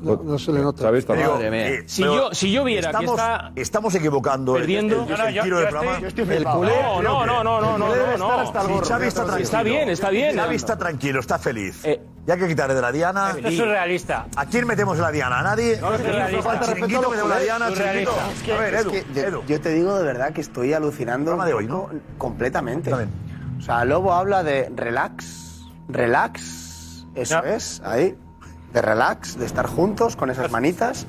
[0.00, 0.90] No, no se le nota.
[0.92, 1.68] Digo, Madre mía.
[1.68, 5.16] eh, Si yo- si yo viera que estamos, está Estamos equivocando el- perdiendo- el, No,
[5.16, 5.98] no, el yo- giro yo del programa.
[6.00, 8.38] yo el culé, No, no, no, no, no, el no, no, no.
[8.40, 8.86] hasta el Si gorro.
[8.86, 9.44] Xavi está tranquilo.
[9.44, 10.36] Está bien, está bien.
[10.36, 11.80] Xavi está tranquilo, está feliz.
[11.84, 12.00] Eh.
[12.26, 13.30] ya hay que quitarle de la diana.
[13.34, 14.26] Esto es surrealista.
[14.36, 15.40] ¿A quién metemos la diana?
[15.40, 15.78] ¿A nadie?
[15.80, 16.50] No, es surrealista.
[16.50, 18.12] Al chiringuito metemos la diana, chiringuito.
[18.12, 18.54] Surrealista.
[18.54, 19.42] A ver, Es Edu, que yo, Edu.
[19.46, 21.88] yo te digo de verdad que estoy alucinando Programa de hoy, ¿no?
[22.18, 22.90] completamente.
[22.90, 23.10] También.
[23.58, 27.44] O sea, Lobo habla de relax, relax, eso No.
[27.48, 28.14] es, ahí,
[28.72, 31.06] de relax, de estar juntos con esas manitas.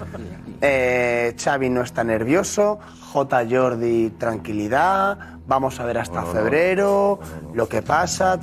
[0.62, 2.80] Eh, Xavi no está nervioso,
[3.12, 3.46] J.
[3.50, 7.20] Jordi tranquilidad, vamos a ver hasta febrero,
[7.54, 8.40] lo que pasa.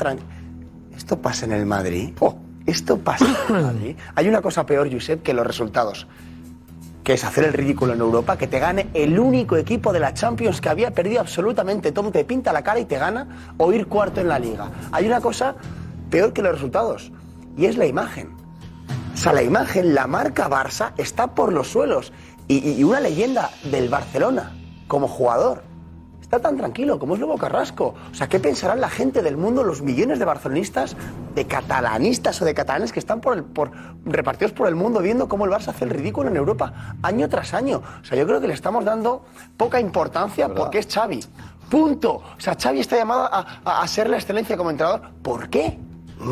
[0.96, 2.14] Esto pasa en el Madrid.
[2.20, 2.36] Oh,
[2.66, 3.96] esto pasa en el Madrid.
[4.14, 6.06] Hay una cosa peor, Josep, que los resultados
[7.06, 10.12] que es hacer el ridículo en Europa, que te gane el único equipo de la
[10.12, 13.86] Champions que había perdido absolutamente todo, te pinta la cara y te gana, o ir
[13.86, 14.72] cuarto en la liga.
[14.90, 15.54] Hay una cosa
[16.10, 17.12] peor que los resultados,
[17.56, 18.45] y es la imagen.
[19.16, 22.12] O sea, la imagen, la marca Barça está por los suelos.
[22.48, 24.52] y, una leyenda del Barcelona
[24.86, 25.64] como jugador
[26.20, 27.94] está tan tranquilo como es Lobo Carrasco.
[28.10, 30.96] O sea, ¿qué pensarán la gente del mundo, los millones de barcelonistas,
[31.34, 33.70] de catalanistas o de catalanes que están por el, por,
[34.04, 37.54] repartidos por el mundo viendo cómo el Barça hace el ridículo en Europa año tras
[37.54, 37.80] año?
[38.02, 39.24] O sea, yo creo que le estamos dando
[39.56, 41.24] poca importancia porque es Xavi.
[41.70, 42.12] Punto.
[42.36, 45.02] O sea, Xavi está llamado a, a- a ser la excelencia como entrenador.
[45.22, 45.78] ¿Por qué?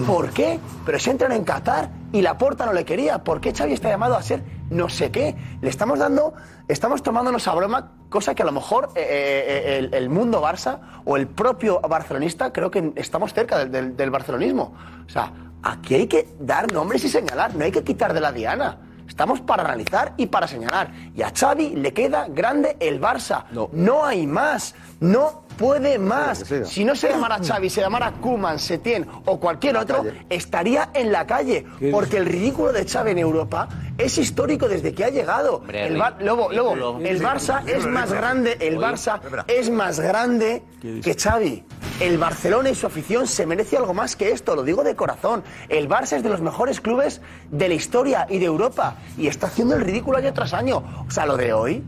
[0.07, 0.59] ¿Por qué?
[0.87, 3.23] Pero se entran en Qatar y la porta no le quería.
[3.23, 5.37] ¿Por qué Xavi está llamado a ser no sé qué?
[5.61, 6.33] Le estamos dando,
[6.69, 10.79] estamos tomándonos a broma, cosa que a lo mejor eh, eh, el, el mundo Barça
[11.05, 14.75] o el propio barcelonista creo que estamos cerca del, del- del barcelonismo.
[15.07, 15.33] O sea,
[15.63, 18.79] aquí hay que dar nombres y señalar, no hay que quitar de la diana.
[19.07, 20.91] Estamos para analizar y para señalar.
[21.15, 23.45] Y a Xavi le queda grande el Barça.
[23.73, 24.75] No, hay más.
[24.99, 26.45] No puede más.
[26.65, 31.27] Si no se llamara Xavi, se llamara Kuman, Setién o cualquier otro, estaría en la
[31.27, 31.67] calle.
[31.91, 33.69] Porque el ridículo de Xavi en Europa
[33.99, 35.57] es histórico desde que ha llegado.
[35.57, 36.99] Hombre, El Bar- Lobo, Lobo, ridículo.
[37.07, 41.65] el Barça es más grande, el Barça es más grande que Xavi.
[42.01, 45.45] El Barcelona y su afición se merece algo más que esto, lo digo de corazón.
[45.69, 47.21] El Barça es de los mejores clubes
[47.53, 50.83] de la historia y de Europa y está haciendo el ridículo año tras año.
[51.07, 51.85] O sea, lo de hoy,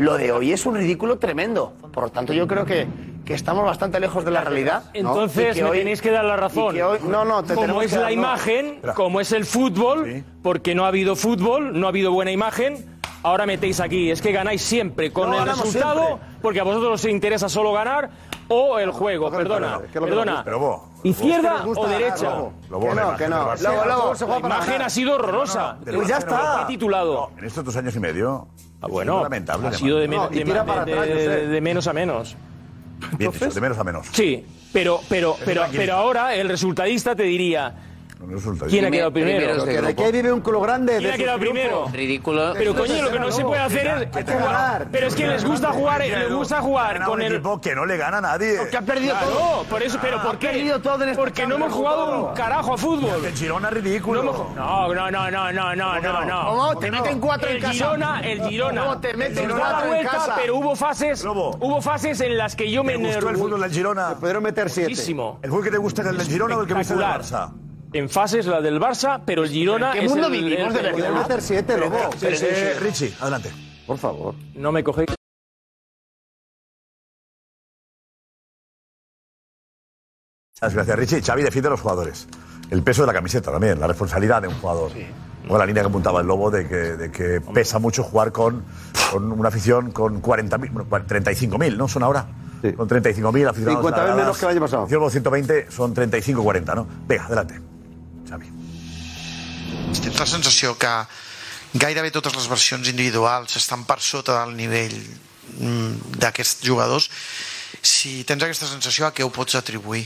[0.00, 1.74] lo de hoy es un ridículo tremendo.
[1.92, 2.86] Por lo tanto, yo creo que,
[3.24, 4.84] que estamos bastante lejos de la realidad.
[4.86, 4.90] ¿no?
[4.94, 6.74] Entonces Y que me hoy- tenéis que dar la razón.
[6.74, 8.18] que hoy- no, no, te como es que la dar- no.
[8.18, 12.98] imagen, como es el fútbol, porque no ha habido fútbol, no ha habido buena imagen.
[13.22, 16.26] Ahora metéis aquí, es que ganáis siempre con No, el resultado, siempre.
[16.40, 18.08] porque a vosotros os interesa solo ganar
[18.48, 20.40] o el juego, perdona, que que perdona.
[20.42, 22.30] Pero vos, izquierda que o derecha.
[22.30, 22.52] Lobo.
[22.70, 24.26] Lobo, la imagen del Barça.
[24.26, 25.76] la imagen ha sido horrorosa.
[25.84, 26.60] Pues ya está.
[26.62, 27.30] no, titulado.
[27.36, 28.48] En estos dos años y medio.
[28.82, 29.68] Ah, bueno, lamentable.
[29.68, 30.08] ha sido de,
[31.60, 32.36] menos a menos.
[33.18, 34.06] Bien dicho, de menos a menos.
[34.12, 37.74] Sí, pero, pero, pero, pero ahora el resultadista te diría.
[38.20, 39.62] No resulta ¿Quién ha quedado primero?
[39.88, 40.98] Aquí vive un club grande.
[40.98, 41.86] ¿Quién ha quedado primero?
[41.92, 42.52] Ridículo.
[42.52, 44.16] Pero coño, lo que no se puede hacer es.
[44.16, 44.88] Hay que ganar.
[44.92, 47.32] Pero es que les gusta jugar, les gusta jugar con un el.
[47.32, 48.58] equipo que no le gana a nadie.
[48.58, 49.64] Porque ha perdido todo.
[49.64, 50.48] por eso, pero ¿por Ha qué?
[50.48, 53.24] perdido todo en esta Porque no hemos jugado un carajo a fútbol.
[53.24, 54.22] El Girona ridículo.
[54.54, 56.78] no, no, no, no, no, no, no.
[56.78, 57.72] Te meten cuatro en El casa.
[57.72, 58.84] Girona, el Girona.
[58.84, 60.34] No, te meten cuatro en vuelta, casa.
[60.36, 63.70] pero hubo fases, hubo fases en las que yo me ¿Te gustó el fútbol del
[63.72, 64.14] Girona?
[64.16, 64.90] Pudieron meter siete.
[64.90, 65.38] Muchísimo.
[65.42, 67.50] ¿El fútbol que te gusta es el del Girona o el que viste del Espectacular.
[67.50, 67.69] Barça?
[67.92, 70.82] En fases la del Barça, pero el Girona ¿En qué es mundo el- vivimos, el-
[70.82, 71.22] de el- verdad?
[71.22, 71.98] Meter siete, Lobo.
[72.22, 73.50] Eh, Richie, adelante.
[73.86, 74.34] Por favor.
[74.54, 75.08] No me cogéis.
[80.56, 81.22] Muchas gracias, Richie.
[81.22, 82.26] Xavi defiende a los jugadores.
[82.70, 84.92] El peso de la camiseta también, la responsabilidad de un jugador.
[85.48, 88.62] O la línea que apuntaba el Lobo de que, de que pesa mucho jugar con,
[89.10, 91.88] con una afición con 40.000, bueno, 35.000, ¿no?
[91.88, 92.26] Son ahora.
[92.62, 92.72] Sí.
[92.74, 93.82] Con 35.000 aficionados.
[93.86, 94.16] 50.000 agradadas.
[94.16, 94.82] menos que el año pasado.
[94.82, 96.86] Afición 120 son 35-40, ¿no?
[97.08, 97.58] Venga, adelante.
[99.98, 100.90] Tens la sensació que
[101.74, 107.08] gairebé totes les versions individuals estan per sota del nivell mm, d'aquests jugadors.
[107.82, 110.04] Si tens aquesta sensació, a què ho pots atribuir?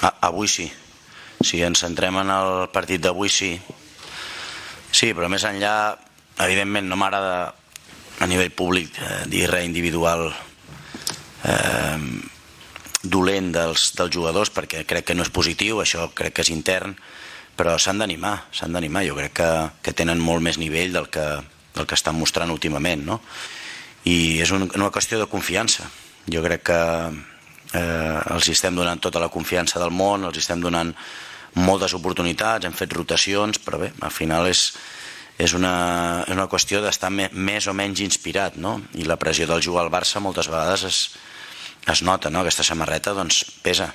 [0.00, 0.68] A, avui sí.
[1.42, 3.54] Si ens centrem en el partit d'avui, sí.
[4.90, 5.96] Sí, però més enllà,
[6.44, 7.54] evidentment no m'agrada
[8.20, 10.28] a nivell públic eh, dir res individual
[11.48, 11.98] eh,
[13.02, 16.94] dolent dels, dels jugadors perquè crec que no és positiu, això crec que és intern,
[17.60, 19.04] però s'han d'animar, s'han d'animar.
[19.04, 19.48] Jo crec que,
[19.84, 21.26] que tenen molt més nivell del que,
[21.76, 23.20] del que estan mostrant últimament, no?
[24.08, 25.90] I és un, una qüestió de confiança.
[26.32, 26.78] Jo crec que
[27.76, 30.94] eh, els estem donant tota la confiança del món, els estem donant
[31.60, 34.70] moltes oportunitats, hem fet rotacions, però bé, al final és,
[35.36, 35.74] és una,
[36.24, 38.78] és una qüestió d'estar me, més o menys inspirat, no?
[38.96, 41.04] I la pressió del jugar al Barça moltes vegades es,
[41.92, 42.40] es nota, no?
[42.40, 43.92] Aquesta samarreta, doncs, pesa,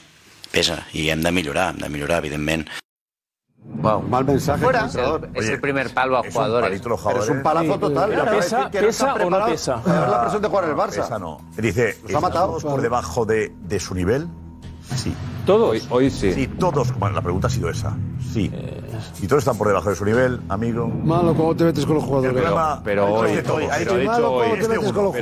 [0.54, 2.70] pesa, i hem de millorar, hem de millorar, evidentment.
[3.68, 4.02] Wow.
[4.04, 4.64] Mal mensaje.
[4.64, 4.86] Fuera.
[4.86, 6.86] Es el, es el primer palo a Es un jugadores.
[6.86, 8.10] los Pero es un palazo total.
[8.10, 9.82] Pero Acaba de pesa- que pesa o no pesa.
[9.86, 11.04] la presión de jugar en el Barça.
[11.04, 11.38] Esa no.
[11.58, 12.58] Dice, Los ha matado.
[12.58, 14.28] ¿estamos por debajo de, de su nivel?
[14.96, 15.14] Sí.
[15.46, 15.70] Todos.
[15.72, 16.32] Hoy, hoy sí.
[16.34, 16.98] Sí, todos.
[16.98, 17.96] Bueno, la pregunta ha sido esa.
[18.34, 18.52] Sí.
[19.22, 20.88] Y todos están por debajo de su nivel, amigo.
[20.88, 22.34] Malo cuando te metes con los El jugadores.
[22.42, 24.68] problema Pero hoy, pero Ha dicho- hoy, pero jugadores,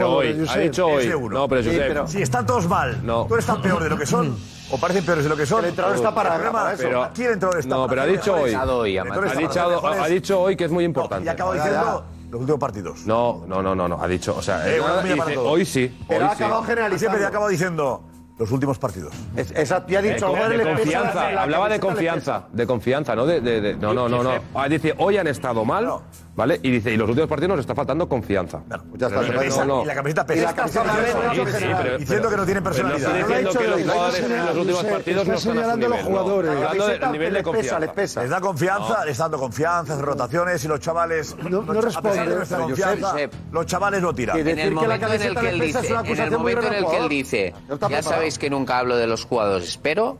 [0.03, 1.07] hoy, ha dicho hoy.
[1.31, 3.25] No, pero Sí, Josep, pero- Si están todos mal, No.
[3.25, 4.35] tú están peor de lo que son,
[4.73, 5.59] o parecen peores de lo que son.
[5.63, 6.83] El entrenador está para- problema- para eso.
[6.83, 8.53] Pero- aquí el entrenador está no, pero ha dicho hoy.
[8.55, 11.25] Ha dicho, ha hoy que es muy No, importante.
[11.25, 13.05] y acaba diciendo los últimos partidos.
[13.05, 16.21] No, no, no, no, no, ha dicho, o sea, Eh, bueno, para hoy sí, Pero
[16.21, 16.35] hoy ha sí.
[16.43, 17.23] acabado Siempre generalizando.
[17.23, 18.03] ha acabado diciendo
[18.39, 19.13] los últimos partidos.
[19.35, 20.35] Es- Exacto, ya ha dicho.
[20.35, 24.09] al de confianza, la hablaba de confianza, de confianza, no de, de- de- no, no,
[24.09, 24.31] no, no.
[24.55, 25.87] Ah, dice, hoy han estado mal,
[26.35, 26.59] ¿Vale?
[26.63, 28.63] Y dice, y los últimos partidos nos está faltando confianza.
[28.67, 29.65] ya está, Pero se pesa.
[29.65, 29.83] no, no.
[29.83, 30.39] Y la camiseta pesa.
[30.41, 31.33] Y la camiseta pesa.
[31.33, 33.17] Sí, sí, pero- Diciendo que no tienen no personalidad.
[33.19, 35.89] estoy diciendo que los jugadores en los últimos partidos no están a su nivel.
[36.09, 36.19] no.
[36.19, 38.21] Hablando del nivel de confianza.
[38.21, 41.35] Les da confianza, les está dando confianza, hace rotaciones y los chavales.
[41.49, 41.61] No,
[43.51, 44.37] los chavales no tiran.
[44.39, 47.09] En el momento en el que él dice, en el momento en el que él
[47.09, 47.53] dice,
[47.89, 50.17] ya sabéis que nunca hablo de los jugadores, pero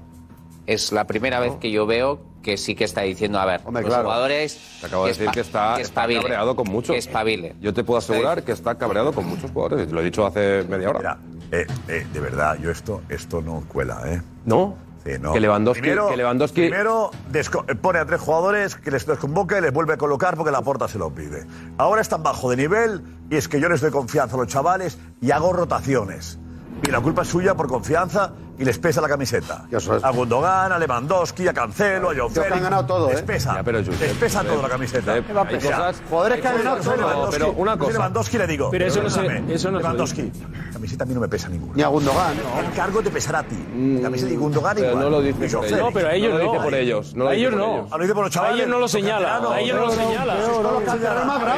[0.67, 3.83] es la primera vez que yo veo que sí que está diciendo, a ver, los
[3.85, 4.03] claro.
[4.03, 6.93] jugadores Te acabo de decir que está, que está cabreado con muchos.
[6.93, 7.55] que espabilen.
[7.61, 9.91] Yo te puedo asegurar que está cabreado con muchos jugadores.
[9.91, 10.99] Lo he dicho hace media hora.
[10.99, 11.17] Mira,
[11.51, 14.21] eh, eh, de verdad, yo esto, esto no cuela, ¿eh?
[14.45, 14.75] ¿No?
[15.05, 15.33] Sí, no.
[15.33, 19.61] Que Lewandowski- Primero, que Lewandowski- primero eh, pone a tres jugadores que les desconvoca y
[19.61, 21.45] les vuelve a colocar porque la porta se lo pide.
[21.77, 24.97] Ahora están bajo de nivel y es que yo les doy confianza a los chavales
[25.21, 26.39] y hago rotaciones.
[26.87, 29.65] Y la culpa es suya por confianza y les pesa la camiseta.
[30.03, 32.51] A Gundogan, a Lewandowski, a Cancelo, a John Félix.
[32.53, 33.23] han ganado todo, Les ¿eh?
[33.23, 33.55] pesa.
[33.55, 35.11] Ya, pero, Josep, les pesa todo la camiseta.
[35.11, 35.71] Josep, ¿Qué va a hay pesar?
[35.73, 37.01] cosas- Jugadores que han ganado Yo soy todo.
[37.07, 37.91] Lewandowski, pero una cosa.
[37.93, 38.69] Lewandowski le digo.
[38.71, 40.21] Pero eso no se- perdóname, eso no se lo Lewandowski,
[40.67, 41.73] la camiseta a mí no me pesa ninguna.
[41.75, 42.33] Ni a Gundogan.
[42.65, 43.57] El cargo te pesará a ti.
[43.95, 45.03] La camiseta de Gundogan Pero igual.
[45.03, 45.71] no lo dice por ellos.
[45.79, 46.51] No, pero a ellos No lo no.
[46.51, 47.15] dice por ellos.
[47.15, 47.73] No lo a dice ellos por no.
[47.75, 47.87] ellos.
[47.91, 48.57] Ah, lo dice por los A chavales.
[48.57, 49.35] ellos no lo señala.
[49.37, 50.33] A ellos no lo señala.
[50.33, 51.53] A a a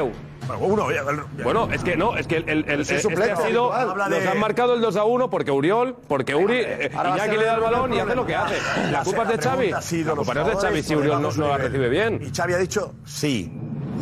[0.00, 2.96] a uno, ya, el- Bueno, es que no, es que el, el, el- Es un
[2.96, 3.70] este suplente, ha sido.
[3.72, 7.36] de- Nos han marcado el 2 a 1 porque Uriol, porque Uri, eh, a Iñaki
[7.36, 8.56] le da el balón y hace lo que hace.
[8.90, 9.70] La culpa es de Xavi.
[10.04, 12.20] La culpa no es de Xavi si Uriol no, no la recibe bien.
[12.22, 13.52] Y Xavi ha dicho sí.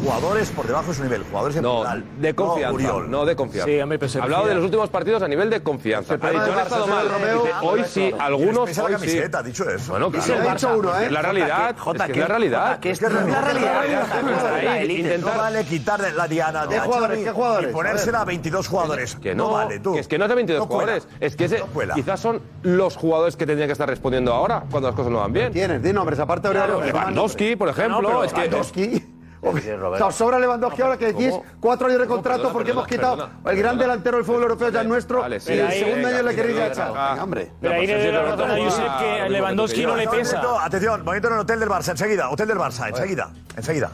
[0.01, 2.05] Jugadores por debajo de su nivel, jugadores en No, plural.
[2.19, 2.69] de confianza.
[2.69, 3.11] No, Uriol.
[3.11, 3.71] No, de confianza.
[3.71, 6.15] Sí, hombre, pero se Ha hablado de los últimos partidos a nivel de confianza.
[6.15, 7.09] Ha dicho, del ha estado Barça, mal.
[7.09, 8.99] Romeo, Dice, Hoy sí, algunos la hoy sí.
[8.99, 9.93] camiseta, ha dicho eso.
[9.93, 10.35] Bueno, claro.
[10.35, 11.07] el Barça uno, ¿eh?
[11.07, 11.71] Es la realidad.
[11.71, 12.79] Es que es la realidad.
[12.81, 15.19] que es la realidad.
[15.21, 17.25] No vale quitarle la diana de ¿Qué a jugadores?
[17.25, 17.71] ¿Qué jugadores?
[17.71, 19.17] y ponérsela a 22 jugadores.
[19.17, 19.95] Que no, vale, tú.
[19.95, 20.93] que es que no es de 22 No cuela.
[21.01, 21.09] jugadores.
[21.21, 21.63] Es que ese-
[21.95, 25.33] quizás son los jugadores que tendrían que estar respondiendo ahora cuando las cosas no van
[25.33, 25.53] bien.
[25.53, 26.49] Tienes, di nombres, aparte.
[26.53, 28.25] Lewandowski, por ejemplo.
[28.25, 29.03] es que
[29.43, 29.71] Lewandowski.
[29.71, 31.45] O sea, os sobra Lewandowski ahora que decís ¿Cómo?
[31.61, 33.51] cuatro años de contrato Perdona, porque hemos quitado perdona.
[33.51, 36.23] el gran delantero del fútbol europeo ya es nuestro Vale, y el ahí, segundo año
[36.23, 37.19] le queréis echar.
[37.21, 37.51] hombre.
[37.61, 40.43] Pero ahí le doy la razón a Josep que Lewandowski no le pesa.
[40.65, 42.31] Atención, momento en el hotel del Barça, enseguida.
[42.31, 43.31] Hotel del Barça, enseguida.
[43.57, 43.91] Enseguida.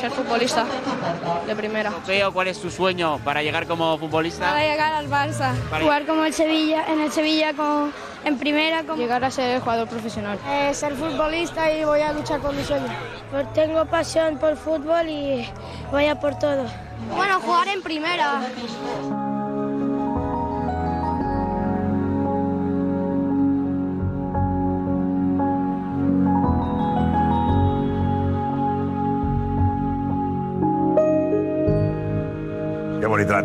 [0.00, 0.64] Ser futbolista
[1.46, 1.92] de primera.
[2.06, 4.46] Veo cuál es tu sueño para llegar como futbolista.
[4.46, 5.52] Para llegar al Barça.
[5.80, 7.92] Jugar como el Sevilla, en el Sevilla con,
[8.24, 8.82] en primera.
[8.82, 8.96] Como...
[8.96, 10.38] Llegar a ser jugador profesional.
[10.48, 12.88] Eh, ser futbolista y voy a luchar con mi sueño.
[13.30, 15.46] Pues tengo pasión por fútbol y
[15.90, 16.64] voy a por todo.
[17.14, 18.40] Bueno, jugar en primera.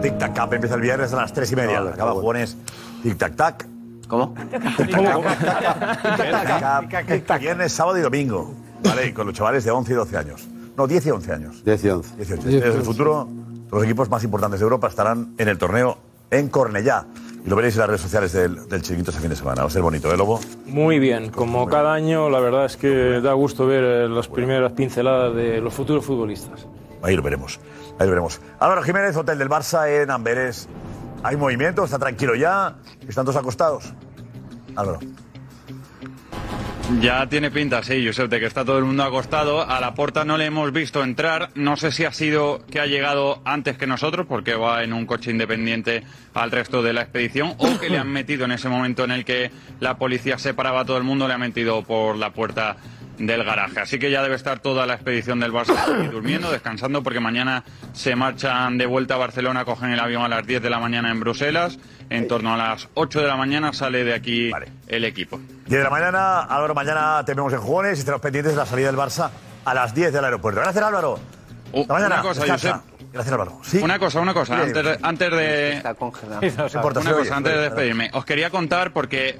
[0.02, 0.18] Qué bonito.
[0.18, 1.80] La Tic Tac Cup empieza el viernes a las 3 y media.
[1.82, 2.58] Acaba jugones.
[3.04, 3.68] Tic Tac Tac.
[4.08, 4.34] ¿Cómo?
[4.52, 4.92] Tic
[7.26, 7.40] Tac Cup.
[7.40, 8.54] Viernes, sábado y domingo.
[8.84, 9.08] ¿Vale?
[9.08, 10.48] Y con los chavales de 11 y 12 años.
[10.78, 11.64] No, 10 y 11 años.
[11.64, 12.16] 10 y 11.
[12.18, 12.44] 18.
[12.44, 13.28] Desde el futuro,
[13.72, 15.98] los equipos más importantes de Europa estarán en el torneo
[16.32, 17.06] en Cornellá.
[17.46, 19.62] Y lo veréis en las redes sociales del, del Chiringuito este fin de semana.
[19.62, 20.40] Va a ser bonito, ¿eh, Lobo?
[20.66, 24.72] Muy bien, como cada año, la verdad es que da gusto ver eh, las primeras
[24.74, 26.68] pinceladas de los futuros futbolistas.
[27.04, 27.60] Ahí lo veremos.
[27.98, 28.42] Ahí lo veremos.
[28.60, 30.68] Álvaro Jiménez, Hotel del Barça en Amberes.
[31.24, 31.86] ¿Hay movimiento?
[31.86, 32.76] ¿Está tranquilo ya?
[33.08, 33.94] ¿Están todos acostados?
[34.76, 35.00] Álvaro.
[37.02, 39.68] Ya tiene pinta, sí, Josep, de que está todo el mundo acostado.
[39.68, 41.50] A la puerta no le hemos visto entrar.
[41.56, 45.08] No sé si ha sido que ha llegado antes que nosotros, porque va en un
[45.08, 46.04] coche independiente
[46.36, 49.26] al resto de la expedición, o que le han metido en ese momento en el
[49.26, 52.78] que la policía separaba a todo el mundo, le ha metido por la puerta
[53.18, 53.80] del garaje.
[53.80, 57.64] Así que ya debe estar toda la expedición del Barça aquí durmiendo, descansando, porque mañana
[57.94, 61.12] se marchan de vuelta a Barcelona, cogen el avión a las 10 de la mañana
[61.12, 61.80] en Bruselas.
[62.10, 64.52] En torno a las 8 de la mañana sale de aquí
[64.88, 65.40] el equipo.
[65.66, 68.66] 10 de la mañana, Álvaro, mañana te vemos en jugones y estaremos pendientes de la
[68.66, 69.30] salida del Barça
[69.66, 70.62] a las 10 del aeropuerto.
[70.62, 71.20] Gracias, Álvaro.
[71.74, 72.16] Hasta mañana.
[72.16, 72.48] una cosa.
[72.48, 72.76] Josep.
[73.12, 73.62] Gracias, Álvaro.
[73.82, 76.42] Una cosa, una cosa, antes de, antes de, Está congelado.
[76.42, 78.10] No importa, una cosa, oye, antes de despedirme.
[78.14, 79.40] Os quería contar porque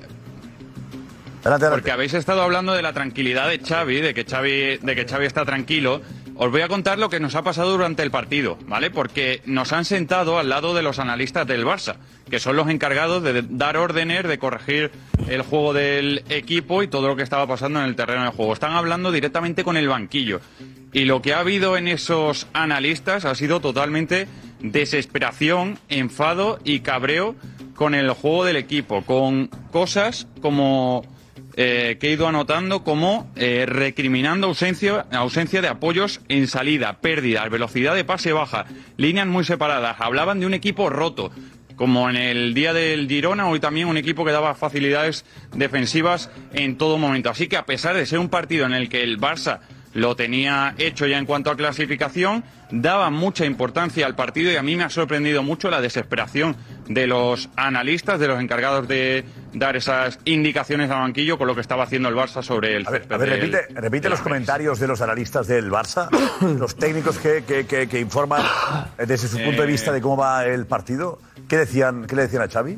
[1.70, 5.26] Porque habéis estado hablando de la tranquilidad de Xavi, de que Xavi, de que Xavi
[5.26, 6.02] está tranquilo
[6.38, 8.92] os voy a contar lo que nos ha pasado durante el partido, ¿vale?
[8.92, 11.96] Porque nos han sentado al lado de los analistas del Barça,
[12.30, 14.92] que son los encargados de dar órdenes, de corregir
[15.30, 18.52] el juego del equipo y todo lo que estaba pasando en el terreno de juego.
[18.52, 20.42] Están hablando directamente con el banquillo.
[20.92, 24.28] Y lo que ha habido en esos analistas ha sido totalmente
[24.60, 27.36] desesperación, enfado y cabreo
[27.76, 31.06] con el juego del equipo, con cosas como
[31.58, 37.50] eh, que he ido anotando como eh, recriminando ausencia, ausencia de apoyos en salida, pérdidas,
[37.50, 38.66] velocidad de pase baja,
[38.98, 39.96] líneas muy separadas.
[40.00, 41.32] Hablaban de un equipo roto,
[41.78, 45.24] como en el día del Girona, hoy también un equipo que daba facilidades
[45.54, 47.30] defensivas en todo momento.
[47.30, 49.60] Así que a pesar de ser un partido en el que el Barça
[49.94, 54.62] lo tenía hecho ya en cuanto a clasificación, daba mucha importancia al partido y a
[54.62, 56.58] mí me ha sorprendido mucho la desesperación
[56.88, 61.62] de los analistas, de los encargados de dar esas indicaciones al banquillo con lo que
[61.62, 65.48] estaba haciendo el Barça sobre el A ver, repite, repite los comentarios de los analistas
[65.48, 66.10] del Barça,
[66.60, 68.44] los técnicos que, que- que- que informan
[68.98, 71.20] desde su punto de vista de cómo va el partido.
[71.50, 72.78] ¿Qué decían, qué le decían a Xavi?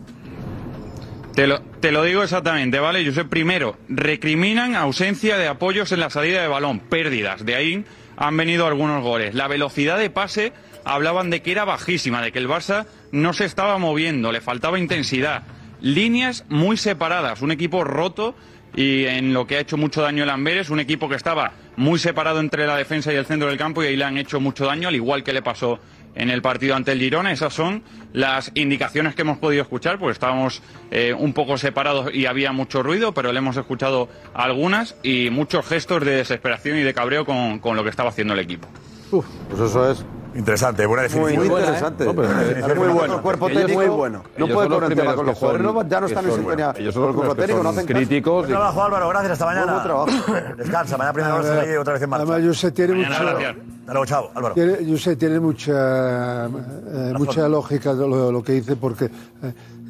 [1.35, 3.03] Te lo, te lo digo exactamente, ¿vale?
[3.03, 7.85] Yo sé, primero, recriminan ausencia de apoyos en la salida de balón, pérdidas, de ahí
[8.17, 9.35] han venido algunos goles.
[9.35, 10.51] La velocidad de pase
[10.87, 14.79] hablaban de que era bajísima, de que el Barça no se estaba moviendo, le faltaba
[14.79, 15.43] intensidad.
[15.81, 18.35] Líneas muy separadas, un equipo roto
[18.75, 21.99] y en lo que ha hecho mucho daño el Amberes, un equipo que estaba muy
[21.99, 24.65] separado entre la defensa y el centro del campo y ahí le han hecho mucho
[24.65, 25.79] daño, al igual que le pasó
[26.15, 27.31] en el partido ante el Girona.
[27.31, 27.83] Esas son
[28.13, 32.81] las indicaciones que hemos podido escuchar, pues estábamos eh, un poco separados y había mucho
[32.81, 37.59] ruido, pero le hemos escuchado algunas y muchos gestos de desesperación y de cabreo con,
[37.59, 38.67] con lo que estaba haciendo el equipo.
[39.11, 40.05] Pues eso es.
[40.37, 41.35] Interesante, buena definición.
[41.35, 42.03] Muy, Muy buena, interesante.
[42.03, 42.07] ¿eh?
[42.07, 43.15] No, pero, eh, Muy bueno.
[43.15, 44.23] El cuerpo Ellos técnico muy bueno.
[44.37, 45.65] no Ellos puede poner el tema con los jugadores.
[45.65, 46.73] No, ya no están en sintonía.
[46.77, 48.33] Ellos son con los el cuerpo técnico, no hacen críticos.
[48.33, 49.09] Buen trabajo, Álvaro.
[49.09, 49.31] Gracias.
[49.31, 49.65] Hasta mañana.
[49.65, 50.55] Muy buen trabajo.
[50.57, 50.97] Descansa.
[50.97, 52.23] Mañana primera hora ahí otra vez en marcha.
[52.23, 53.47] Además, José tiene Mañana, mucho.
[53.47, 54.53] Hasta luego, chao, Álvaro.
[54.53, 59.09] Tiene, yo sé, tiene mucha, eh, mucha lógica lo, lo que dice porque eh,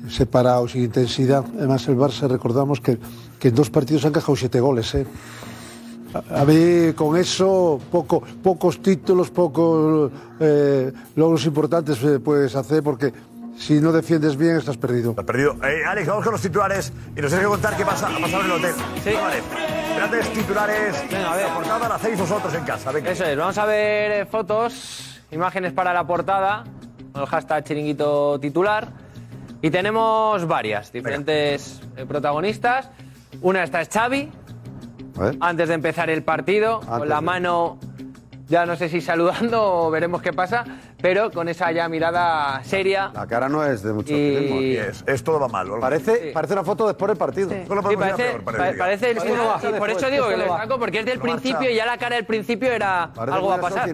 [0.09, 1.43] separados sin intensidad.
[1.57, 2.97] Además, el Barça, recordamos que,
[3.37, 4.95] que en dos partidos han encajado siete goles.
[4.95, 5.05] ¿eh?
[6.13, 13.11] A, mí, con eso, poco, pocos títulos, pocos eh, logros importantes eh, puedes hacer porque
[13.57, 15.11] si no defiendes bien estás perdido.
[15.11, 15.55] Estás perdido.
[15.63, 18.43] Eh, Alex, vamos con los titulares y nos tienes que contar qué pasa, ha pasado
[18.43, 18.75] en el hotel.
[19.03, 19.13] Sí.
[19.13, 19.41] Vale.
[19.95, 21.03] Grandes titulares.
[21.11, 21.47] Venga, a ver.
[21.47, 22.91] La portada la hacéis vosotros en casa.
[22.91, 23.11] Venga.
[23.11, 26.63] Eso es, vamos a ver eh, fotos, imágenes para la portada,
[27.11, 28.89] con el hashtag chiringuito titular.
[29.61, 32.91] Y tenemos varias, diferentes eh, protagonistas.
[33.41, 34.31] Una esta es Xavi,
[35.39, 37.77] antes de empezar el partido, con la mano,
[38.49, 40.63] ya no sé si saludando o veremos qué pasa,
[41.01, 43.11] pero con esa ya mirada seria.
[43.13, 44.77] La cara no es de mucho Y-.
[44.77, 45.67] Es, es todo va mal.
[45.81, 47.49] Parece, parece una foto después del partido.
[47.49, 47.55] Sí,
[47.97, 49.71] parece, pa- parece el signo bajo.
[49.77, 51.33] Por eso digo que lo saco, porque es del Marcha.
[51.33, 53.89] principio y ya la cara del principio era algo va a pasar.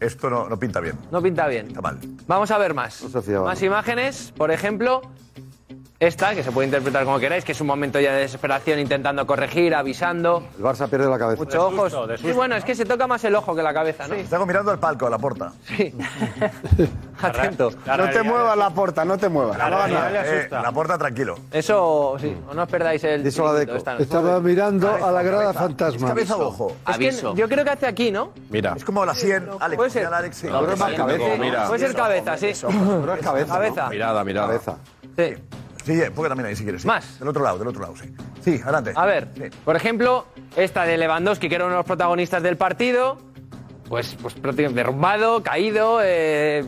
[0.00, 0.96] Esto no, no pinta bien.
[1.10, 1.66] No pinta bien.
[1.66, 1.98] Está mal.
[2.26, 3.04] Vamos a ver más.
[3.44, 5.02] Más imágenes, por ejemplo,
[6.00, 9.26] esta, que se puede interpretar como queráis, que es un momento ya de desesperación intentando
[9.26, 10.42] corregir, avisando.
[10.58, 11.42] El Barça pierde la cabeza.
[11.42, 12.20] Muchos ojos.
[12.20, 14.14] Sí, bueno, es que se toca más el ojo que la cabeza, ¿no?
[14.14, 15.52] Estamos mirando al palco, a la puerta.
[15.64, 15.94] Sí.
[17.22, 17.70] Atento.
[17.86, 19.56] No te muevas la puerta, no te muevas.
[19.56, 21.36] La, la puerta tranquilo.
[21.52, 23.22] Eso, sí, no os perdáis el.
[23.30, 23.96] chiringuito esta.
[23.96, 26.08] Estaba mirando a la grada fantasma.
[26.08, 26.76] Cabeza o ojo.
[26.88, 28.32] Es que yo creo que hace aquí, ¿no?
[28.50, 28.74] Mira.
[28.76, 29.76] Es como la 100, Alex.
[29.76, 30.06] Puede ser.
[30.06, 30.48] Alex, sí.
[30.48, 31.66] Es cabeza.
[31.68, 32.52] Puede ser cabeza, sí.
[32.62, 33.54] Pero es cabeza.
[33.54, 33.88] Cabeza.
[33.88, 34.46] Mirada, mirada.
[34.48, 34.76] Cabeza.
[35.16, 35.34] Sí.
[35.84, 36.82] Sí, eh, ponga también ahí si quieres.
[36.82, 36.88] sí.
[36.88, 37.18] Más.
[37.18, 38.12] Del otro lado, del otro lado, sí.
[38.40, 38.92] Sí, adelante.
[38.96, 39.28] A ver,
[39.64, 43.18] por ejemplo, esta de Lewandowski, que era uno de los protagonistas del partido,
[43.88, 46.64] pues, pues prácticamente derrumbado, caído, eh,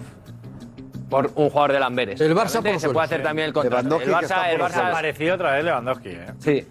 [1.08, 2.20] por un jugador de Lamberes.
[2.20, 3.94] El Barça por Se puede hacer también el contraste.
[4.04, 6.26] El Barça, el otra vez Lewandowski, ¿eh?
[6.38, 6.66] Sí.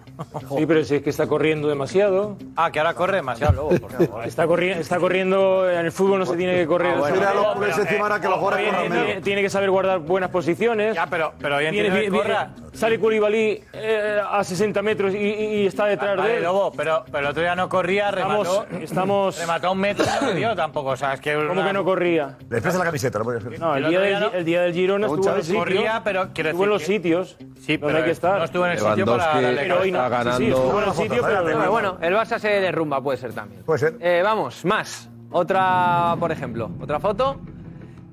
[0.58, 2.38] Sí, pero si es que está corriendo demasiado.
[2.56, 3.70] Ah, que ahora corre demasiado luego.
[3.88, 4.26] por favor.
[4.26, 6.94] Está, corri- está corriendo, en el fútbol no se tiene que correr.
[6.96, 7.16] Ah, bueno.
[7.16, 9.24] Mira, Pero, los pero, eh, ahora que los jugadores corran tiene- menos.
[9.24, 10.96] Tiene que saber guardar buenas posiciones.
[10.96, 12.52] Ya, pero, pero hoy viene- corra.
[12.74, 16.44] Sale Koulibaly eh, a 60 metros y, y- está detrás Vale, de él.
[16.44, 18.64] Lobo, pero, pero el otro día no corría, remató.
[18.64, 20.90] Estamos- estamos- Remató un metro y no dio tampoco.
[20.90, 21.36] O sea, es que.
[21.48, 22.38] ¿Cómo que no corría?
[22.50, 23.26] Le expresa la camiseta, no.
[23.26, 24.32] No, el El día, del, día no.
[24.34, 25.60] el día del Girona estuvo en el sitio.
[25.60, 28.38] Corría, pero quiero estuvo en decir los que- sitios Sí, pero hay que estar.
[28.40, 30.05] no estuvo en el sitio para Pero hoy no.
[30.07, 30.80] Está Sí, sí, ganando.
[30.82, 31.44] el sitio, pero...
[31.45, 33.64] Pero bueno, el Barça se derrumba, puede ser también.
[33.64, 33.98] Puede ser.
[33.99, 35.10] Eh, vamos, más.
[35.32, 37.40] Otra, por ejemplo, otra foto.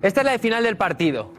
[0.00, 1.30] Esta es la de final del partido.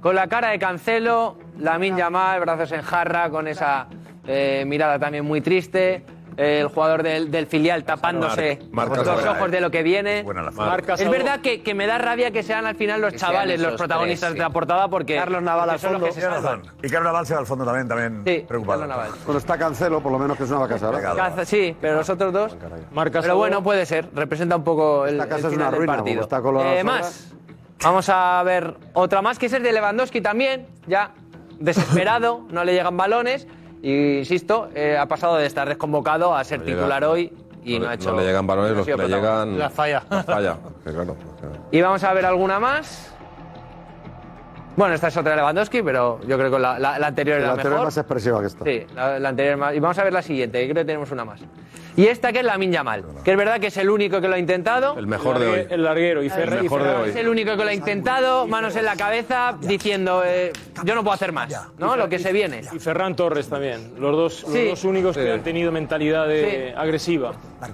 [0.00, 3.86] Con la cara de Cancelo, Lamin Yamal, brazos en jarra, con esa
[4.26, 6.04] eh, mirada también muy triste.
[6.36, 10.22] El jugador del, del filial tapándose los ojos de lo que viene.
[10.22, 13.12] Buena la Marc Es verdad que, que me da rabia que sean al final los
[13.12, 15.78] Que sean chavales los esos protagonistas tres, de la portada porque Carlos Naval porque al
[15.80, 16.06] son los fondo.
[16.06, 16.60] que se Tienes salvan.
[16.64, 16.76] razón.
[16.82, 18.80] Y Carlos Naval se va al fondo también, también Sí, preocupado.
[18.80, 19.12] Carlos Naval.
[19.24, 21.14] Cuando está Cancelo, por lo menos que es una vaca sagrada.
[21.14, 22.56] Caza- Sí, pero los otros dos.
[22.92, 24.08] Marca Pero bueno, puede ser.
[24.14, 26.14] Representa un poco el, Esta casa el es final una del ruina, partido.
[26.16, 27.28] como está con las Eh, más.
[27.82, 30.66] Vamos a ver otra más, que es el de Lewandowski también.
[30.86, 31.10] Ya
[31.58, 33.46] desesperado, no le llegan balones.
[33.82, 37.32] Y insisto, eh, ha pasado de estar desconvocado a ser No llega- titular hoy
[37.64, 38.10] y no, no, ha hecho.
[38.12, 39.58] no le llegan balones, no los que le llegan.
[39.58, 40.02] La falla.
[40.08, 40.56] La falla.
[40.84, 41.16] Que claro.
[41.72, 43.12] Y vamos a ver alguna más.
[44.76, 47.42] Bueno, esta es otra de Lewandowski, pero yo creo que la, la- la anterior La
[47.44, 47.86] era anterior es mejor.
[47.86, 48.64] más expresiva que esta.
[48.64, 49.74] Sí, la, la anterior más.
[49.74, 51.40] Y vamos a ver la siguiente, que creo que tenemos una más.
[51.96, 54.34] Y esta que es la Yamal, que es verdad que es el único que lo
[54.34, 54.94] ha intentado.
[54.98, 55.66] El mejor de hoy.
[55.68, 56.62] El larguero y El Ferrer.
[56.62, 57.20] mejor de Es hoy.
[57.20, 60.52] el único que lo ha intentado, manos en la cabeza, diciendo, eh,
[60.84, 61.96] yo no puedo hacer más, ¿no?
[61.96, 62.62] Lo que se viene.
[62.72, 63.92] Y Ferran Torres también.
[63.98, 64.68] Los dos, los Sí.
[64.68, 66.74] dos únicos que han tenido mentalidad de- Sí.
[66.76, 67.32] agresiva.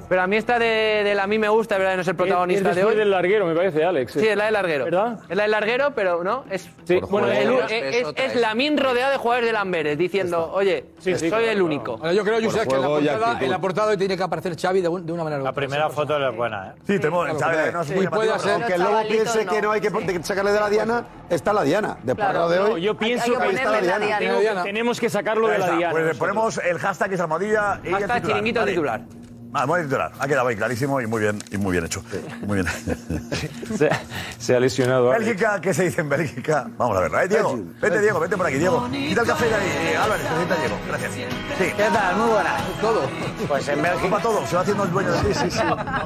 [0.08, 2.02] Pero a mí esta de, de la a mí me gusta, es verdad, que no
[2.02, 2.94] es el protagonista es de hoy.
[2.96, 4.12] del larguero, me parece, Alex.
[4.12, 4.84] Sí, es la del larguero.
[4.84, 5.18] ¿Verdad?
[5.28, 8.24] Es la del larguero, pero no, es, Sí, bueno, el- el- es, es es, otra,
[8.24, 8.40] es es.
[8.40, 11.64] Lamin rodeado de jugadores de Lamberes, diciendo, oye, soy el claro.
[11.64, 11.92] único.
[11.92, 14.56] Ahora, yo creo, Josep, que en la, portada, en la portada hoy tiene que aparecer
[14.60, 15.60] Xavi de, un- de una manera La otra.
[15.60, 16.72] primera foto es buena, ¿eh?
[16.86, 17.28] Sí, tenemos.
[17.38, 18.52] Xavi, no es Sí, muy puede ser.
[18.54, 19.52] Aunque el lobo piense no.
[19.52, 21.98] que no hay que sacarle de la diana, está la diana.
[22.02, 22.82] De portada de No, hoy.
[22.82, 24.62] yo pienso hay que que ahí está la la diana.
[24.64, 25.92] tenemos que sacarlo de la diana.
[25.92, 29.00] Pues le ponemos el hashtag que es Almohadilla y el titular.
[29.54, 30.12] Ah, buen titular.
[30.18, 32.02] Ha quedado ahí clarísimo y muy bien, y muy bien hecho.
[32.46, 32.66] Muy bien.
[33.76, 33.88] Se,
[34.38, 35.08] se ha lesionado.
[35.10, 36.68] Bélgica, ¿qué se dice en Bélgica?
[36.76, 37.58] Vamos a verlo, ¿eh, Diego?
[37.80, 38.88] Vete, Diego, vete por aquí, Diego.
[38.90, 39.68] Quita el café de ahí.
[39.92, 40.78] Eh, Álvarez, necesita Diego.
[40.88, 41.12] Gracias.
[41.12, 41.64] Sí.
[41.76, 42.16] ¿Qué tal?
[42.16, 42.80] Muy buenas.
[42.80, 43.00] Todo.
[43.48, 44.00] Pues en Bélgica.
[44.04, 45.58] Ocupa todo, se va haciendo el dueño de Sí, sí, sí.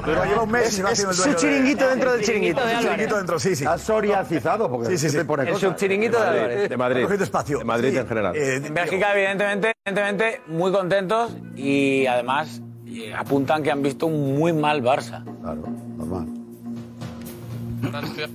[0.05, 2.21] Pero lleva un mes y se va haciendo el su dueño de- chiringuito dentro del
[2.23, 2.61] chiringuito.
[2.67, 3.63] Es un chiringuito dentro, sí, sí.
[3.63, 5.09] Está soriacizado porque Sí, sí, sí.
[5.11, 6.69] siempre pone El subchiringuito de Álvarez.
[6.69, 7.01] De Madrid.
[7.03, 7.57] Cogiendo espacio.
[7.59, 7.97] De Madrid Sí.
[7.97, 8.35] en general.
[8.35, 12.61] Eh, En Bélgica, evidentemente, evidentemente, muy contentos y además
[12.93, 15.23] eh, apuntan que han visto un muy mal Barça.
[15.41, 15.63] Claro,
[15.97, 16.27] normal.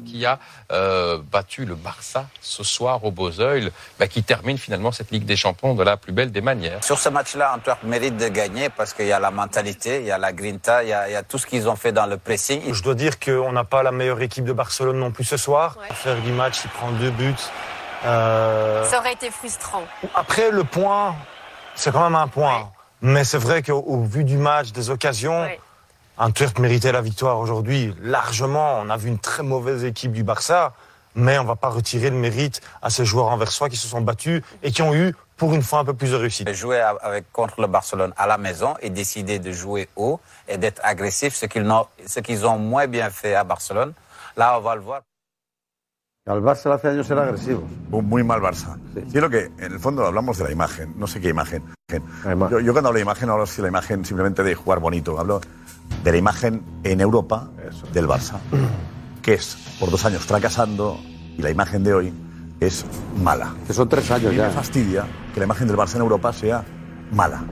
[0.05, 0.39] Qui a
[0.73, 5.37] euh, battu le Barça ce soir au Beauzeuil, bah, qui termine finalement cette Ligue des
[5.37, 6.85] Champions de la plus belle des manières.
[6.85, 10.11] Sur ce match-là, Antwerp mérite de gagner parce qu'il y a la mentalité, il y
[10.11, 12.07] a la grinta, il y a, il y a tout ce qu'ils ont fait dans
[12.07, 12.61] le pressing.
[12.73, 15.77] Je dois dire qu'on n'a pas la meilleure équipe de Barcelone non plus ce soir.
[15.93, 17.35] Faire du match, il prend deux buts.
[18.05, 19.83] Euh, Ça aurait été frustrant.
[20.15, 21.17] Après, le point,
[21.75, 22.71] c'est quand même un point.
[23.03, 25.61] Mais c'est vrai qu'au au vu du match, des occasions, Ouais.
[26.17, 28.81] Antwerp méritait la victoire aujourd'hui largement.
[28.81, 30.73] On a vu une très mauvaise équipe du Barça,
[31.15, 34.01] mais on ne va pas retirer le mérite à ces joueurs anversois qui se sont
[34.01, 36.53] battus et qui ont eu, pour une fois, un peu plus de réussite.
[36.53, 40.19] Jouer avec, contre le Barcelone à la maison et décider de jouer haut
[40.49, 43.93] et d'être agressif, ce qu'ils n'ont- ce qu'ils ont moins bien fait à Barcelone.
[44.37, 45.03] Là, on va le voir.
[46.29, 47.67] Al Barça hace años era agresivo.
[47.91, 48.77] Un muy mal Barça.
[49.11, 49.19] Sí.
[49.19, 50.93] lo que, en el fondo, hablamos de la imagen.
[50.99, 51.63] No sé qué imagen.
[52.51, 55.19] Yo, yo cuando hablo de imagen, hablo de la imagen simplemente de jugar bonito.
[55.19, 55.41] Hablo
[56.05, 57.49] de la imagen en Europa
[57.95, 58.39] del Barça,
[59.23, 61.01] que es por dos años fracasando
[61.39, 62.13] y la imagen de hoy
[62.61, 62.85] es
[63.23, 63.55] mala.
[63.67, 64.49] Que son tres años y ya.
[64.49, 66.63] me fastidia que la imagen del Barça en Europa sea
[67.11, 67.43] mala.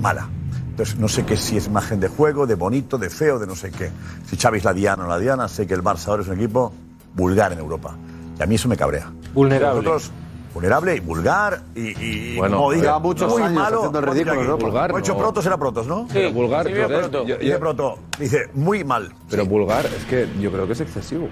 [0.00, 0.28] Mala.
[0.70, 3.54] Entonces, no sé qué si es imagen de juego, de bonito, de feo, de no
[3.54, 3.92] sé qué.
[4.26, 6.34] Si Xavi es la diana o la diana, sé que el Barça ahora es un
[6.34, 6.72] equipo
[7.14, 7.96] vulgar en Europa.
[8.38, 9.12] Y a mí eso me cabrea.
[9.34, 9.82] Vulnerable.
[9.82, 10.10] Nosotros,
[10.54, 13.92] vulnerable y vulgar y, y Bueno, como diga, muchos muy años malo.
[13.94, 14.42] el ridículo.
[14.44, 14.56] ¿no?
[14.58, 14.90] Vulgar.
[14.92, 16.06] Protos, era Protos, ¿no?
[16.12, 17.22] Pero vulgar, sí, Josep, Proto.
[17.26, 17.98] yo- yo- Dice Proto.
[18.18, 19.12] Dice, muy mal.
[19.28, 21.28] Pero vulgar, es que yo creo que es excesivo.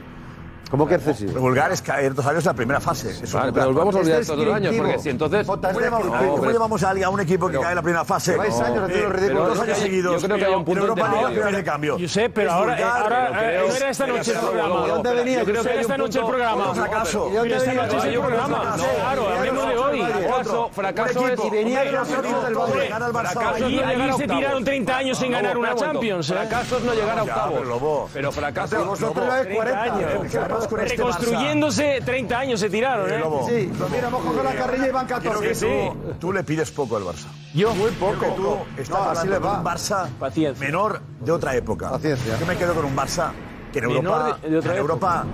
[0.71, 1.41] ¿Cómo que excesivo?
[1.41, 3.11] Vulgar es caer dos años en la primera fase.
[3.11, 5.69] Eso Vale, pero nos vamos a olvidar es estos dos años, porque si entonces- Jota,
[5.69, 8.33] ¿Cómo llevamos, cómo a alguien- a un equipo que cae en la primera fase?
[8.33, 9.49] Lleváis años haciendo el ridículo.
[9.49, 10.23] Dos años yo- seguidos.
[10.23, 11.41] yo creo que hay un punto En Europa League, intermedio.
[11.49, 11.99] final de cambio.
[11.99, 14.39] Yo sé, pero Es ahora, vulgar, ahora pero creo- eh, no era esta noche el
[14.39, 14.83] programa.
[14.83, 15.39] ¿De dónde venía?
[15.39, 15.81] Yo creo que Josep?
[15.81, 16.63] esta noche el programa.
[16.69, 17.29] Otro fracaso.
[17.33, 18.63] Pero esta noche es el programa.
[18.99, 20.03] Claro, hablemos de hoy.
[20.03, 21.41] Fracaso, fracaso es-
[23.19, 23.83] Fracaso allí se
[24.13, 24.19] octavos.
[24.39, 25.75] tiraron 30 años sin ganar una.
[25.75, 26.29] Champions.
[26.31, 26.35] ¿eh?
[26.35, 28.11] Fracaso es no llegar a octavos.
[28.13, 30.11] pero fracaso vosotros lleváis 40 años.
[30.67, 33.19] Con este Barça- Reconstruyéndose 30 años se tiraron, Eh, ¿eh?
[33.19, 33.47] Lobo.
[33.49, 35.49] Sí, lo miramos con la carrilla y van Creo 14.
[35.49, 35.67] que sí.
[35.67, 37.27] tú, tú le pides poco al Barça.
[37.55, 37.75] Yo.
[37.75, 38.27] Muy poco.
[38.37, 39.59] tú estás No, así hablando le de va.
[39.59, 40.67] un Barça Paciencia.
[40.67, 41.91] menor de otra época.
[41.91, 42.37] Paciencia.
[42.39, 43.31] Yo me quedo con un Barça
[43.73, 45.25] que en Menor Europa, de- de otra en Europa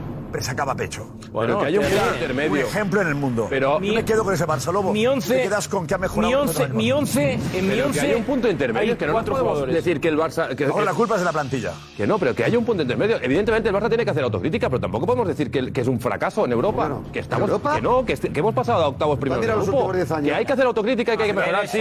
[0.42, 1.06] sacaba pecho.
[1.32, 2.66] Pero que haya un que- Un intermedio.
[2.66, 3.46] ejemplo en el mundo.
[3.50, 4.92] Pero- Yo me quedo con ese Barça Lobo.
[4.92, 6.28] Mi once- Te quedas con que ha mejorado.
[6.30, 6.98] Mi con once, otro mi año.
[6.98, 9.52] once, en mi Pero que once haya un punto intermedio, hay que no cuatro podemos
[9.52, 9.74] jugadores.
[9.74, 10.54] decir que el Barça...
[10.54, 11.72] Que, Mejor la culpa es de la plantilla.
[11.96, 13.18] que no, pero que haya un punto intermedio.
[13.22, 16.00] Evidentemente el Barça tiene que hacer autocrítica, pero tampoco podemos decir que, que es un
[16.00, 16.88] fracaso en Europa.
[16.88, 17.74] Bueno, que estamos, ¿en Europa?
[17.76, 19.84] que no, que, est- que hemos pasado a octavos primero mira del los grupo.
[19.86, 20.28] últimos 10 años.
[20.28, 21.80] Que hay que hacer autocrítica y que hay que mejorar, sí.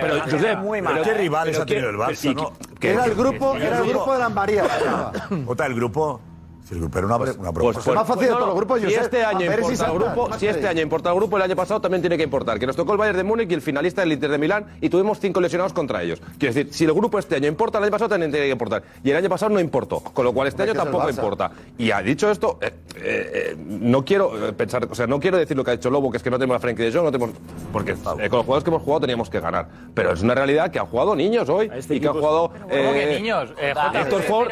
[0.00, 1.02] Pero, Josep, muy pero- mal.
[1.02, 2.52] ¿Qué rivales ha tenido el Barça?
[2.80, 4.64] Era el grupo, era el grupo de la María.
[5.46, 6.20] Ota, el grupo
[6.68, 7.82] Pero una, una Pues, propuesta.
[7.84, 9.02] pues, más fácil de no, todos los grupos, Si Josep.
[9.02, 11.36] este año A ver si importa el salta, grupo, si este año importa el grupo,
[11.36, 12.58] el año pasado también tiene que importar.
[12.58, 14.88] Que nos tocó el Bayern de Múnich y el finalista del Inter de Milán y
[14.88, 16.20] tuvimos cinco lesionados contra ellos.
[16.38, 18.82] Quiero decir, si el grupo este año importa, el año pasado también tiene que importar.
[19.04, 20.00] Y el año pasado no importó.
[20.00, 21.50] Con lo cual este año es tampoco importa.
[21.78, 25.56] Y ha dicho esto, eh, eh, eh, no quiero pensar, o sea, no quiero decir
[25.56, 27.12] lo que ha dicho Lobo, que es que no tenemos a Frenkie de Jong, no
[27.12, 27.36] tenemos.
[27.72, 27.96] Porque eh,
[28.28, 29.68] con los jugadores que hemos jugado teníamos que ganar.
[29.94, 32.50] Pero es una realidad que han jugado niños hoy y que han jugado.
[32.50, 33.50] ¿Cómo que niños?
[33.60, 34.48] Eh, Héctor Ford.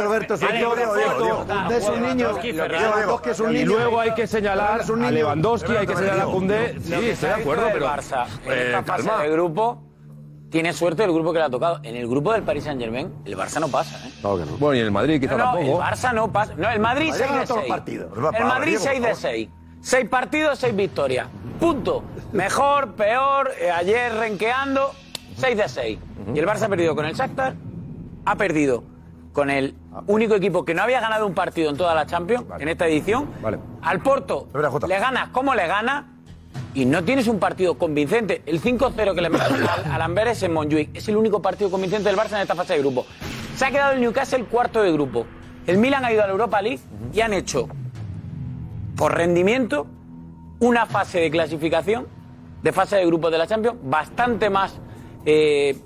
[0.00, 0.36] Roberto
[1.50, 2.28] Koundé es un niño.
[2.42, 3.66] Lewandowski, es un Y niño.
[3.66, 5.10] luego hay que señalar a.
[5.10, 6.76] Lewandowski, hay que señalar a Koundé.
[6.80, 7.86] Sí, que estoy de acuerdo, pero.
[7.86, 9.82] Barça en eh, esta fase de grupo
[10.50, 11.80] tiene suerte el grupo que le ha tocado.
[11.82, 13.98] En el grupo del Paris Saint Germain, el Barça no pasa.
[14.06, 14.10] ¿eh?
[14.22, 15.82] Bueno, y en el Madrid quizá No, no, tampoco.
[15.82, 16.54] el Barça no pasa.
[16.56, 17.72] No, el Madrid Madrid 6 gana de todos los 6.
[17.72, 18.12] partidos.
[18.36, 19.48] El Madrid 6 de 6.
[19.82, 21.26] 6 partidos, 6 victorias.
[21.58, 22.02] Punto.
[22.32, 24.92] Mejor, peor, eh, ayer renqueando,
[25.36, 25.98] 6 de 6.
[26.34, 27.54] Y el Barça ha perdido con el Shakhtar,
[28.26, 28.84] ha perdido
[29.32, 29.74] con el
[30.06, 33.28] único equipo que no había ganado un partido en toda la Champions, en esta edición.
[33.82, 34.48] Al Porto
[34.88, 36.16] le ganas como le gana
[36.74, 38.42] y no tienes un partido convincente.
[38.46, 42.08] El 5-0 que le metes al, al Amberes en Montjuic es el único partido convincente
[42.08, 43.06] del Barça en esta fase de grupo.
[43.56, 45.26] Se ha quedado el Newcastle cuarto de grupo.
[45.66, 46.80] El Milan ha ido a la Europa League
[47.12, 47.68] y han hecho,
[48.96, 49.86] por rendimiento,
[50.58, 52.06] una fase de clasificación,
[52.62, 54.78] de fase de grupo de la Champions, bastante más
[55.24, 55.78] eh,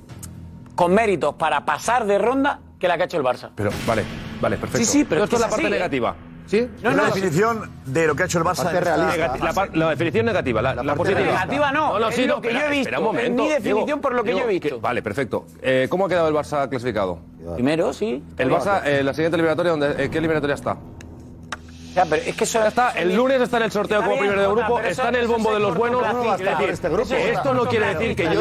[0.74, 3.48] con méritos para pasar de ronda que la que ha hecho el Barça.
[3.54, 4.04] Pero, vale,
[4.40, 4.84] vale, perfecto.
[4.86, 5.78] Sí, sí, pero esto es es la es parte así, ¿eh?
[5.78, 6.14] negativa.
[6.46, 6.68] ¿Sí?
[6.82, 8.66] No, Una no, definición de lo que ha hecho el Barça.
[8.66, 9.36] Esta realista.
[9.42, 11.20] La, par- la definición negativa, la, la parte positiva.
[11.32, 13.28] negativa no, no, es sí, lo no, que espera, yo he espera un visto, es
[13.30, 13.42] momento.
[13.44, 14.68] mi definición por lo que yo he visto.
[14.68, 15.46] que- vale, perfecto.
[15.62, 17.18] Eh, ¿Cómo ha quedado el Barça clasificado?
[17.54, 18.22] Primero, sí.
[18.36, 20.76] El Barça, eh, la siguiente eliminatoria, ¿dónde, eh, ¿qué eliminatoria está?
[21.94, 24.80] Pero es que eso Está, el lunes está en el sorteo como primero de grupo,
[24.80, 26.02] está en el bombo de los buenos.
[26.72, 28.40] este esto no quiere decir que yo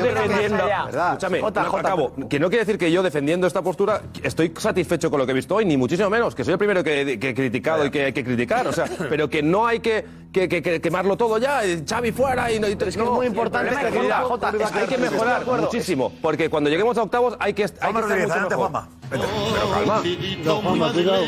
[0.63, 0.85] allá.
[1.09, 1.39] Escúchame,
[1.87, 2.13] acabo.
[2.29, 5.35] Que no quiere decir que yo defendiendo esta postura estoy satisfecho con lo que he
[5.35, 6.33] visto hoy, ni muchísimo menos.
[6.35, 8.65] Que soy el primero que, que he criticado y que hay que criticar.
[8.67, 11.61] O sea, pero que no hay que, que- que- que quemarlo todo ya.
[11.87, 12.67] Xavi fuera y no.
[12.67, 13.69] Y, es muy importante
[14.81, 16.11] hay que mejorar muchísimo.
[16.21, 18.57] Porque cuando lleguemos a octavos hay que, hay que estar mucho.
[19.09, 19.23] Pero
[19.73, 20.01] calma.
[20.43, 21.23] No, Juanma, cuidado.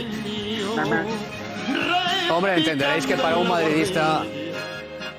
[2.32, 4.24] Hombre, entenderéis que para un madridista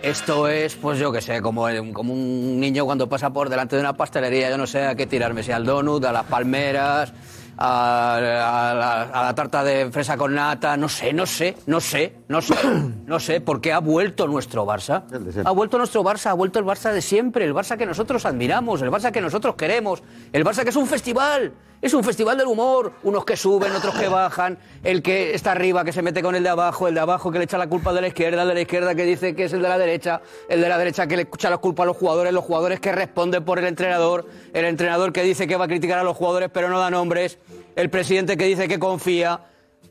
[0.02, 3.80] esto es, pues yo qué sé, como, como un niño cuando pasa por delante de
[3.82, 7.12] una pastelería, yo no sé a qué tirarme, si al donut, a las palmeras,
[7.56, 11.80] a, a la, a la tarta de fresa con nata, no sé, no sé, no
[11.80, 12.54] sé, no sé,
[13.06, 15.04] no sé, porque ha vuelto nuestro Barça.
[15.44, 18.82] Ha vuelto nuestro Barça, ha vuelto el Barça de siempre, el Barça que nosotros admiramos,
[18.82, 20.02] el Barça que nosotros queremos,
[20.32, 21.52] el Barça que es un festival.
[21.86, 25.84] Es un festival del humor, unos que suben, otros que bajan, el que está arriba
[25.84, 27.92] que se mete con el de abajo, el de abajo que le echa la culpa
[27.92, 30.20] de la izquierda, el de la izquierda que dice que es el de la derecha,
[30.48, 32.90] el de la derecha que le echa la culpa a los jugadores, los jugadores que
[32.90, 36.50] responden por el entrenador, el entrenador que dice que va a criticar a los jugadores
[36.52, 37.38] pero no da nombres,
[37.76, 39.42] el presidente que dice que confía.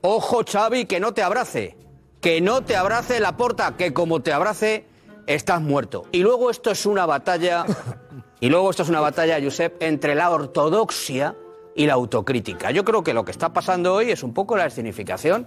[0.02, 1.78] Ojo Xavi, que no te abrace,
[2.20, 4.86] que no te abrace la porta, que como te abrace
[5.28, 6.04] estás muerto.
[6.12, 7.66] Y luego esto es una batalla,
[8.42, 11.38] y luego esto es una batalla, Josep, entre la ortodoxia
[11.76, 12.72] y la autocrítica.
[12.72, 15.46] Yo creo que lo que está pasando hoy es un poco la escenificación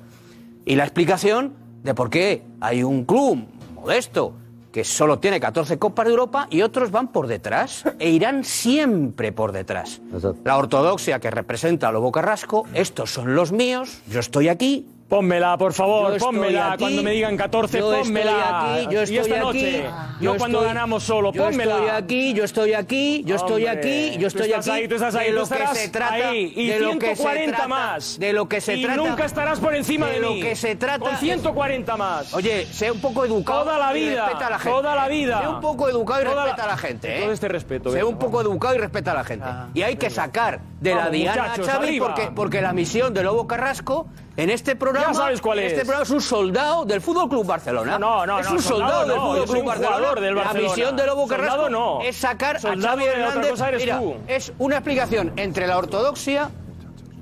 [0.65, 4.35] y la explicación de por qué hay un club modesto
[4.71, 9.33] que solo tiene 14 Copas de Europa y otros van por detrás e irán siempre
[9.33, 10.03] por detrás.
[10.45, 14.87] La ortodoxia que representa a Lobo Carrasco, estos son los míos, yo estoy aquí.
[15.09, 16.73] Pónmela, por favor, Yo estoy pónmela.
[16.73, 18.61] aquí, Cuando me digan 14, yo estoy pónmela.
[18.75, 19.83] aquí, yo y estoy aquí,
[20.21, 21.75] yo no cuando estoy- ganamos solo, yo pónmela.
[21.77, 24.77] estoy aquí, yo estoy aquí, yo estoy Hombre, aquí, yo tú estoy estás aquí.
[24.83, 27.07] ahí, tú estás ahí, de tú lo que se trata, ahí, y de lo que
[27.07, 28.19] se 140 trata, más.
[28.19, 28.97] de lo que se Y trata.
[28.99, 30.43] nunca estarás por encima de lo mí.
[30.43, 30.99] que se trata.
[30.99, 32.35] Con es- 140 más.
[32.35, 33.65] Oye, sé un poco educado.
[33.65, 34.77] Toda la y vida, respeta a la gente.
[34.79, 35.41] toda la vida.
[35.41, 37.17] Sé un poco educado y Toda la- respeta a la gente.
[37.17, 37.21] ¿eh?
[37.23, 37.91] Todo este respeto.
[37.93, 39.47] Sé un poco educado y respeta a la gente.
[39.73, 41.99] y hay que sacar de la diana a Xavi
[42.35, 44.07] porque la misión de Lobo Carrasco
[44.39, 45.09] en este programa.
[45.09, 45.73] Ya sabes cuál en es.
[45.73, 47.99] Este programa es un soldado del Fútbol Club Barcelona.
[47.99, 50.21] No, no, es no, un soldado, soldado del Fútbol Club Barcelona.
[50.21, 50.69] del La Barcelona.
[50.75, 52.01] misión de Lobo Soldado Carrasco no.
[52.03, 53.53] es sacar Soldado a Xavi Hernández.
[53.79, 56.51] Mira, es una explicación entre la ortodoxia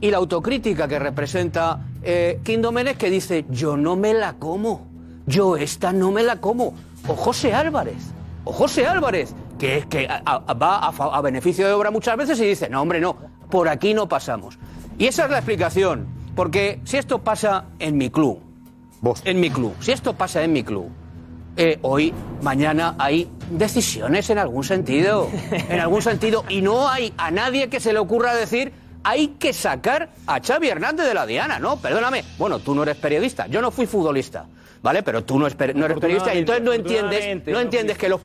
[0.01, 4.87] y la autocrítica que representa eh, Kim Domenech que dice yo no me la como,
[5.27, 6.75] yo esta no me la como.
[7.09, 8.03] O José Álvarez,
[8.45, 12.17] o José Álvarez, que, es que a- a- va a, a beneficio de obra muchas
[12.19, 13.17] veces y dice, no hombre, no,
[13.51, 14.59] por aquí no pasamos.
[14.99, 16.07] Y esa es la explicación,
[16.37, 18.41] porque si esto pasa en mi club,
[19.25, 20.89] en mi club, si esto pasa en mi club,
[21.57, 25.29] eh, hoy, mañana hay decisiones en algún sentido.
[25.71, 26.45] En algún sentido.
[26.51, 28.73] Y no hay a nadie que se le ocurra decir
[29.03, 31.59] hay que sacar a Xavi Hernández de la Diana.
[31.59, 32.25] No, perdóname.
[32.39, 33.47] Bueno, tú no eres periodista.
[33.47, 34.47] Yo no fui futbolista.
[34.83, 35.03] ¿Vale?
[35.03, 38.21] Pero tú no, eres periodista y entonces no entiendes, no entiendes que los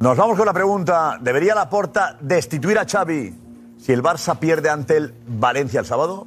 [0.00, 1.18] Nos vamos con la pregunta.
[1.20, 3.34] ¿Debería Laporta destituir a Xavi
[3.76, 6.26] si el Barça pierde ante el Valencia el sábado?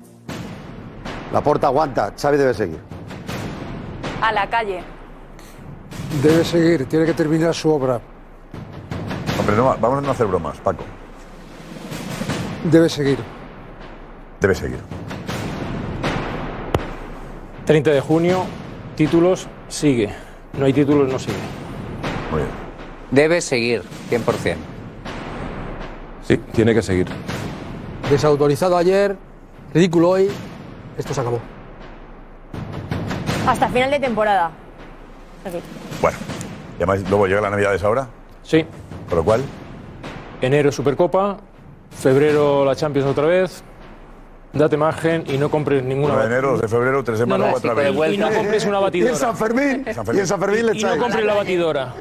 [1.32, 2.80] Laporta aguanta, Xavi debe seguir.
[4.22, 4.84] A la calle.
[6.22, 8.00] Debe seguir, tiene que terminar su obra.
[9.40, 10.84] Hombre, no, vamos a no hacer bromas, Paco.
[12.66, 13.18] Debe seguir.
[14.40, 14.80] Debe seguir.
[17.66, 18.46] 30 de junio,
[18.96, 20.14] títulos, sigue.
[20.60, 21.34] No hay títulos, no sigue.
[22.30, 22.63] Muy bien.
[23.14, 24.56] Debe seguir, 100%.
[26.28, 27.06] Sí, tiene que seguir.
[28.10, 29.16] Desautorizado ayer,
[29.72, 30.30] ridículo hoy,
[30.98, 31.40] esto se acabó.
[33.48, 34.50] Hasta final de temporada.
[36.02, 36.18] Bueno,
[36.74, 38.08] y además luego llega la Navidad de esa hora.
[38.42, 38.66] Sí.
[39.08, 39.42] Con lo cual,
[40.42, 41.38] Enero Supercopa,
[41.92, 43.64] febrero la Champions otra vez.
[44.54, 46.14] Date margen y no compres ninguna.
[46.14, 48.14] 1 de enero, 2 de febrero, 3 semanas, No, no, otra vez.
[48.14, 49.12] y no compres una Y batidora.
[49.14, 50.16] en San Fermín, San Fermín.
[50.16, 51.02] y en San Fermín le Y no echáis.
[51.02, 51.94] compres la batidora.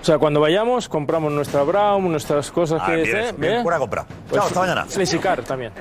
[0.00, 3.02] O sea, cuando vayamos, compramos nuestra Brown, nuestras cosas ah, que...
[3.02, 3.32] Bien, ¿eh?
[3.36, 4.06] bien, pura compra.
[4.06, 4.86] Pues, Chao, hasta mañana.
[4.86, 5.72] Flesicar también.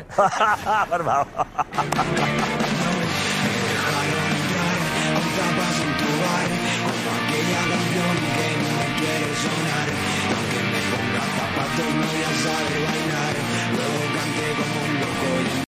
[9.39, 9.87] sonar
[10.35, 13.08] Aunque me ponga zapatos no voy a saber bailar